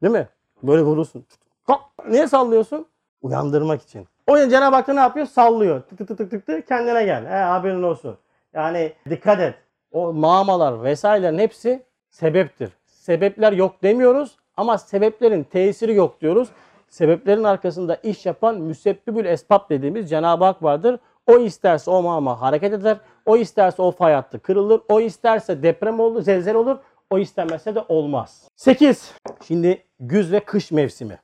Değil 0.02 0.12
mi? 0.12 0.28
Böyle 0.62 0.82
vurursun. 0.82 1.26
Kalk. 1.66 1.80
Niye 2.08 2.26
sallıyorsun? 2.26 2.86
Uyandırmak 3.22 3.82
için. 3.82 4.08
O 4.26 4.36
yüzden 4.36 4.50
Cenab-ı 4.50 4.76
Hak 4.76 4.88
ne 4.88 5.00
yapıyor? 5.00 5.26
Sallıyor. 5.26 5.82
Tık 5.82 5.98
tık 5.98 6.08
tık 6.08 6.18
tık 6.18 6.30
tık 6.30 6.46
tık 6.46 6.68
kendine 6.68 7.04
gel. 7.04 7.26
He, 7.26 7.34
haberin 7.34 7.82
olsun. 7.82 8.16
Yani 8.54 8.92
dikkat 9.10 9.40
et. 9.40 9.54
O 9.92 10.12
mağmalar 10.12 10.82
vesairelerin 10.82 11.38
hepsi 11.38 11.82
sebeptir. 12.08 12.70
Sebepler 12.86 13.52
yok 13.52 13.82
demiyoruz 13.82 14.36
ama 14.56 14.78
sebeplerin 14.78 15.44
tesiri 15.44 15.94
yok 15.94 16.20
diyoruz. 16.20 16.48
Sebeplerin 16.88 17.44
arkasında 17.44 17.94
iş 17.94 18.26
yapan 18.26 18.60
müsebbibül 18.60 19.24
esbab 19.24 19.70
dediğimiz 19.70 20.10
Cenab-ı 20.10 20.44
Hak 20.44 20.62
vardır. 20.62 20.98
O 21.26 21.38
isterse 21.38 21.90
o 21.90 22.02
mağma 22.02 22.40
hareket 22.40 22.72
eder. 22.72 22.96
O 23.26 23.36
isterse 23.36 23.82
o 23.82 23.90
fay 23.90 24.14
hattı 24.14 24.38
kırılır. 24.38 24.80
O 24.88 25.00
isterse 25.00 25.62
deprem 25.62 26.00
olur, 26.00 26.22
zelzele 26.22 26.58
olur. 26.58 26.76
O 27.10 27.18
istemezse 27.18 27.74
de 27.74 27.80
olmaz. 27.88 28.48
8. 28.56 29.14
Şimdi 29.46 29.82
güz 30.00 30.32
ve 30.32 30.40
kış 30.40 30.70
mevsimi. 30.70 31.18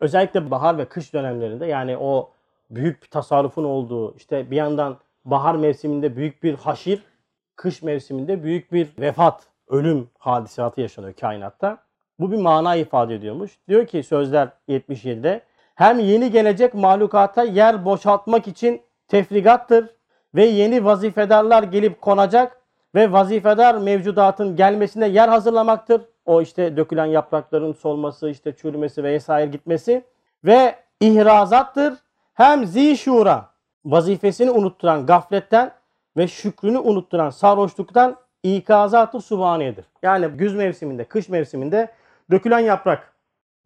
Özellikle 0.00 0.50
bahar 0.50 0.78
ve 0.78 0.84
kış 0.84 1.12
dönemlerinde 1.12 1.66
yani 1.66 1.96
o 1.96 2.33
büyük 2.74 3.02
bir 3.02 3.08
tasarrufun 3.08 3.64
olduğu 3.64 4.16
işte 4.16 4.50
bir 4.50 4.56
yandan 4.56 4.96
bahar 5.24 5.54
mevsiminde 5.54 6.16
büyük 6.16 6.42
bir 6.42 6.54
haşir, 6.54 7.02
kış 7.56 7.82
mevsiminde 7.82 8.42
büyük 8.42 8.72
bir 8.72 8.88
vefat, 8.98 9.42
ölüm 9.68 10.08
hadisatı 10.18 10.80
yaşanıyor 10.80 11.14
kainatta. 11.14 11.78
Bu 12.18 12.32
bir 12.32 12.36
mana 12.36 12.76
ifade 12.76 13.14
ediyormuş. 13.14 13.58
Diyor 13.68 13.86
ki 13.86 14.02
sözler 14.02 14.48
77'de 14.68 15.40
hem 15.74 15.98
yeni 15.98 16.30
gelecek 16.30 16.74
mahlukata 16.74 17.44
yer 17.44 17.84
boşaltmak 17.84 18.48
için 18.48 18.82
tefrigattır 19.08 19.88
ve 20.34 20.44
yeni 20.44 20.84
vazifedarlar 20.84 21.62
gelip 21.62 22.00
konacak 22.00 22.60
ve 22.94 23.12
vazifedar 23.12 23.74
mevcudatın 23.74 24.56
gelmesine 24.56 25.08
yer 25.08 25.28
hazırlamaktır. 25.28 26.02
O 26.26 26.42
işte 26.42 26.76
dökülen 26.76 27.06
yaprakların 27.06 27.72
solması, 27.72 28.30
işte 28.30 28.56
çürümesi 28.56 29.04
vesaire 29.04 29.50
gitmesi 29.50 30.04
ve 30.44 30.74
ihrazattır. 31.00 31.94
Hem 32.34 32.66
zişura 32.66 33.50
vazifesini 33.84 34.50
unutturan 34.50 35.06
gafletten 35.06 35.72
ve 36.16 36.28
şükrünü 36.28 36.78
unutturan 36.78 37.30
sarhoşluktan 37.30 38.16
ikazatı 38.42 39.20
subhaniyedir. 39.20 39.84
Yani 40.02 40.26
güz 40.26 40.54
mevsiminde, 40.54 41.04
kış 41.04 41.28
mevsiminde 41.28 41.92
dökülen 42.30 42.58
yaprak. 42.58 43.12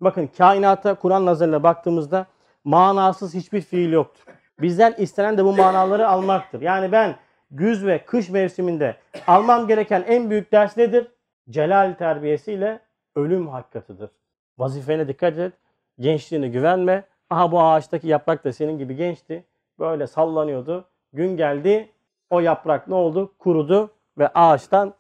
Bakın 0.00 0.30
kainata 0.38 0.94
Kur'an 0.94 1.26
nazarıyla 1.26 1.62
baktığımızda 1.62 2.26
manasız 2.64 3.34
hiçbir 3.34 3.60
fiil 3.60 3.92
yoktur. 3.92 4.24
Bizden 4.60 4.94
istenen 4.98 5.38
de 5.38 5.44
bu 5.44 5.52
manaları 5.56 6.08
almaktır. 6.08 6.60
Yani 6.60 6.92
ben 6.92 7.16
güz 7.50 7.86
ve 7.86 8.04
kış 8.04 8.28
mevsiminde 8.28 8.96
almam 9.26 9.66
gereken 9.66 10.04
en 10.06 10.30
büyük 10.30 10.52
ders 10.52 10.76
nedir? 10.76 11.06
Celal 11.50 11.94
terbiyesiyle 11.94 12.80
ölüm 13.16 13.48
hakikatıdır. 13.48 14.10
Vazifene 14.58 15.08
dikkat 15.08 15.38
et. 15.38 15.52
Gençliğine 16.00 16.48
güvenme. 16.48 17.04
Aha 17.31 17.53
bu 17.53 17.62
ağaçtaki 17.62 18.09
yaprak 18.09 18.45
da 18.45 18.53
senin 18.53 18.79
gibi 18.79 18.97
gençti. 18.97 19.45
Böyle 19.79 20.07
sallanıyordu. 20.07 20.85
Gün 21.12 21.37
geldi. 21.37 21.91
O 22.31 22.41
yaprak 22.41 22.89
ne 22.89 22.95
oldu? 22.95 23.33
Kurudu 23.39 23.91
ve 24.18 24.29
ağaçtan 24.29 24.95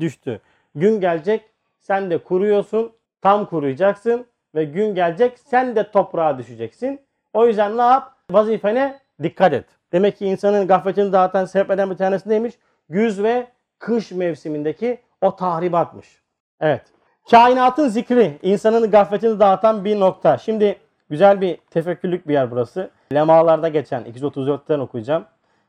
düştü. 0.00 0.40
Gün 0.74 1.00
gelecek 1.00 1.44
sen 1.80 2.10
de 2.10 2.18
kuruyorsun. 2.18 2.92
Tam 3.22 3.46
kuruyacaksın 3.46 4.26
ve 4.54 4.64
gün 4.64 4.94
gelecek 4.94 5.38
sen 5.38 5.76
de 5.76 5.90
toprağa 5.90 6.38
düşeceksin. 6.38 7.00
O 7.32 7.46
yüzden 7.46 7.78
ne 7.78 7.82
yap? 7.82 8.12
Vazifene 8.30 9.00
dikkat 9.22 9.52
et. 9.52 9.64
Demek 9.92 10.18
ki 10.18 10.26
insanın 10.26 10.66
gafletini 10.66 11.12
dağıtan 11.12 11.44
sebeplerden 11.44 11.90
bir 11.90 11.96
tanesi 11.96 12.28
neymiş? 12.28 12.54
Güz 12.88 13.22
ve 13.22 13.46
kış 13.78 14.10
mevsimindeki 14.10 14.98
o 15.20 15.36
tahribatmış. 15.36 16.22
Evet. 16.60 16.82
Kainatın 17.30 17.88
zikri 17.88 18.38
insanın 18.42 18.90
gafletini 18.90 19.40
dağıtan 19.40 19.84
bir 19.84 20.00
nokta. 20.00 20.38
Şimdi 20.38 20.76
güzel 21.12 21.40
bir 21.40 21.58
tefekkürlük 21.70 22.28
bir 22.28 22.32
yer 22.32 22.50
burası. 22.50 22.90
Lemalarda 23.14 23.68
geçen 23.68 24.02
234'ten 24.02 24.78
okuyacağım. 24.78 25.24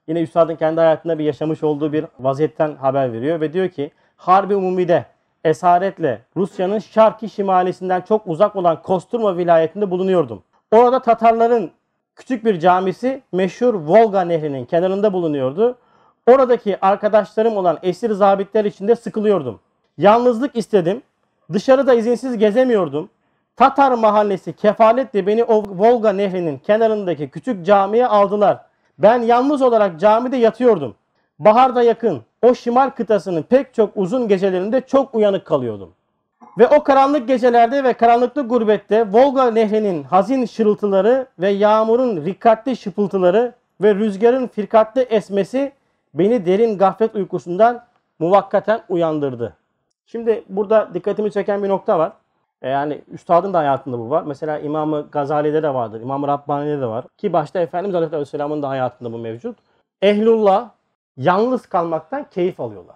Yine 0.07 0.21
Üstad'ın 0.21 0.55
kendi 0.55 0.79
hayatında 0.79 1.19
bir 1.19 1.23
yaşamış 1.23 1.63
olduğu 1.63 1.93
bir 1.93 2.05
vaziyetten 2.19 2.75
haber 2.75 3.13
veriyor 3.13 3.41
ve 3.41 3.53
diyor 3.53 3.69
ki 3.69 3.91
Harbi 4.17 4.55
Umumi'de 4.55 5.05
esaretle 5.43 6.21
Rusya'nın 6.37 6.79
şarkı 6.79 7.29
şimalisinden 7.29 8.01
çok 8.01 8.27
uzak 8.27 8.55
olan 8.55 8.81
Kosturma 8.81 9.37
vilayetinde 9.37 9.91
bulunuyordum. 9.91 10.43
Orada 10.71 11.01
Tatarların 11.01 11.71
küçük 12.15 12.45
bir 12.45 12.59
camisi 12.59 13.21
meşhur 13.31 13.73
Volga 13.73 14.21
nehrinin 14.21 14.65
kenarında 14.65 15.13
bulunuyordu. 15.13 15.77
Oradaki 16.27 16.85
arkadaşlarım 16.85 17.57
olan 17.57 17.79
esir 17.83 18.11
zabitler 18.11 18.65
içinde 18.65 18.95
sıkılıyordum. 18.95 19.59
Yalnızlık 19.97 20.55
istedim. 20.55 21.01
Dışarıda 21.53 21.93
izinsiz 21.93 22.37
gezemiyordum. 22.37 23.09
Tatar 23.55 23.91
mahallesi 23.91 24.53
kefaletle 24.53 25.27
beni 25.27 25.43
Volga 25.47 26.13
nehrinin 26.13 26.57
kenarındaki 26.57 27.29
küçük 27.29 27.65
camiye 27.65 28.07
aldılar. 28.07 28.57
Ben 28.97 29.21
yalnız 29.21 29.61
olarak 29.61 29.99
camide 29.99 30.37
yatıyordum. 30.37 30.95
Baharda 31.39 31.83
yakın 31.83 32.21
o 32.41 32.55
şimal 32.55 32.89
kıtasının 32.89 33.43
pek 33.43 33.73
çok 33.73 33.91
uzun 33.95 34.27
gecelerinde 34.27 34.81
çok 34.81 35.15
uyanık 35.15 35.45
kalıyordum. 35.45 35.93
Ve 36.57 36.67
o 36.67 36.83
karanlık 36.83 37.27
gecelerde 37.27 37.83
ve 37.83 37.93
karanlıklı 37.93 38.47
gurbette 38.47 39.11
Volga 39.11 39.51
nehrinin 39.51 40.03
hazin 40.03 40.45
şırıltıları 40.45 41.27
ve 41.39 41.49
yağmurun 41.49 42.25
rikkatli 42.25 42.77
şıpıltıları 42.77 43.53
ve 43.81 43.95
rüzgarın 43.95 44.47
firkatli 44.47 45.01
esmesi 45.01 45.71
beni 46.13 46.45
derin 46.45 46.77
gaflet 46.77 47.15
uykusundan 47.15 47.83
muvakkaten 48.19 48.81
uyandırdı. 48.89 49.55
Şimdi 50.05 50.43
burada 50.49 50.93
dikkatimi 50.93 51.31
çeken 51.31 51.63
bir 51.63 51.69
nokta 51.69 51.99
var. 51.99 52.11
E 52.63 52.69
Yani 52.69 53.01
üstadın 53.11 53.53
da 53.53 53.59
hayatında 53.59 53.99
bu 53.99 54.09
var. 54.09 54.23
Mesela 54.23 54.59
İmam-ı 54.59 55.07
Gazali'de 55.11 55.63
de 55.63 55.73
vardır. 55.73 56.01
İmam-ı 56.01 56.27
Rabbani'de 56.27 56.81
de 56.81 56.85
var. 56.85 57.05
Ki 57.17 57.33
başta 57.33 57.59
Efendimiz 57.59 57.95
Aleyhisselam'ın 57.95 58.63
da 58.63 58.69
hayatında 58.69 59.13
bu 59.13 59.17
mevcut. 59.17 59.57
Ehlullah 60.01 60.69
yalnız 61.17 61.65
kalmaktan 61.65 62.25
keyif 62.31 62.59
alıyorlar. 62.59 62.95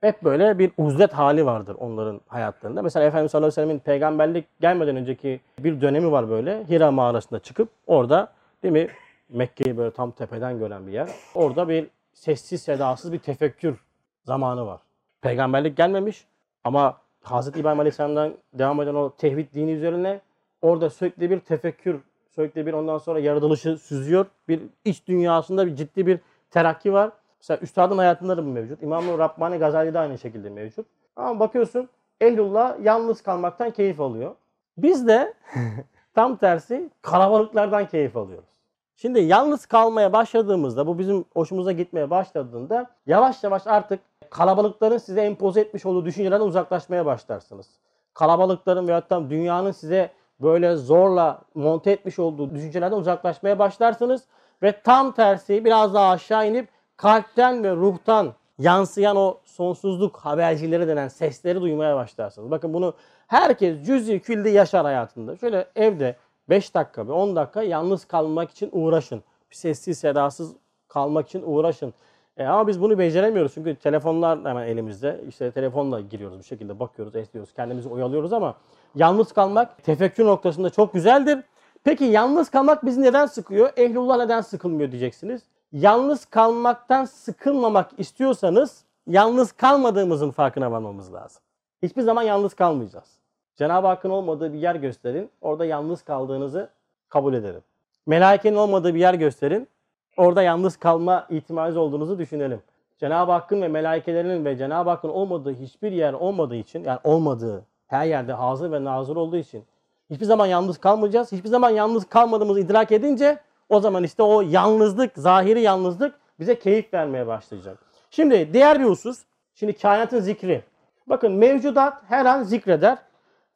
Hep 0.00 0.24
böyle 0.24 0.58
bir 0.58 0.72
uzlet 0.78 1.12
hali 1.12 1.46
vardır 1.46 1.76
onların 1.80 2.20
hayatlarında. 2.26 2.82
Mesela 2.82 3.06
Efendimiz 3.06 3.30
sallallahu 3.30 3.46
aleyhi 3.46 3.60
ve 3.60 3.62
sellem'in 3.62 3.78
peygamberlik 3.78 4.60
gelmeden 4.60 4.96
önceki 4.96 5.40
bir 5.58 5.80
dönemi 5.80 6.12
var 6.12 6.30
böyle. 6.30 6.68
Hira 6.68 6.90
mağarasında 6.90 7.40
çıkıp 7.40 7.68
orada 7.86 8.32
değil 8.62 8.72
mi 8.72 8.88
Mekke'yi 9.28 9.76
böyle 9.76 9.90
tam 9.90 10.10
tepeden 10.10 10.58
gören 10.58 10.86
bir 10.86 10.92
yer. 10.92 11.08
Orada 11.34 11.68
bir 11.68 11.86
sessiz 12.14 12.62
sedasız 12.62 13.12
bir 13.12 13.18
tefekkür 13.18 13.84
zamanı 14.24 14.66
var. 14.66 14.80
Peygamberlik 15.20 15.76
gelmemiş 15.76 16.24
ama 16.64 16.96
Hazreti 17.22 17.60
İbrahim 17.60 17.80
Aleyhisselam'dan 17.80 18.34
devam 18.54 18.82
eden 18.82 18.94
o 18.94 19.10
tevhid 19.10 19.54
dini 19.54 19.72
üzerine 19.72 20.20
orada 20.62 20.90
sürekli 20.90 21.30
bir 21.30 21.40
tefekkür, 21.40 22.00
sürekli 22.30 22.66
bir 22.66 22.72
ondan 22.72 22.98
sonra 22.98 23.18
yaratılışı 23.18 23.78
süzüyor. 23.78 24.26
Bir 24.48 24.60
iç 24.84 25.06
dünyasında 25.06 25.66
bir 25.66 25.76
ciddi 25.76 26.06
bir 26.06 26.20
terakki 26.50 26.92
var. 26.92 27.10
Mesela 27.40 27.58
Üstadın 27.60 27.98
hayatında 27.98 28.36
da 28.36 28.44
bu 28.44 28.48
mevcut. 28.48 28.82
İmam-ı 28.82 29.18
Rabbani 29.18 29.58
Gazali 29.58 29.94
de 29.94 29.98
aynı 29.98 30.18
şekilde 30.18 30.50
mevcut. 30.50 30.86
Ama 31.16 31.40
bakıyorsun 31.40 31.88
Ehlullah 32.20 32.84
yalnız 32.84 33.22
kalmaktan 33.22 33.70
keyif 33.70 34.00
alıyor. 34.00 34.34
Biz 34.76 35.06
de 35.06 35.34
tam 36.14 36.36
tersi 36.36 36.90
kalabalıklardan 37.02 37.88
keyif 37.88 38.16
alıyoruz. 38.16 38.48
Şimdi 38.96 39.20
yalnız 39.20 39.66
kalmaya 39.66 40.12
başladığımızda, 40.12 40.86
bu 40.86 40.98
bizim 40.98 41.24
hoşumuza 41.34 41.72
gitmeye 41.72 42.10
başladığında 42.10 42.90
yavaş 43.06 43.44
yavaş 43.44 43.66
artık 43.66 44.00
kalabalıkların 44.32 44.98
size 44.98 45.20
empoze 45.20 45.60
etmiş 45.60 45.86
olduğu 45.86 46.04
düşüncelerden 46.04 46.44
uzaklaşmaya 46.44 47.06
başlarsınız. 47.06 47.66
Kalabalıkların 48.14 48.88
veyahut 48.88 49.10
da 49.10 49.30
dünyanın 49.30 49.72
size 49.72 50.10
böyle 50.40 50.76
zorla 50.76 51.40
monte 51.54 51.90
etmiş 51.90 52.18
olduğu 52.18 52.54
düşüncelerden 52.54 52.96
uzaklaşmaya 52.96 53.58
başlarsınız. 53.58 54.22
Ve 54.62 54.82
tam 54.82 55.12
tersi 55.12 55.64
biraz 55.64 55.94
daha 55.94 56.10
aşağı 56.10 56.48
inip 56.48 56.68
kalpten 56.96 57.64
ve 57.64 57.72
ruhtan 57.72 58.32
yansıyan 58.58 59.16
o 59.16 59.38
sonsuzluk 59.44 60.16
habercileri 60.16 60.88
denen 60.88 61.08
sesleri 61.08 61.60
duymaya 61.60 61.96
başlarsınız. 61.96 62.50
Bakın 62.50 62.74
bunu 62.74 62.94
herkes 63.26 63.86
cüz'i 63.86 64.20
külde 64.20 64.50
yaşar 64.50 64.84
hayatında. 64.84 65.36
Şöyle 65.36 65.66
evde 65.76 66.16
5 66.48 66.74
dakika, 66.74 67.06
bir 67.06 67.12
10 67.12 67.36
dakika 67.36 67.62
yalnız 67.62 68.04
kalmak 68.04 68.50
için 68.50 68.70
uğraşın. 68.72 69.22
Sessiz 69.50 69.98
sedasız 69.98 70.52
kalmak 70.88 71.28
için 71.28 71.42
uğraşın. 71.46 71.94
E 72.42 72.46
ama 72.46 72.66
biz 72.66 72.80
bunu 72.80 72.98
beceremiyoruz 72.98 73.54
çünkü 73.54 73.74
telefonlar 73.74 74.44
hemen 74.44 74.66
elimizde. 74.66 75.20
İşte 75.28 75.50
telefonla 75.50 76.00
giriyoruz 76.00 76.38
bir 76.38 76.44
şekilde 76.44 76.80
bakıyoruz, 76.80 77.16
esniyoruz, 77.16 77.52
kendimizi 77.52 77.88
oyalıyoruz 77.88 78.32
ama 78.32 78.54
yalnız 78.94 79.32
kalmak 79.32 79.84
tefekkür 79.84 80.26
noktasında 80.26 80.70
çok 80.70 80.94
güzeldir. 80.94 81.38
Peki 81.84 82.04
yalnız 82.04 82.50
kalmak 82.50 82.84
bizi 82.84 83.02
neden 83.02 83.26
sıkıyor? 83.26 83.70
Ehlullah 83.76 84.16
neden 84.16 84.40
sıkılmıyor 84.40 84.90
diyeceksiniz. 84.90 85.42
Yalnız 85.72 86.24
kalmaktan 86.24 87.04
sıkılmamak 87.04 87.90
istiyorsanız 87.98 88.84
yalnız 89.06 89.52
kalmadığımızın 89.52 90.30
farkına 90.30 90.72
varmamız 90.72 91.14
lazım. 91.14 91.42
Hiçbir 91.82 92.02
zaman 92.02 92.22
yalnız 92.22 92.54
kalmayacağız. 92.54 93.18
Cenab-ı 93.56 93.86
Hakk'ın 93.86 94.10
olmadığı 94.10 94.52
bir 94.52 94.58
yer 94.58 94.74
gösterin. 94.74 95.30
Orada 95.40 95.64
yalnız 95.64 96.02
kaldığınızı 96.02 96.70
kabul 97.08 97.34
ederim. 97.34 97.62
Melaikenin 98.06 98.56
olmadığı 98.56 98.94
bir 98.94 99.00
yer 99.00 99.14
gösterin. 99.14 99.68
Orada 100.16 100.42
yalnız 100.42 100.76
kalma 100.76 101.26
ihtimaliniz 101.30 101.76
olduğunuzu 101.76 102.18
düşünelim. 102.18 102.62
Cenab-ı 102.98 103.32
Hakk'ın 103.32 103.62
ve 103.62 103.68
melaikelerinin 103.68 104.44
ve 104.44 104.56
Cenab-ı 104.56 104.90
Hakk'ın 104.90 105.08
olmadığı 105.08 105.54
hiçbir 105.54 105.92
yer 105.92 106.12
olmadığı 106.12 106.56
için 106.56 106.84
yani 106.84 106.98
olmadığı 107.04 107.64
her 107.86 108.06
yerde 108.06 108.32
hazır 108.32 108.72
ve 108.72 108.84
nazır 108.84 109.16
olduğu 109.16 109.36
için 109.36 109.64
hiçbir 110.10 110.26
zaman 110.26 110.46
yalnız 110.46 110.78
kalmayacağız. 110.78 111.32
Hiçbir 111.32 111.48
zaman 111.48 111.70
yalnız 111.70 112.04
kalmadığımızı 112.04 112.60
idrak 112.60 112.92
edince 112.92 113.38
o 113.68 113.80
zaman 113.80 114.04
işte 114.04 114.22
o 114.22 114.40
yalnızlık, 114.40 115.12
zahiri 115.16 115.60
yalnızlık 115.60 116.14
bize 116.40 116.58
keyif 116.58 116.94
vermeye 116.94 117.26
başlayacak. 117.26 117.78
Şimdi 118.10 118.52
diğer 118.52 118.80
bir 118.80 118.84
husus. 118.84 119.18
Şimdi 119.54 119.72
kainatın 119.72 120.20
zikri. 120.20 120.62
Bakın 121.06 121.32
mevcudat 121.32 121.94
her 122.08 122.26
an 122.26 122.42
zikreder. 122.42 122.98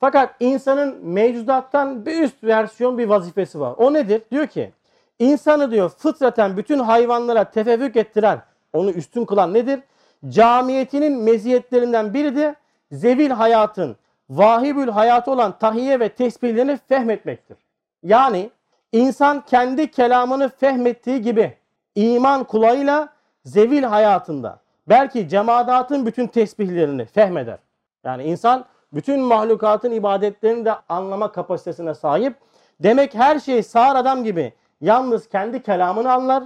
Fakat 0.01 0.35
insanın 0.41 1.07
mevcudattan 1.07 2.07
bir 2.07 2.23
üst 2.23 2.45
versiyon 2.45 2.99
bir 2.99 3.09
vazifesi 3.09 3.61
var. 3.61 3.75
O 3.79 3.93
nedir? 3.93 4.23
Diyor 4.31 4.47
ki 4.47 4.73
insanı 5.19 5.71
diyor 5.71 5.91
fıtraten 5.91 6.57
bütün 6.57 6.79
hayvanlara 6.79 7.45
tefevvük 7.45 7.97
ettiren, 7.97 8.43
onu 8.73 8.91
üstün 8.91 9.25
kılan 9.25 9.55
nedir? 9.55 9.81
Camiyetinin 10.29 11.23
meziyetlerinden 11.23 12.15
biri 12.15 12.37
de 12.37 12.55
zevil 12.93 13.31
hayatın, 13.31 13.97
vahibül 14.31 14.89
hayatı 14.89 15.31
olan 15.31 15.59
tahiye 15.59 16.01
ve 16.01 16.09
tesbihlerini 16.09 16.79
fehmetmektir. 16.89 17.57
Yani 18.03 18.51
insan 18.93 19.41
kendi 19.41 19.91
kelamını 19.91 20.49
fehmettiği 20.49 21.23
gibi 21.23 21.57
iman 21.95 22.45
kulağıyla 22.45 23.09
zevil 23.45 23.83
hayatında 23.83 24.61
belki 24.89 25.29
cemaatın 25.29 26.07
bütün 26.07 26.27
tesbihlerini 26.27 27.05
fehmeder. 27.05 27.59
Yani 28.05 28.23
insan 28.25 28.65
bütün 28.93 29.21
mahlukatın 29.21 29.91
ibadetlerini 29.91 30.65
de 30.65 30.75
anlama 30.89 31.33
kapasitesine 31.33 31.95
sahip. 31.95 32.35
Demek 32.81 33.15
her 33.15 33.41
şey 33.41 33.63
sağır 33.63 33.97
adam 33.97 34.25
gibi 34.25 34.53
yalnız 34.81 35.29
kendi 35.29 35.63
kelamını 35.63 36.13
anlar. 36.13 36.45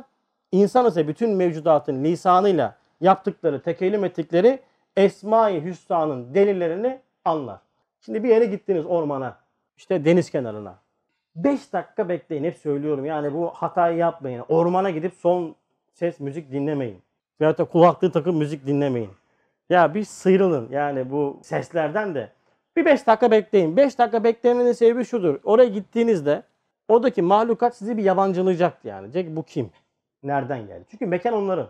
İnsan 0.53 0.87
ise 0.87 1.09
bütün 1.09 1.31
mevcudatın 1.31 2.05
lisanıyla 2.05 2.77
yaptıkları, 3.01 3.63
tekelim 3.63 4.05
ettikleri 4.05 4.61
Esma-i 4.97 5.65
Hüsna'nın 5.65 6.35
delillerini 6.35 7.01
anlar. 7.25 7.59
Şimdi 8.01 8.25
bir 8.25 8.29
yere 8.29 8.45
gittiniz 8.45 8.87
ormana, 8.87 9.37
işte 9.77 10.05
deniz 10.05 10.31
kenarına. 10.31 10.79
5 11.37 11.73
dakika 11.73 12.09
bekleyin. 12.09 12.45
Hep 12.45 12.57
söylüyorum 12.57 13.05
yani 13.05 13.35
bu 13.35 13.49
hatayı 13.49 13.97
yapmayın. 13.97 14.45
Ormana 14.49 14.91
gidip 14.91 15.15
son 15.15 15.55
ses 15.95 16.21
müzik 16.21 16.53
dinlemeyin. 16.53 17.03
Veyahut 17.41 17.59
da 17.59 17.65
kulaklığı 17.65 18.13
takıp 18.13 18.35
müzik 18.35 18.67
dinlemeyin. 18.67 19.11
Ya 19.71 19.95
bir 19.95 20.05
sıyrılın 20.05 20.69
yani 20.71 21.11
bu 21.11 21.39
seslerden 21.43 22.15
de. 22.15 22.33
Bir 22.77 22.85
5 22.85 23.07
dakika 23.07 23.31
bekleyin. 23.31 23.77
5 23.77 23.99
dakika 23.99 24.25
beklemenin 24.25 24.73
sebebi 24.73 25.05
şudur. 25.05 25.41
Oraya 25.45 25.69
gittiğinizde 25.69 26.43
Oradaki 26.91 27.23
mahlukat 27.23 27.77
sizi 27.77 27.97
bir 27.97 28.03
yabancılayacaktı 28.03 28.89
yani. 28.89 29.13
Diyecek 29.13 29.37
bu 29.37 29.43
kim? 29.43 29.71
Nereden 30.23 30.67
geldi? 30.67 30.85
Çünkü 30.91 31.07
mekan 31.07 31.35
onların. 31.35 31.69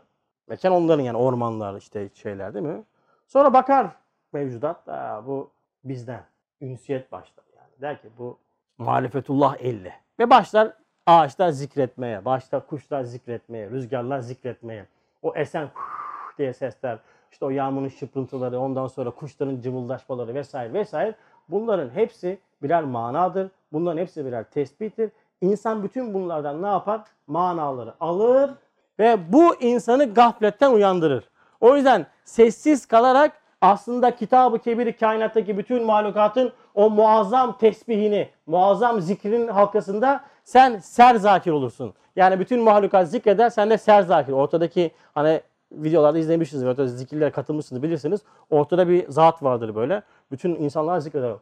Mekan 0.48 0.72
onların 0.72 1.02
yani 1.02 1.16
ormanlar 1.16 1.76
işte 1.76 2.08
şeyler 2.14 2.54
değil 2.54 2.66
mi? 2.66 2.82
Sonra 3.26 3.52
bakar 3.52 3.86
mevcudat. 4.32 4.88
Aa, 4.88 5.26
bu 5.26 5.50
bizden. 5.84 6.22
Ünsiyet 6.60 7.12
başlar 7.12 7.44
yani. 7.56 7.68
Der 7.80 8.02
ki 8.02 8.08
bu 8.18 8.38
marifetullah 8.78 9.56
elle. 9.58 9.94
Ve 10.18 10.30
başlar 10.30 10.72
ağaçlar 11.06 11.50
zikretmeye, 11.50 12.24
başlar 12.24 12.66
kuşlar 12.66 13.04
zikretmeye, 13.04 13.70
rüzgarlar 13.70 14.20
zikretmeye. 14.20 14.86
O 15.22 15.36
esen 15.36 15.68
diye 16.38 16.52
sesler, 16.52 16.98
işte 17.32 17.44
o 17.44 17.50
yağmurun 17.50 17.88
şıpırıntıları, 17.88 18.60
ondan 18.60 18.86
sonra 18.86 19.10
kuşların 19.10 19.60
cıvıldaşmaları 19.60 20.34
vesaire 20.34 20.72
vesaire. 20.72 21.14
Bunların 21.48 21.90
hepsi 21.90 22.38
birer 22.62 22.84
manadır. 22.84 23.50
Bunların 23.72 23.98
hepsi 23.98 24.26
birer 24.26 24.44
tespittir. 24.44 25.10
İnsan 25.40 25.82
bütün 25.82 26.14
bunlardan 26.14 26.62
ne 26.62 26.66
yapar? 26.66 27.00
Manaları 27.26 27.94
alır 28.00 28.50
ve 28.98 29.32
bu 29.32 29.54
insanı 29.54 30.14
gafletten 30.14 30.70
uyandırır. 30.72 31.24
O 31.60 31.76
yüzden 31.76 32.06
sessiz 32.24 32.86
kalarak 32.86 33.32
aslında 33.60 34.16
kitabı 34.16 34.58
kebiri 34.58 34.96
kainattaki 34.96 35.58
bütün 35.58 35.84
mahlukatın 35.84 36.52
o 36.74 36.90
muazzam 36.90 37.58
tesbihini, 37.58 38.28
muazzam 38.46 39.00
zikrin 39.00 39.48
halkasında 39.48 40.20
sen 40.44 40.78
ser 40.78 41.14
zakir 41.14 41.50
olursun. 41.50 41.94
Yani 42.16 42.40
bütün 42.40 42.60
mahlukat 42.60 43.08
zikreder, 43.08 43.50
sen 43.50 43.70
de 43.70 43.78
ser 43.78 44.02
zakir. 44.02 44.32
Ortadaki 44.32 44.90
hani 45.14 45.40
videolarda 45.72 46.18
izlemişsiniz, 46.18 46.64
ortada 46.64 46.86
zikirlere 46.86 47.30
katılmışsınız 47.30 47.82
bilirsiniz. 47.82 48.20
Ortada 48.50 48.88
bir 48.88 49.08
zat 49.08 49.42
vardır 49.42 49.74
böyle. 49.74 50.02
Bütün 50.30 50.54
insanlar 50.54 50.98
zikreder. 50.98 51.32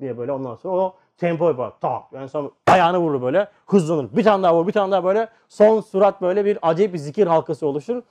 Diye 0.00 0.18
böyle 0.18 0.32
ondan 0.32 0.54
sonra 0.54 0.82
o 0.82 0.94
tempo 1.16 1.48
yapar. 1.48 1.72
Tak. 1.80 2.02
Yani 2.12 2.28
sonra 2.28 2.50
ayağını 2.66 2.98
vurur 2.98 3.22
böyle. 3.22 3.48
Hızlanır. 3.66 4.08
Bir 4.16 4.24
tane 4.24 4.42
daha 4.42 4.54
vurur. 4.54 4.66
Bir 4.66 4.72
tane 4.72 4.92
daha 4.92 5.04
böyle. 5.04 5.28
Son 5.48 5.80
surat 5.80 6.22
böyle 6.22 6.44
bir 6.44 6.58
acayip 6.62 6.92
bir 6.92 6.98
zikir 6.98 7.26
halkası 7.26 7.66
oluşur. 7.66 8.02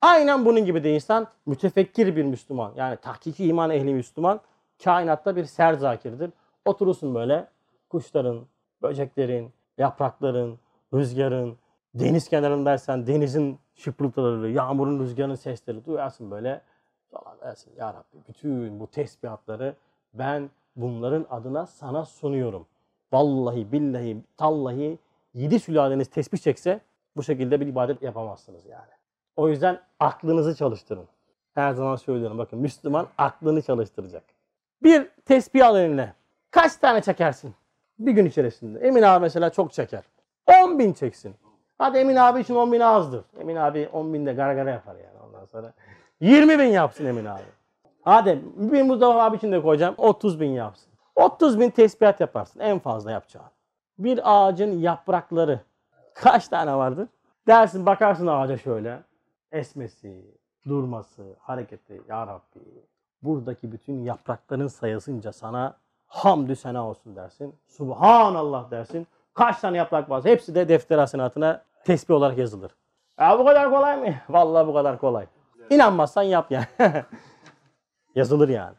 Aynen 0.00 0.44
bunun 0.44 0.64
gibi 0.64 0.84
de 0.84 0.94
insan 0.94 1.26
mütefekkir 1.46 2.16
bir 2.16 2.24
Müslüman. 2.24 2.72
Yani 2.76 2.96
tahkiki 2.96 3.46
iman 3.46 3.70
ehli 3.70 3.94
Müslüman. 3.94 4.40
Kainatta 4.84 5.36
bir 5.36 5.44
serzakirdir. 5.44 6.30
Oturursun 6.64 7.14
böyle 7.14 7.48
kuşların, 7.88 8.40
böceklerin, 8.82 9.52
yaprakların, 9.78 10.58
rüzgarın, 10.94 11.56
deniz 11.94 12.28
kenarındaysan 12.28 13.06
denizin 13.06 13.58
şıpırtıları, 13.74 14.50
yağmurun, 14.50 15.00
rüzgarın 15.00 15.34
sesleri 15.34 15.84
duyarsın 15.84 16.30
böyle. 16.30 16.60
Falan 17.10 17.40
dersin 17.40 17.72
ya 17.78 17.94
Rabbi 17.94 18.28
bütün 18.28 18.80
bu 18.80 18.86
tesbihatları 18.86 19.74
ben 20.14 20.50
bunların 20.76 21.26
adına 21.30 21.66
sana 21.66 22.04
sunuyorum. 22.04 22.66
Vallahi 23.12 23.72
billahi 23.72 24.16
tallahi 24.36 24.98
yedi 25.34 25.60
sülaleniz 25.60 26.10
tesbih 26.10 26.38
çekse 26.38 26.80
bu 27.16 27.22
şekilde 27.22 27.60
bir 27.60 27.66
ibadet 27.66 28.02
yapamazsınız 28.02 28.66
yani. 28.66 28.90
O 29.36 29.48
yüzden 29.48 29.80
aklınızı 30.00 30.54
çalıştırın. 30.54 31.04
Her 31.54 31.72
zaman 31.72 31.96
söylüyorum 31.96 32.38
bakın 32.38 32.58
Müslüman 32.58 33.06
aklını 33.18 33.62
çalıştıracak. 33.62 34.24
Bir 34.82 35.08
tesbih 35.24 35.66
al 35.66 35.76
eline. 35.80 36.12
Kaç 36.50 36.76
tane 36.76 37.02
çekersin? 37.02 37.54
Bir 37.98 38.12
gün 38.12 38.26
içerisinde. 38.26 38.78
Emin 38.78 39.02
abi 39.02 39.22
mesela 39.22 39.50
çok 39.50 39.72
çeker. 39.72 40.02
10 40.62 40.78
bin 40.78 40.92
çeksin. 40.92 41.34
Hadi 41.78 41.98
Emin 41.98 42.16
abi 42.16 42.40
için 42.40 42.54
10 42.54 42.72
bin 42.72 42.80
azdır. 42.80 43.24
Emin 43.40 43.56
abi 43.56 43.88
10 43.92 44.14
binde 44.14 44.32
gara 44.32 44.54
gara 44.54 44.70
yapar 44.70 44.96
yani 44.96 45.22
ondan 45.26 45.44
sonra. 45.44 45.72
20 46.20 46.58
bin 46.58 46.64
yapsın 46.64 47.06
Emin 47.06 47.24
abi. 47.24 47.42
Hadi 48.06 48.42
bir 48.56 48.82
Mustafa 48.82 49.24
abi 49.24 49.36
için 49.36 49.52
de 49.52 49.62
koyacağım 49.62 49.94
30 49.98 50.40
bin 50.40 50.50
yapsın. 50.50 50.92
30 51.16 51.60
bin 51.60 51.70
tesbihat 51.70 52.20
yaparsın 52.20 52.60
en 52.60 52.78
fazla 52.78 53.10
yapacağın. 53.10 53.46
Bir 53.98 54.20
ağacın 54.24 54.78
yaprakları 54.78 55.60
kaç 56.14 56.48
tane 56.48 56.76
vardır? 56.76 57.08
Dersin 57.46 57.86
bakarsın 57.86 58.26
ağaca 58.26 58.56
şöyle. 58.56 59.02
Esmesi, 59.52 60.24
durması, 60.66 61.22
hareketi. 61.40 62.02
Ya 62.08 62.26
Rabbi 62.26 62.60
buradaki 63.22 63.72
bütün 63.72 64.04
yaprakların 64.04 64.66
sayısınca 64.66 65.32
sana 65.32 65.76
hamdü 66.06 66.56
sena 66.56 66.88
olsun 66.88 67.16
dersin. 67.16 67.54
Subhanallah 67.68 68.70
dersin. 68.70 69.06
Kaç 69.34 69.58
tane 69.58 69.76
yaprak 69.76 70.10
varsa 70.10 70.28
hepsi 70.28 70.54
de 70.54 70.68
defter 70.68 70.98
hasenatına 70.98 71.62
tesbih 71.84 72.14
olarak 72.14 72.38
yazılır. 72.38 72.70
Ya 73.20 73.38
bu 73.38 73.44
kadar 73.44 73.70
kolay 73.70 73.96
mı? 73.96 74.14
Vallahi 74.28 74.66
bu 74.66 74.74
kadar 74.74 74.98
kolay. 74.98 75.26
İnanmazsan 75.70 76.22
yap 76.22 76.50
yani. 76.50 76.66
Yazılır 78.16 78.48
yani. 78.48 78.74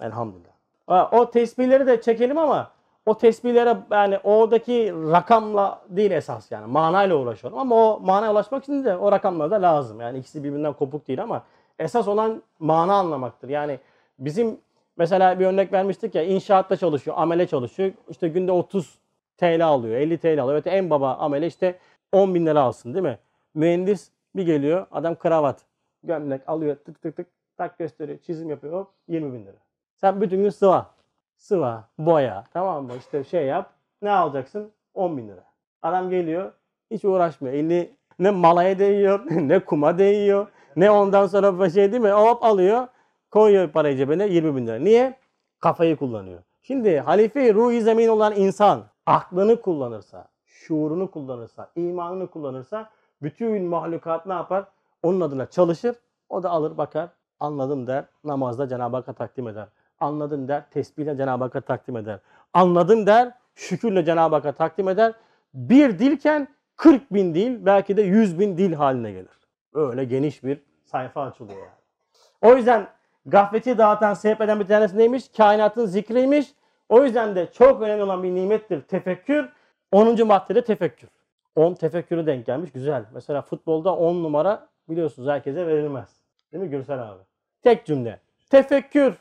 Elhamdülillah. 0.00 0.52
Ha, 0.86 1.08
O 1.12 1.30
tesbihleri 1.30 1.86
de 1.86 2.00
çekelim 2.00 2.38
ama 2.38 2.70
o 3.06 3.18
tesbihlere 3.18 3.76
yani 3.90 4.18
oradaki 4.24 4.92
rakamla 4.92 5.80
değil 5.88 6.10
esas 6.10 6.50
yani 6.50 6.66
manayla 6.66 7.16
uğraşıyorum 7.16 7.58
ama 7.58 7.74
o 7.74 8.00
manaya 8.00 8.32
ulaşmak 8.32 8.62
için 8.62 8.84
de 8.84 8.96
o 8.96 9.12
rakamlar 9.12 9.50
da 9.50 9.62
lazım. 9.62 10.00
Yani 10.00 10.18
ikisi 10.18 10.44
birbirinden 10.44 10.72
kopuk 10.72 11.08
değil 11.08 11.22
ama 11.22 11.42
esas 11.78 12.08
olan 12.08 12.42
mana 12.58 12.94
anlamaktır. 12.94 13.48
Yani 13.48 13.78
bizim 14.18 14.58
mesela 14.96 15.40
bir 15.40 15.46
örnek 15.46 15.72
vermiştik 15.72 16.14
ya 16.14 16.22
inşaatta 16.22 16.76
çalışıyor, 16.76 17.16
amele 17.18 17.46
çalışıyor. 17.46 17.92
İşte 18.08 18.28
günde 18.28 18.52
30 18.52 18.98
TL 19.38 19.66
alıyor, 19.66 19.96
50 19.96 20.18
TL 20.18 20.42
alıyor. 20.42 20.52
Evet 20.52 20.66
en 20.66 20.90
baba 20.90 21.14
amele 21.14 21.46
işte 21.46 21.78
10 22.12 22.34
bin 22.34 22.46
lira 22.46 22.60
alsın 22.60 22.94
değil 22.94 23.04
mi? 23.04 23.18
Mühendis 23.54 24.10
bir 24.36 24.46
geliyor 24.46 24.86
adam 24.92 25.14
kravat, 25.14 25.60
gömlek 26.04 26.48
alıyor 26.48 26.76
tık 26.76 27.02
tık 27.02 27.16
tık 27.16 27.26
tak 27.56 27.78
gösteriyor, 27.78 28.18
çizim 28.18 28.50
yapıyor 28.50 28.72
hop 28.72 28.88
20 29.08 29.32
bin 29.32 29.46
lira. 29.46 29.56
Sen 29.96 30.20
bütün 30.20 30.42
gün 30.42 30.50
sıva, 30.50 30.90
sıva, 31.36 31.88
boya 31.98 32.44
tamam 32.52 32.84
mı 32.84 32.92
işte 32.98 33.24
şey 33.24 33.46
yap 33.46 33.70
ne 34.02 34.10
alacaksın? 34.10 34.72
10 34.94 35.16
bin 35.16 35.28
lira. 35.28 35.44
Adam 35.82 36.10
geliyor 36.10 36.52
hiç 36.90 37.04
uğraşmıyor. 37.04 37.54
Elini 37.54 37.90
ne 38.18 38.30
malaya 38.30 38.78
değiyor, 38.78 39.20
ne 39.30 39.58
kuma 39.64 39.98
değiyor, 39.98 40.46
ne 40.76 40.90
ondan 40.90 41.26
sonra 41.26 41.60
bir 41.60 41.70
şey 41.70 41.92
değil 41.92 42.02
mi? 42.02 42.10
Hop 42.10 42.44
alıyor, 42.44 42.88
koyuyor 43.30 43.70
parayı 43.70 43.96
cebine 43.96 44.26
20 44.26 44.56
bin 44.56 44.66
lira. 44.66 44.78
Niye? 44.78 45.18
Kafayı 45.60 45.96
kullanıyor. 45.96 46.42
Şimdi 46.62 46.98
halife 46.98 47.54
ruhi 47.54 47.82
zemin 47.82 48.08
olan 48.08 48.36
insan 48.36 48.84
aklını 49.06 49.60
kullanırsa, 49.62 50.28
şuurunu 50.46 51.10
kullanırsa, 51.10 51.70
imanını 51.76 52.26
kullanırsa 52.26 52.90
bütün 53.22 53.64
mahlukat 53.64 54.26
ne 54.26 54.32
yapar? 54.32 54.64
Onun 55.02 55.20
adına 55.20 55.46
çalışır. 55.46 55.96
O 56.28 56.42
da 56.42 56.50
alır 56.50 56.78
bakar. 56.78 57.08
Anladım 57.42 57.86
der. 57.86 58.04
Namazda 58.24 58.68
Cenab-ı 58.68 58.96
Hakk'a 58.96 59.12
takdim 59.12 59.48
eder. 59.48 59.68
Anladım 60.00 60.48
der. 60.48 60.70
Tesbihle 60.70 61.16
Cenab-ı 61.16 61.44
Hakk'a 61.44 61.60
takdim 61.60 61.96
eder. 61.96 62.18
Anladım 62.54 63.06
der. 63.06 63.32
Şükürle 63.54 64.04
Cenab-ı 64.04 64.34
Hakk'a 64.34 64.52
takdim 64.52 64.88
eder. 64.88 65.12
Bir 65.54 65.98
dilken 65.98 66.48
40 66.76 67.14
bin 67.14 67.34
dil 67.34 67.66
belki 67.66 67.96
de 67.96 68.02
100 68.02 68.38
bin 68.38 68.58
dil 68.58 68.72
haline 68.72 69.12
gelir. 69.12 69.40
Öyle 69.74 70.04
geniş 70.04 70.44
bir 70.44 70.60
sayfa 70.84 71.22
açılıyor 71.22 71.58
yani. 71.58 72.52
O 72.52 72.56
yüzden 72.56 72.88
gafleti 73.26 73.78
dağıtan, 73.78 74.14
sebep 74.14 74.40
eden 74.40 74.60
bir 74.60 74.66
tanesi 74.66 74.98
neymiş? 74.98 75.28
Kainatın 75.36 75.86
zikriymiş. 75.86 76.54
O 76.88 77.04
yüzden 77.04 77.36
de 77.36 77.52
çok 77.52 77.82
önemli 77.82 78.02
olan 78.02 78.22
bir 78.22 78.34
nimettir 78.34 78.82
tefekkür. 78.82 79.48
10. 79.92 80.26
maddede 80.26 80.64
tefekkür. 80.64 81.08
10 81.56 81.74
tefekkürü 81.74 82.26
denk 82.26 82.46
gelmiş. 82.46 82.72
Güzel. 82.72 83.04
Mesela 83.14 83.42
futbolda 83.42 83.96
10 83.96 84.22
numara 84.22 84.68
biliyorsunuz 84.88 85.28
herkese 85.28 85.66
verilmez. 85.66 86.22
Değil 86.52 86.64
mi 86.64 86.70
Gürsel 86.70 87.02
abi? 87.02 87.31
Tek 87.62 87.86
cümle. 87.86 88.18
Tefekkür 88.50 89.14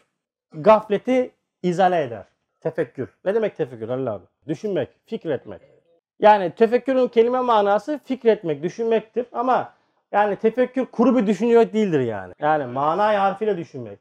gafleti 0.54 1.32
izale 1.64 2.04
eder. 2.04 2.26
Tefekkür. 2.60 3.10
Ne 3.26 3.36
demek 3.36 3.58
tefekkür 3.58 3.90
Halil 3.90 4.14
abi? 4.14 4.26
Düşünmek, 4.48 4.90
fikretmek. 5.06 5.62
Yani 6.20 6.52
tefekkürün 6.52 7.08
kelime 7.08 7.40
manası 7.40 8.00
fikretmek, 8.04 8.64
düşünmektir 8.64 9.26
ama 9.32 9.74
yani 10.12 10.36
tefekkür 10.36 10.86
kuru 10.86 11.18
bir 11.18 11.28
düşünüyor 11.28 11.74
değildir 11.74 12.00
yani. 12.00 12.34
Yani 12.40 12.66
manayı 12.66 13.18
harfiyle 13.18 13.58
düşünmek. 13.58 14.00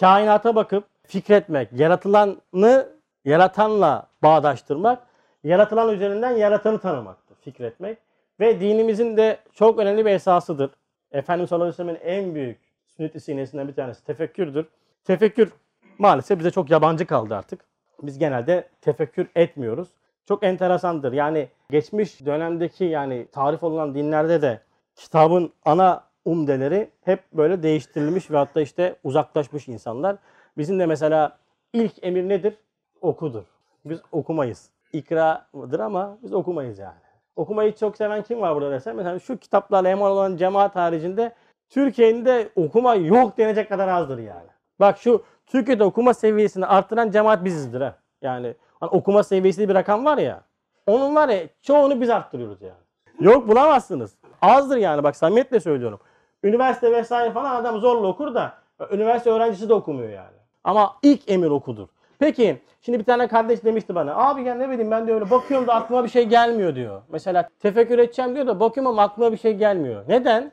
Kainata 0.00 0.54
bakıp 0.54 0.84
fikretmek, 1.06 1.68
yaratılanı 1.72 2.88
yaratanla 3.24 4.06
bağdaştırmak, 4.22 5.06
yaratılan 5.44 5.94
üzerinden 5.94 6.30
yaratanı 6.30 6.78
tanımaktır 6.78 7.36
fikretmek. 7.40 7.98
Ve 8.40 8.60
dinimizin 8.60 9.16
de 9.16 9.38
çok 9.54 9.78
önemli 9.78 10.06
bir 10.06 10.10
esasıdır. 10.10 10.70
Efendimiz 11.12 11.48
sallallahu 11.48 11.82
aleyhi 11.82 11.88
ve 11.88 11.94
sellem'in 11.96 12.18
en 12.18 12.34
büyük 12.34 12.58
sünnet-i 12.96 13.20
sinesinden 13.20 13.68
bir 13.68 13.74
tanesi 13.74 14.04
tefekkürdür. 14.04 14.66
Tefekkür 15.04 15.52
maalesef 15.98 16.38
bize 16.38 16.50
çok 16.50 16.70
yabancı 16.70 17.06
kaldı 17.06 17.36
artık. 17.36 17.64
Biz 18.02 18.18
genelde 18.18 18.68
tefekkür 18.80 19.28
etmiyoruz. 19.36 19.88
Çok 20.28 20.42
enteresandır. 20.42 21.12
Yani 21.12 21.48
geçmiş 21.70 22.26
dönemdeki 22.26 22.84
yani 22.84 23.26
tarif 23.32 23.62
olunan 23.62 23.94
dinlerde 23.94 24.42
de 24.42 24.60
kitabın 24.96 25.52
ana 25.64 26.04
umdeleri 26.24 26.90
hep 27.04 27.32
böyle 27.32 27.62
değiştirilmiş 27.62 28.30
ve 28.30 28.36
hatta 28.36 28.60
işte 28.60 28.96
uzaklaşmış 29.04 29.68
insanlar. 29.68 30.16
Bizim 30.58 30.78
de 30.78 30.86
mesela 30.86 31.38
ilk 31.72 32.04
emir 32.04 32.28
nedir? 32.28 32.54
Okudur. 33.00 33.44
Biz 33.84 34.00
okumayız. 34.12 34.70
İkradır 34.92 35.80
ama 35.80 36.18
biz 36.22 36.32
okumayız 36.32 36.78
yani. 36.78 37.00
Okumayı 37.36 37.74
çok 37.74 37.96
seven 37.96 38.22
kim 38.22 38.40
var 38.40 38.54
burada 38.54 38.70
desem? 38.70 38.96
Mesela 38.96 39.18
şu 39.18 39.36
kitaplarla 39.36 39.88
eman 39.88 40.10
olan 40.10 40.36
cemaat 40.36 40.76
haricinde 40.76 41.32
Türkiye'nin 41.72 42.24
de 42.24 42.48
okuma 42.56 42.94
yok 42.94 43.38
denecek 43.38 43.68
kadar 43.68 43.88
azdır 43.88 44.18
yani. 44.18 44.48
Bak 44.80 44.98
şu 44.98 45.22
Türkiye'de 45.46 45.84
okuma 45.84 46.14
seviyesini 46.14 46.66
arttıran 46.66 47.10
cemaat 47.10 47.44
bizizdir 47.44 47.80
ha. 47.80 47.94
Yani 48.22 48.54
hani 48.80 48.90
okuma 48.90 49.22
seviyesi 49.22 49.68
bir 49.68 49.74
rakam 49.74 50.04
var 50.04 50.18
ya. 50.18 50.40
Onun 50.86 51.14
var 51.14 51.28
ya 51.28 51.42
çoğunu 51.62 52.00
biz 52.00 52.10
arttırıyoruz 52.10 52.62
yani. 52.62 52.82
Yok 53.20 53.48
bulamazsınız. 53.48 54.14
Azdır 54.42 54.76
yani 54.76 55.02
bak 55.02 55.16
samimiyetle 55.16 55.60
söylüyorum. 55.60 56.00
Üniversite 56.42 56.92
vesaire 56.92 57.30
falan 57.32 57.54
adam 57.54 57.80
zorla 57.80 58.06
okur 58.06 58.34
da 58.34 58.52
üniversite 58.90 59.30
öğrencisi 59.30 59.68
de 59.68 59.74
okumuyor 59.74 60.10
yani. 60.10 60.36
Ama 60.64 60.96
ilk 61.02 61.30
emir 61.30 61.50
okudur. 61.50 61.88
Peki 62.18 62.62
şimdi 62.80 62.98
bir 62.98 63.04
tane 63.04 63.28
kardeş 63.28 63.64
demişti 63.64 63.94
bana. 63.94 64.16
Abi 64.16 64.42
ya 64.42 64.54
ne 64.54 64.70
bileyim 64.70 64.90
ben 64.90 65.06
de 65.06 65.14
öyle 65.14 65.30
bakıyorum 65.30 65.66
da 65.66 65.74
aklıma 65.74 66.04
bir 66.04 66.08
şey 66.08 66.24
gelmiyor 66.24 66.74
diyor. 66.74 67.02
Mesela 67.08 67.48
tefekkür 67.60 67.98
edeceğim 67.98 68.34
diyor 68.34 68.46
da 68.46 68.60
bakıyorum 68.60 68.92
ama 68.92 69.02
aklıma 69.02 69.32
bir 69.32 69.36
şey 69.36 69.56
gelmiyor. 69.56 70.04
Neden? 70.08 70.52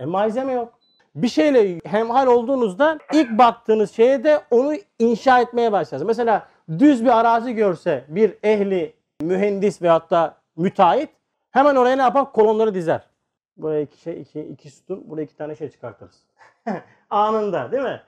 E 0.00 0.04
malzeme 0.04 0.52
yok. 0.52 0.72
Bir 1.14 1.28
şeyle 1.28 1.80
hemhal 1.84 2.26
olduğunuzda 2.26 2.98
ilk 3.12 3.38
baktığınız 3.38 3.92
şeye 3.92 4.24
de 4.24 4.40
onu 4.50 4.74
inşa 4.98 5.40
etmeye 5.40 5.72
başlarsınız. 5.72 6.06
Mesela 6.06 6.46
düz 6.78 7.04
bir 7.04 7.18
arazi 7.18 7.54
görse 7.54 8.04
bir 8.08 8.34
ehli 8.42 8.94
mühendis 9.20 9.82
veyahut 9.82 10.10
da 10.10 10.36
müteahhit 10.56 11.10
hemen 11.50 11.76
oraya 11.76 11.96
ne 11.96 12.02
yapar? 12.02 12.32
Kolonları 12.32 12.74
dizer. 12.74 13.00
Buraya 13.56 13.80
iki 13.80 14.00
şey, 14.00 14.20
iki, 14.20 14.40
iki 14.40 14.70
sütun, 14.70 15.10
buraya 15.10 15.22
iki 15.22 15.36
tane 15.36 15.56
şey 15.56 15.70
çıkartırız. 15.70 16.22
Anında 17.10 17.72
değil 17.72 17.82
mi? 17.82 18.00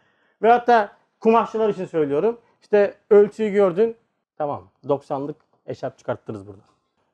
Veyahut 0.42 0.66
da 0.66 0.88
kumaşçılar 1.20 1.68
için 1.68 1.86
söylüyorum. 1.86 2.40
İşte 2.62 2.94
ölçüyü 3.10 3.50
gördün. 3.52 3.96
Tamam 4.38 4.68
90'lık 4.84 5.36
eşarp 5.66 5.98
çıkarttırırız 5.98 6.46
burada. 6.46 6.62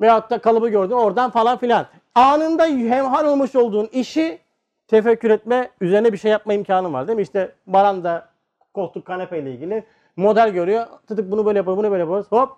Veyahut 0.01 0.31
da 0.31 0.39
kalıbı 0.39 0.68
gördün 0.68 0.95
oradan 0.95 1.31
falan 1.31 1.59
filan. 1.59 1.87
Anında 2.14 2.66
hemhal 2.66 3.24
olmuş 3.24 3.57
olduğun 3.57 3.89
işi 3.93 4.39
tefekkür 4.89 5.30
etme, 5.30 5.70
üzerine 5.80 6.12
bir 6.12 6.18
şey 6.18 6.30
yapma 6.30 6.55
imkanın 6.55 6.93
var 6.93 7.09
değil 7.09 7.16
mi? 7.16 7.22
İşte 7.22 7.53
baranda 7.66 8.28
koltuk 8.74 9.05
kanepe 9.05 9.39
ile 9.39 9.53
ilgili 9.53 9.84
model 10.16 10.51
görüyor. 10.51 10.86
Tıtık 11.07 11.30
bunu 11.30 11.47
böyle 11.47 11.59
yapalım, 11.59 11.78
bunu 11.78 11.91
böyle 11.91 12.03
yaparız. 12.03 12.26
Hop. 12.32 12.51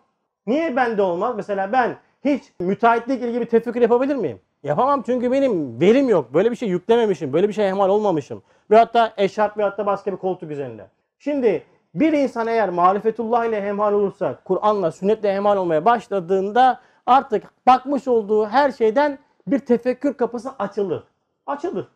Niye 0.46 0.76
bende 0.76 1.02
olmaz? 1.02 1.36
Mesela 1.36 1.72
ben 1.72 1.96
hiç 2.24 2.42
müteahhitlik 2.60 3.22
ilgili 3.22 3.40
bir 3.40 3.46
tefekkür 3.46 3.80
yapabilir 3.80 4.16
miyim? 4.16 4.40
Yapamam 4.62 5.02
çünkü 5.06 5.32
benim 5.32 5.80
verim 5.80 6.08
yok. 6.08 6.34
Böyle 6.34 6.50
bir 6.50 6.56
şey 6.56 6.68
yüklememişim. 6.68 7.32
Böyle 7.32 7.48
bir 7.48 7.52
şey 7.52 7.68
ihmal 7.68 7.88
olmamışım. 7.88 8.42
Ve 8.70 8.76
hatta 8.76 9.12
eşarp 9.16 9.58
ve 9.58 9.62
hatta 9.62 9.86
başka 9.86 10.12
bir 10.12 10.16
koltuk 10.16 10.50
üzerinde. 10.50 10.86
Şimdi 11.18 11.62
bir 11.94 12.12
insan 12.12 12.46
eğer 12.46 12.68
marifetullah 12.68 13.44
ile 13.44 13.62
hemhal 13.62 13.92
olursa, 13.92 14.38
Kur'an'la, 14.44 14.92
sünnetle 14.92 15.34
hemhal 15.34 15.56
olmaya 15.56 15.84
başladığında 15.84 16.80
artık 17.06 17.66
bakmış 17.66 18.08
olduğu 18.08 18.46
her 18.46 18.72
şeyden 18.72 19.18
bir 19.46 19.58
tefekkür 19.58 20.14
kapısı 20.14 20.50
açılır. 20.58 21.04
Açılır. 21.46 21.88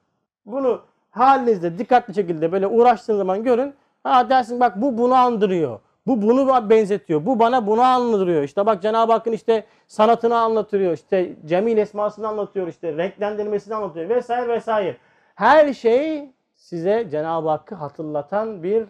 Bunu 0.47 0.81
halinizde 1.11 1.79
dikkatli 1.79 2.15
şekilde 2.15 2.53
böyle 2.53 2.67
uğraştığınız 2.67 3.19
zaman 3.19 3.45
görün. 3.45 3.75
Ha 4.05 4.31
dersin 4.31 4.61
bak 4.61 4.81
bu 4.81 4.99
bunu 4.99 5.15
andırıyor. 5.15 5.81
Bu 6.07 6.23
bunu 6.23 6.71
benzetiyor. 6.71 7.27
Bu 7.27 7.39
bana 7.39 7.67
bunu 7.67 7.83
anlatıyor. 7.83 8.43
İşte 8.43 8.67
bak 8.67 8.83
Cenab-ı 8.83 9.13
Hakk'ın 9.13 9.33
işte 9.33 9.65
sanatını 9.89 10.39
anlatıyor. 10.39 10.93
İşte 10.93 11.33
cemil 11.47 11.79
esmasını 11.79 12.29
anlatıyor. 12.29 12.69
İşte 12.69 12.97
renklendirmesini 12.97 13.75
anlatıyor 13.75 14.09
vesaire 14.09 14.49
vesaire. 14.49 14.97
Her 15.35 15.73
şey 15.73 16.31
size 16.55 17.09
Cenab-ı 17.11 17.49
Hakk'ı 17.49 17.75
hatırlatan 17.75 18.63
bir 18.63 18.85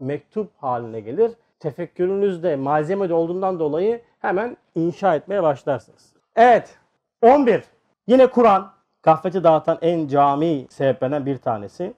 mektup 0.00 0.50
haline 0.56 1.00
gelir. 1.00 1.32
Tefekkürünüzde 1.60 2.56
malzeme 2.56 3.14
olduğundan 3.14 3.58
dolayı 3.58 4.00
hemen 4.20 4.56
inşa 4.74 5.14
etmeye 5.14 5.42
başlarsınız. 5.42 6.12
Evet. 6.36 6.78
11. 7.22 7.64
Yine 8.06 8.26
Kur'an. 8.26 8.72
Gafleti 9.02 9.44
dağıtan 9.44 9.78
en 9.82 10.08
cami 10.08 10.66
sebeplerden 10.70 11.26
bir 11.26 11.38
tanesi. 11.38 11.94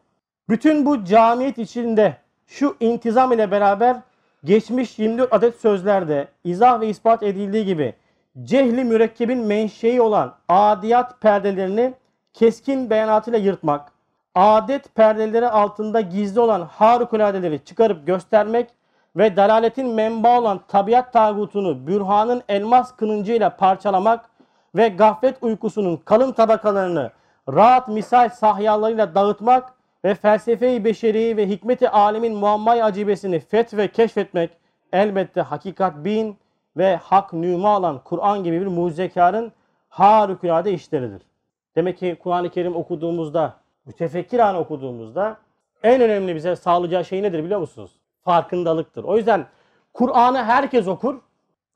Bütün 0.49 0.87
bu 0.87 1.05
camiyet 1.05 1.59
içinde 1.59 2.17
şu 2.47 2.77
intizam 2.81 3.33
ile 3.33 3.51
beraber 3.51 3.97
geçmiş 4.45 4.99
24 4.99 5.33
adet 5.33 5.61
sözlerde 5.61 6.29
izah 6.45 6.81
ve 6.81 6.89
ispat 6.89 7.23
edildiği 7.23 7.65
gibi 7.65 7.95
cehli 8.43 8.85
mürekkebin 8.85 9.39
menşei 9.39 10.01
olan 10.01 10.35
adiyat 10.49 11.21
perdelerini 11.21 11.95
keskin 12.33 12.91
beyanatıyla 12.91 13.39
yırtmak, 13.39 13.93
adet 14.35 14.95
perdeleri 14.95 15.49
altında 15.49 16.01
gizli 16.01 16.41
olan 16.41 16.63
harikuladeleri 16.63 17.65
çıkarıp 17.65 18.07
göstermek 18.07 18.71
ve 19.17 19.37
dalaletin 19.37 19.89
menba 19.89 20.41
olan 20.41 20.61
tabiat 20.69 21.13
tağutunu 21.13 21.87
bürhanın 21.87 22.43
elmas 22.49 22.97
kılıncıyla 22.97 23.57
parçalamak 23.57 24.34
ve 24.75 24.89
gaflet 24.89 25.37
uykusunun 25.43 25.97
kalın 25.97 26.33
tabakalarını 26.33 27.11
rahat 27.49 27.89
misal 27.89 28.29
sahyalarıyla 28.29 29.15
dağıtmak 29.15 29.75
ve 30.05 30.15
felsefe-i 30.15 30.85
beşeri 30.85 31.37
ve 31.37 31.49
hikmeti 31.49 31.89
alemin 31.89 32.37
muammayı 32.37 32.85
acibesini 32.85 33.41
feth 33.41 33.77
ve 33.77 33.89
keşfetmek 33.89 34.51
elbette 34.93 35.41
hakikat 35.41 36.05
bin 36.05 36.37
ve 36.77 36.97
hak 36.97 37.33
nüma 37.33 37.75
alan 37.75 38.01
Kur'an 38.05 38.45
gibi 38.45 38.61
bir 38.61 38.67
mucizekarın 38.67 39.53
harikulade 39.89 40.73
işleridir. 40.73 41.23
Demek 41.77 41.99
ki 41.99 42.17
Kur'an-ı 42.23 42.51
Kerim 42.51 42.77
okuduğumuzda, 42.77 43.55
mütefekkir 43.87 44.39
an 44.39 44.57
okuduğumuzda 44.57 45.37
en 45.83 46.01
önemli 46.01 46.35
bize 46.35 46.57
sağlayacağı 46.57 47.05
şey 47.05 47.23
nedir 47.23 47.45
biliyor 47.45 47.61
musunuz? 47.61 47.91
Farkındalıktır. 48.25 49.05
O 49.05 49.17
yüzden 49.17 49.47
Kur'an'ı 49.93 50.45
herkes 50.45 50.89
okur 50.89 51.21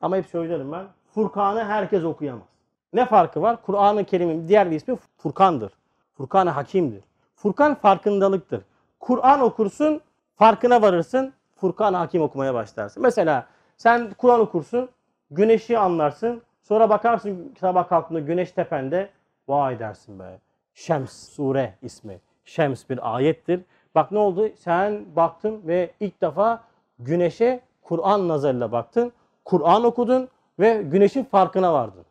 ama 0.01 0.17
hep 0.17 0.27
söylerim 0.27 0.73
ben. 0.73 0.87
Furkan'ı 1.15 1.65
herkes 1.65 2.05
okuyamaz. 2.05 2.58
Ne 2.93 3.07
farkı 3.07 3.43
var? 3.43 3.63
Kur'an-ı 3.63 4.05
Kerim'in 4.05 4.49
diğer 4.49 4.71
bir 4.71 4.77
ismi 4.77 4.97
Furkan'dır. 5.19 5.73
Furkan-ı 6.17 6.51
Hakim'dir. 6.51 7.05
Furkan 7.37 7.75
farkındalıktır. 7.75 8.63
Kur'an 9.01 9.41
okursun, 9.41 10.01
farkına 10.37 10.83
varırsın, 10.83 11.33
Furkan 11.57 11.95
Hakim 11.95 12.23
okumaya 12.23 12.55
başlarsın. 12.55 13.03
Mesela 13.03 13.47
sen 13.77 14.11
Kur'an 14.19 14.41
okursun, 14.41 14.89
güneşi 15.31 15.79
anlarsın, 15.79 16.43
sonra 16.63 16.91
bakarsın 16.91 17.55
sabah 17.61 17.89
kalktığında 17.89 18.21
güneş 18.21 18.53
tepende, 18.53 19.11
vay 19.49 19.79
dersin 19.79 20.19
be. 20.19 20.39
Şems 20.75 21.13
sure 21.13 21.75
ismi. 21.83 22.21
Şems 22.45 22.91
bir 22.91 23.15
ayettir. 23.15 23.61
Bak 23.95 24.13
ne 24.13 24.19
oldu? 24.19 24.49
Sen 24.57 25.05
baktın 25.17 25.61
ve 25.67 25.91
ilk 26.01 26.21
defa 26.21 26.65
güneşe 26.99 27.61
Kur'an 27.83 28.29
nazarıyla 28.29 28.73
baktın. 28.73 29.13
Kur'an 29.45 29.85
okudun 29.85 30.29
ve 30.59 30.83
güneşin 30.83 31.25
farkına 31.25 31.73
vardın. 31.73 32.05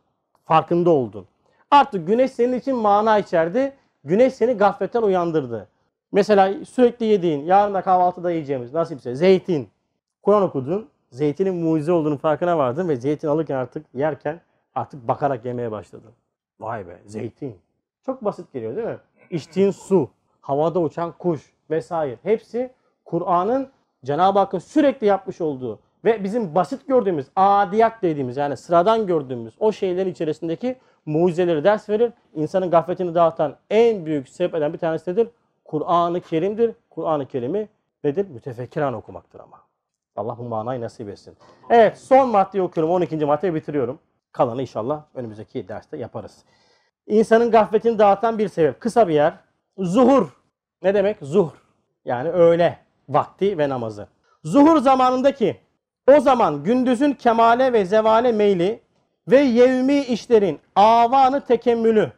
Farkında 0.48 0.90
oldun. 0.90 1.26
Artık 1.70 2.06
güneş 2.06 2.32
senin 2.32 2.58
için 2.58 2.76
mana 2.76 3.18
içerdi. 3.18 3.72
Güneş 4.04 4.34
seni 4.34 4.52
gafletten 4.52 5.02
uyandırdı. 5.02 5.68
Mesela 6.12 6.64
sürekli 6.64 7.06
yediğin, 7.06 7.44
yarın 7.44 7.74
da 7.74 7.82
kahvaltıda 7.82 8.30
yiyeceğimiz 8.30 8.74
nasipse 8.74 9.14
zeytin. 9.14 9.68
Kur'an 10.22 10.42
okudun, 10.42 10.88
zeytinin 11.10 11.54
mucize 11.54 11.92
olduğunu 11.92 12.18
farkına 12.18 12.58
vardın 12.58 12.88
ve 12.88 12.96
zeytin 12.96 13.28
alırken 13.28 13.56
artık 13.56 13.86
yerken 13.94 14.40
artık 14.74 15.08
bakarak 15.08 15.44
yemeye 15.44 15.70
başladın. 15.70 16.12
Vay 16.60 16.86
be 16.86 16.98
zeytin. 17.06 17.56
Çok 18.06 18.24
basit 18.24 18.52
geliyor 18.52 18.76
değil 18.76 18.88
mi? 18.88 18.98
İçtiğin 19.30 19.70
su, 19.70 20.10
havada 20.40 20.80
uçan 20.80 21.12
kuş 21.18 21.52
vesaire 21.70 22.18
hepsi 22.22 22.70
Kur'an'ın 23.04 23.68
Cenab-ı 24.04 24.38
Hakk'ın 24.38 24.58
sürekli 24.58 25.06
yapmış 25.06 25.40
olduğu 25.40 25.78
ve 26.04 26.24
bizim 26.24 26.54
basit 26.54 26.88
gördüğümüz, 26.88 27.26
adiyat 27.36 28.02
dediğimiz 28.02 28.36
yani 28.36 28.56
sıradan 28.56 29.06
gördüğümüz 29.06 29.54
o 29.60 29.72
şeylerin 29.72 30.10
içerisindeki 30.10 30.76
mucizeleri 31.06 31.64
ders 31.64 31.88
verir. 31.88 32.12
İnsanın 32.34 32.70
gafletini 32.70 33.14
dağıtan 33.14 33.56
en 33.70 34.06
büyük 34.06 34.28
sebeplerden 34.28 34.72
bir 34.72 34.78
tanesi 34.78 35.10
nedir? 35.10 35.28
Kur'an-ı 35.64 36.20
Kerim'dir. 36.20 36.72
Kur'an-ı 36.90 37.26
Kerim'i 37.26 37.68
nedir? 38.04 38.28
Mütefekkiran 38.28 38.94
okumaktır 38.94 39.40
ama. 39.40 39.60
Allah 40.16 40.38
bu 40.38 40.42
manayı 40.42 40.80
nasip 40.80 41.08
etsin. 41.08 41.36
Evet 41.70 41.98
son 41.98 42.28
maddeyi 42.28 42.62
okuyorum. 42.62 42.92
12. 42.92 43.16
maddeyi 43.16 43.54
bitiriyorum. 43.54 43.98
Kalanı 44.32 44.62
inşallah 44.62 45.02
önümüzdeki 45.14 45.68
derste 45.68 45.96
yaparız. 45.96 46.44
İnsanın 47.06 47.50
gafletini 47.50 47.98
dağıtan 47.98 48.38
bir 48.38 48.48
sebep. 48.48 48.80
Kısa 48.80 49.08
bir 49.08 49.14
yer. 49.14 49.34
Zuhur. 49.78 50.28
Ne 50.82 50.94
demek? 50.94 51.16
Zuhr. 51.20 51.52
Yani 52.04 52.28
öğle 52.28 52.78
vakti 53.08 53.58
ve 53.58 53.68
namazı. 53.68 54.08
Zuhur 54.44 54.78
zamanındaki 54.78 55.60
o 56.16 56.20
zaman 56.20 56.64
gündüzün 56.64 57.12
kemale 57.12 57.72
ve 57.72 57.84
zevale 57.84 58.32
meyli 58.32 58.80
ve 59.28 59.38
yevmi 59.38 59.98
işlerin 59.98 60.60
avanı 60.76 61.40
tekemmülü 61.40 62.12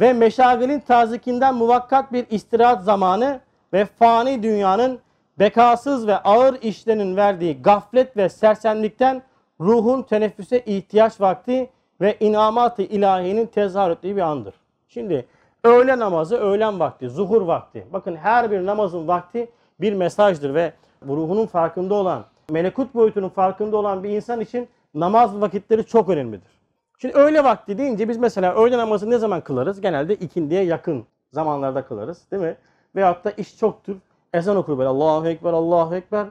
ve 0.00 0.12
meşagilin 0.12 0.80
tazikinden 0.80 1.54
muvakkat 1.54 2.12
bir 2.12 2.26
istirahat 2.30 2.84
zamanı 2.84 3.40
ve 3.72 3.84
fani 3.84 4.42
dünyanın 4.42 4.98
bekasız 5.38 6.06
ve 6.06 6.16
ağır 6.16 6.62
işlerinin 6.62 7.16
verdiği 7.16 7.62
gaflet 7.62 8.16
ve 8.16 8.28
sersemlikten 8.28 9.22
ruhun 9.60 10.02
teneffüse 10.02 10.60
ihtiyaç 10.60 11.20
vakti 11.20 11.70
ve 12.00 12.16
inamat-ı 12.20 12.82
ilahinin 12.82 13.46
tezahür 13.46 13.90
ettiği 13.90 14.16
bir 14.16 14.20
andır. 14.20 14.54
Şimdi 14.88 15.26
öğle 15.64 15.98
namazı 15.98 16.36
öğlen 16.36 16.80
vakti, 16.80 17.08
zuhur 17.08 17.42
vakti. 17.42 17.86
Bakın 17.92 18.16
her 18.16 18.50
bir 18.50 18.66
namazın 18.66 19.08
vakti 19.08 19.50
bir 19.80 19.92
mesajdır 19.92 20.54
ve 20.54 20.72
ruhunun 21.06 21.46
farkında 21.46 21.94
olan, 21.94 22.24
melekut 22.50 22.94
boyutunun 22.94 23.28
farkında 23.28 23.76
olan 23.76 24.04
bir 24.04 24.08
insan 24.08 24.40
için 24.40 24.68
namaz 24.94 25.40
vakitleri 25.40 25.86
çok 25.86 26.08
önemlidir. 26.08 26.60
Şimdi 26.98 27.14
öğle 27.14 27.44
vakti 27.44 27.78
deyince 27.78 28.08
biz 28.08 28.16
mesela 28.16 28.54
öğle 28.54 28.78
namazı 28.78 29.10
ne 29.10 29.18
zaman 29.18 29.40
kılarız? 29.40 29.80
Genelde 29.80 30.14
ikindiye 30.14 30.64
yakın 30.64 31.06
zamanlarda 31.32 31.84
kılarız 31.84 32.30
değil 32.30 32.42
mi? 32.42 32.56
Veyahut 32.96 33.24
da 33.24 33.30
iş 33.30 33.58
çoktur. 33.58 33.96
Ezan 34.34 34.56
okur 34.56 34.78
böyle 34.78 34.88
Allahu 34.88 35.28
Ekber, 35.28 35.52
Allahu 35.52 35.94
Ekber. 35.94 36.26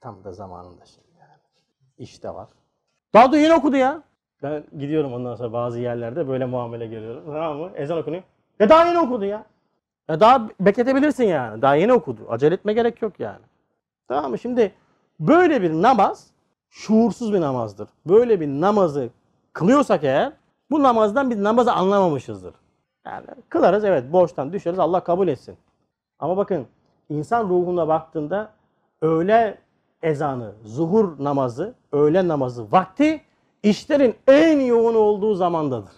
Tam 0.00 0.24
da 0.24 0.32
zamanında 0.32 0.84
şimdi 0.86 1.08
yani. 1.20 1.40
İş 1.98 2.22
de 2.22 2.34
var. 2.34 2.48
Daha 3.14 3.32
da 3.32 3.38
yeni 3.38 3.54
okudu 3.54 3.76
ya. 3.76 4.02
Ben 4.42 4.64
gidiyorum 4.78 5.12
ondan 5.12 5.34
sonra 5.34 5.52
bazı 5.52 5.80
yerlerde 5.80 6.28
böyle 6.28 6.44
muamele 6.44 6.86
görüyorum. 6.86 7.22
Tamam 7.26 7.56
mı? 7.56 7.70
Ezan 7.74 7.98
okunuyor. 7.98 8.22
Ya 8.60 8.68
daha 8.68 8.86
yeni 8.86 8.98
okudu 8.98 9.24
ya. 9.24 9.44
Ya 10.08 10.20
daha 10.20 10.48
bekletebilirsin 10.60 11.24
yani. 11.24 11.62
Daha 11.62 11.74
yeni 11.74 11.92
okudu. 11.92 12.20
Acele 12.28 12.54
etme 12.54 12.72
gerek 12.72 13.02
yok 13.02 13.20
yani. 13.20 13.44
Tamam 14.08 14.30
mı? 14.30 14.38
Şimdi 14.38 14.72
böyle 15.20 15.62
bir 15.62 15.72
namaz 15.72 16.26
şuursuz 16.70 17.32
bir 17.32 17.40
namazdır. 17.40 17.88
Böyle 18.06 18.40
bir 18.40 18.48
namazı 18.48 19.10
kılıyorsak 19.52 20.04
eğer 20.04 20.32
bu 20.70 20.82
namazdan 20.82 21.30
biz 21.30 21.38
namazı 21.38 21.72
anlamamışızdır. 21.72 22.54
Yani 23.06 23.26
kılarız 23.48 23.84
evet 23.84 24.12
borçtan 24.12 24.52
düşeriz 24.52 24.78
Allah 24.78 25.00
kabul 25.00 25.28
etsin. 25.28 25.56
Ama 26.18 26.36
bakın 26.36 26.66
insan 27.08 27.48
ruhuna 27.48 27.88
baktığında 27.88 28.52
öğle 29.02 29.58
ezanı, 30.02 30.52
zuhur 30.64 31.24
namazı, 31.24 31.74
öğle 31.92 32.28
namazı 32.28 32.72
vakti 32.72 33.20
işlerin 33.62 34.14
en 34.26 34.60
yoğun 34.60 34.94
olduğu 34.94 35.34
zamandadır. 35.34 35.92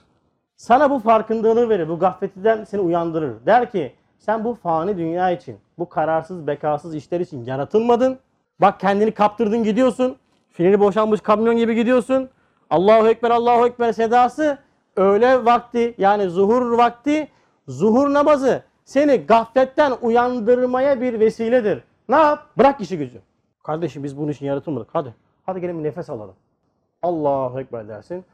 Sana 0.57 0.91
bu 0.91 0.99
farkındalığı 0.99 1.68
verir, 1.68 1.89
bu 1.89 1.99
gafletiden 1.99 2.64
seni 2.64 2.81
uyandırır. 2.81 3.47
Der 3.47 3.71
ki 3.71 3.93
sen 4.18 4.45
bu 4.45 4.55
fani 4.55 4.97
dünya 4.97 5.31
için, 5.31 5.59
bu 5.79 5.89
kararsız, 5.89 6.47
bekasız 6.47 6.95
işler 6.95 7.21
için 7.21 7.45
yaratılmadın. 7.45 8.18
Bak 8.61 8.81
kendini 8.81 9.11
kaptırdın 9.15 9.65
gidiyorsun. 9.65 10.17
Freni 10.51 10.81
boşalmış 10.81 11.21
kamyon 11.21 11.57
gibi 11.57 11.75
gidiyorsun. 11.75 12.31
Allahu 12.71 13.09
Ekber, 13.09 13.31
Allahu 13.31 13.67
Ekber 13.67 13.93
sedası 13.93 14.59
öğle 14.97 15.45
vakti 15.45 15.95
yani 15.99 16.31
zuhur 16.31 16.79
vakti, 16.79 17.29
zuhur 17.69 18.13
namazı 18.13 18.63
seni 18.85 19.17
gafletten 19.17 19.93
uyandırmaya 20.03 21.01
bir 21.01 21.21
vesiledir. 21.21 21.85
Ne 22.09 22.17
yap? 22.17 22.47
Bırak 22.59 22.81
işi 22.81 22.99
gücü. 22.99 23.21
Kardeşim 23.63 24.05
biz 24.05 24.19
bunun 24.19 24.33
için 24.33 24.47
yaratılmadık. 24.47 24.89
Hadi. 24.93 25.15
Hadi 25.47 25.61
gelin 25.61 25.79
bir 25.79 25.85
nefes 25.85 26.11
alalım. 26.11 26.35
Allahu 27.03 27.61
Ekber 27.61 27.89
dersin. 27.89 28.25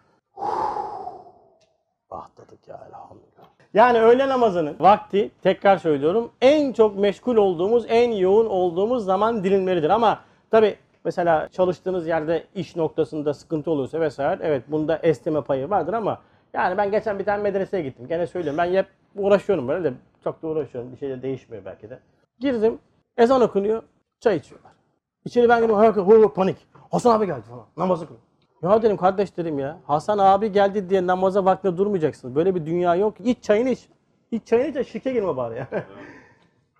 Rahatladık 2.12 2.68
ya 2.68 2.80
elhamdülillah. 2.88 3.35
Yani 3.76 4.00
öğle 4.00 4.28
namazının 4.28 4.76
vakti 4.80 5.30
tekrar 5.42 5.76
söylüyorum 5.76 6.30
en 6.40 6.72
çok 6.72 6.98
meşgul 6.98 7.36
olduğumuz, 7.36 7.84
en 7.88 8.10
yoğun 8.10 8.46
olduğumuz 8.46 9.04
zaman 9.04 9.44
dilimleridir. 9.44 9.90
Ama 9.90 10.20
tabi 10.50 10.76
mesela 11.04 11.48
çalıştığınız 11.48 12.06
yerde 12.06 12.44
iş 12.54 12.76
noktasında 12.76 13.34
sıkıntı 13.34 13.70
oluyorsa 13.70 14.00
vesaire 14.00 14.40
evet 14.42 14.62
bunda 14.68 14.98
esneme 15.02 15.40
payı 15.40 15.70
vardır 15.70 15.92
ama 15.92 16.20
yani 16.52 16.76
ben 16.78 16.90
geçen 16.90 17.18
bir 17.18 17.24
tane 17.24 17.42
medreseye 17.42 17.82
gittim. 17.82 18.08
Gene 18.08 18.26
söylüyorum 18.26 18.58
ben 18.58 18.74
hep 18.74 18.86
uğraşıyorum 19.16 19.68
böyle 19.68 19.84
de 19.84 19.92
çok 20.24 20.42
da 20.42 20.46
uğraşıyorum. 20.46 20.92
Bir 20.92 20.96
şey 20.96 21.08
de 21.08 21.22
değişmiyor 21.22 21.64
belki 21.64 21.90
de. 21.90 21.98
Girdim 22.40 22.78
ezan 23.16 23.40
okunuyor 23.40 23.82
çay 24.20 24.36
içiyorlar. 24.36 24.72
İçeri 25.24 25.48
ben 25.48 25.54
hayır, 25.54 25.70
hayır, 25.70 26.06
hayır, 26.06 26.28
panik. 26.28 26.56
Hasan 26.90 27.18
abi 27.18 27.26
geldi 27.26 27.42
falan 27.42 27.64
namazı 27.76 28.06
kılıyor. 28.06 28.25
Ya 28.62 28.82
dedim 28.82 28.96
kardeş 28.96 29.36
dedim 29.36 29.58
ya. 29.58 29.78
Hasan 29.86 30.18
abi 30.18 30.52
geldi 30.52 30.90
diye 30.90 31.06
namaza 31.06 31.44
vaktinde 31.44 31.76
durmayacaksın. 31.76 32.34
Böyle 32.34 32.54
bir 32.54 32.66
dünya 32.66 32.94
yok. 32.94 33.14
İç 33.24 33.42
çayını 33.42 33.70
iç. 33.70 33.88
İç 34.30 34.46
çayını 34.46 34.80
iç 34.80 34.88
şirke 34.88 35.12
girme 35.12 35.36
bari 35.36 35.58
ya. 35.58 35.68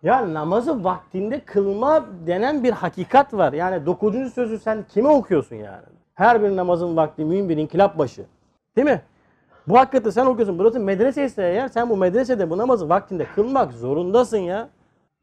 ya 0.02 0.34
namazı 0.34 0.84
vaktinde 0.84 1.40
kılma 1.40 2.06
denen 2.26 2.64
bir 2.64 2.70
hakikat 2.70 3.34
var. 3.34 3.52
Yani 3.52 3.86
dokuzuncu 3.86 4.30
sözü 4.30 4.58
sen 4.58 4.84
kime 4.88 5.08
okuyorsun 5.08 5.56
yani? 5.56 5.82
Her 6.14 6.42
bir 6.42 6.56
namazın 6.56 6.96
vakti 6.96 7.24
mühim 7.24 7.48
bir 7.48 7.56
inkılap 7.56 7.98
başı. 7.98 8.24
Değil 8.76 8.86
mi? 8.86 9.02
Bu 9.68 9.78
hakikati 9.78 10.12
sen 10.12 10.26
okuyorsun. 10.26 10.58
Burası 10.58 10.80
medrese 10.80 11.24
ise 11.24 11.42
eğer 11.42 11.68
sen 11.68 11.90
bu 11.90 11.96
medresede 11.96 12.50
bu 12.50 12.58
namazı 12.58 12.88
vaktinde 12.88 13.26
kılmak 13.34 13.72
zorundasın 13.72 14.38
ya. 14.38 14.68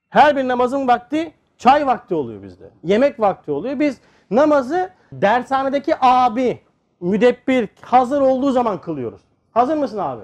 Her 0.09 0.37
bir 0.37 0.47
namazın 0.47 0.87
vakti 0.87 1.33
çay 1.57 1.87
vakti 1.87 2.15
oluyor 2.15 2.43
bizde. 2.43 2.69
Yemek 2.83 3.19
vakti 3.19 3.51
oluyor. 3.51 3.79
Biz 3.79 4.01
namazı 4.31 4.89
dershanedeki 5.11 5.95
abi, 6.01 6.61
müdebbir 7.01 7.69
hazır 7.81 8.21
olduğu 8.21 8.51
zaman 8.51 8.81
kılıyoruz. 8.81 9.21
Hazır 9.51 9.77
mısın 9.77 9.97
abi? 9.97 10.23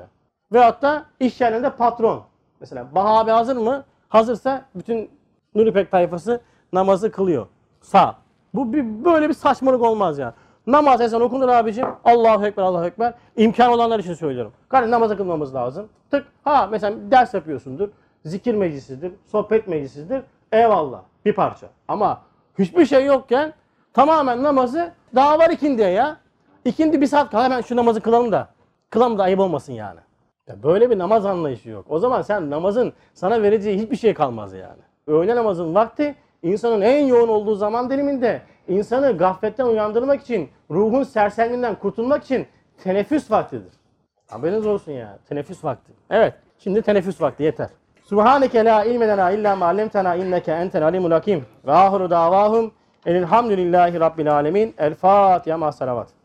Veyahut 0.53 0.81
da 0.81 1.05
iş 1.19 1.41
yerinde 1.41 1.69
patron. 1.69 2.23
Mesela 2.59 2.95
Baha 2.95 3.19
abi 3.19 3.31
hazır 3.31 3.57
mı? 3.57 3.83
Hazırsa 4.09 4.65
bütün 4.75 5.11
Nuripek 5.55 5.91
tayfası 5.91 6.41
namazı 6.73 7.11
kılıyor. 7.11 7.47
Sağ. 7.81 8.15
Bu 8.53 8.73
bir, 8.73 9.05
böyle 9.05 9.29
bir 9.29 9.33
saçmalık 9.33 9.81
olmaz 9.81 10.19
ya. 10.19 10.33
Namaz 10.67 11.01
ezan 11.01 11.21
okunur 11.21 11.47
abicim. 11.47 11.87
Allahu 12.05 12.45
Ekber, 12.45 12.63
Allahu 12.63 12.85
Ekber. 12.85 13.13
İmkan 13.37 13.71
olanlar 13.71 13.99
için 13.99 14.13
söylüyorum. 14.13 14.53
Kardeşim 14.69 14.91
namaz 14.91 15.17
kılmamız 15.17 15.55
lazım. 15.55 15.89
Tık. 16.11 16.27
Ha 16.43 16.67
mesela 16.71 17.11
ders 17.11 17.33
yapıyorsundur. 17.33 17.89
Zikir 18.25 18.55
meclisidir. 18.55 19.11
Sohbet 19.25 19.67
meclisidir. 19.67 20.21
Eyvallah. 20.51 21.01
Bir 21.25 21.33
parça. 21.33 21.67
Ama 21.87 22.21
hiçbir 22.59 22.85
şey 22.85 23.05
yokken 23.05 23.53
tamamen 23.93 24.43
namazı 24.43 24.91
daha 25.15 25.39
var 25.39 25.49
ikindiye 25.49 25.89
ya. 25.89 26.17
İkindi 26.65 27.01
bir 27.01 27.07
saat 27.07 27.31
kala 27.31 27.43
hemen 27.43 27.61
şu 27.61 27.75
namazı 27.75 28.01
kılalım 28.01 28.31
da. 28.31 28.47
Kılalım 28.89 29.17
da 29.17 29.23
ayıp 29.23 29.39
olmasın 29.39 29.73
yani. 29.73 29.99
Ya 30.47 30.63
böyle 30.63 30.89
bir 30.89 30.97
namaz 30.97 31.25
anlayışı 31.25 31.69
yok. 31.69 31.85
O 31.89 31.99
zaman 31.99 32.21
sen 32.21 32.49
namazın 32.49 32.93
sana 33.13 33.41
vereceği 33.41 33.79
hiçbir 33.79 33.95
şey 33.95 34.13
kalmaz 34.13 34.53
yani. 34.53 34.81
Öğle 35.07 35.35
namazın 35.35 35.75
vakti 35.75 36.15
insanın 36.43 36.81
en 36.81 37.05
yoğun 37.05 37.27
olduğu 37.27 37.55
zaman 37.55 37.89
diliminde 37.89 38.41
insanı 38.67 39.17
gafletten 39.17 39.65
uyandırmak 39.65 40.21
için, 40.21 40.49
ruhun 40.71 41.03
sersemliğinden 41.03 41.75
kurtulmak 41.75 42.23
için 42.23 42.47
teneffüs 42.83 43.31
vaktidir. 43.31 43.73
Haberiniz 44.29 44.67
olsun 44.67 44.91
ya. 44.91 45.19
Teneffüs 45.29 45.63
vakti. 45.63 45.93
Evet. 46.09 46.33
Şimdi 46.59 46.81
teneffüs 46.81 47.21
vakti 47.21 47.43
yeter. 47.43 47.69
Subhaneke 48.03 48.65
la 48.65 48.83
ilme 48.83 49.07
lena 49.07 49.31
illa 49.31 49.55
ma 49.55 49.65
allamtena 49.65 50.15
inneke 50.15 50.51
entel 50.51 50.83
alimul 50.83 51.11
hakim. 51.11 51.45
Ve 51.65 51.71
ahiru 51.71 52.09
davahum 52.09 52.71
elhamdülillahi 53.05 53.99
rabbil 53.99 54.33
alemin. 54.33 54.73
El 54.77 54.95
Fatiha 54.95 55.57
ma 55.57 55.71
salavat. 55.71 56.18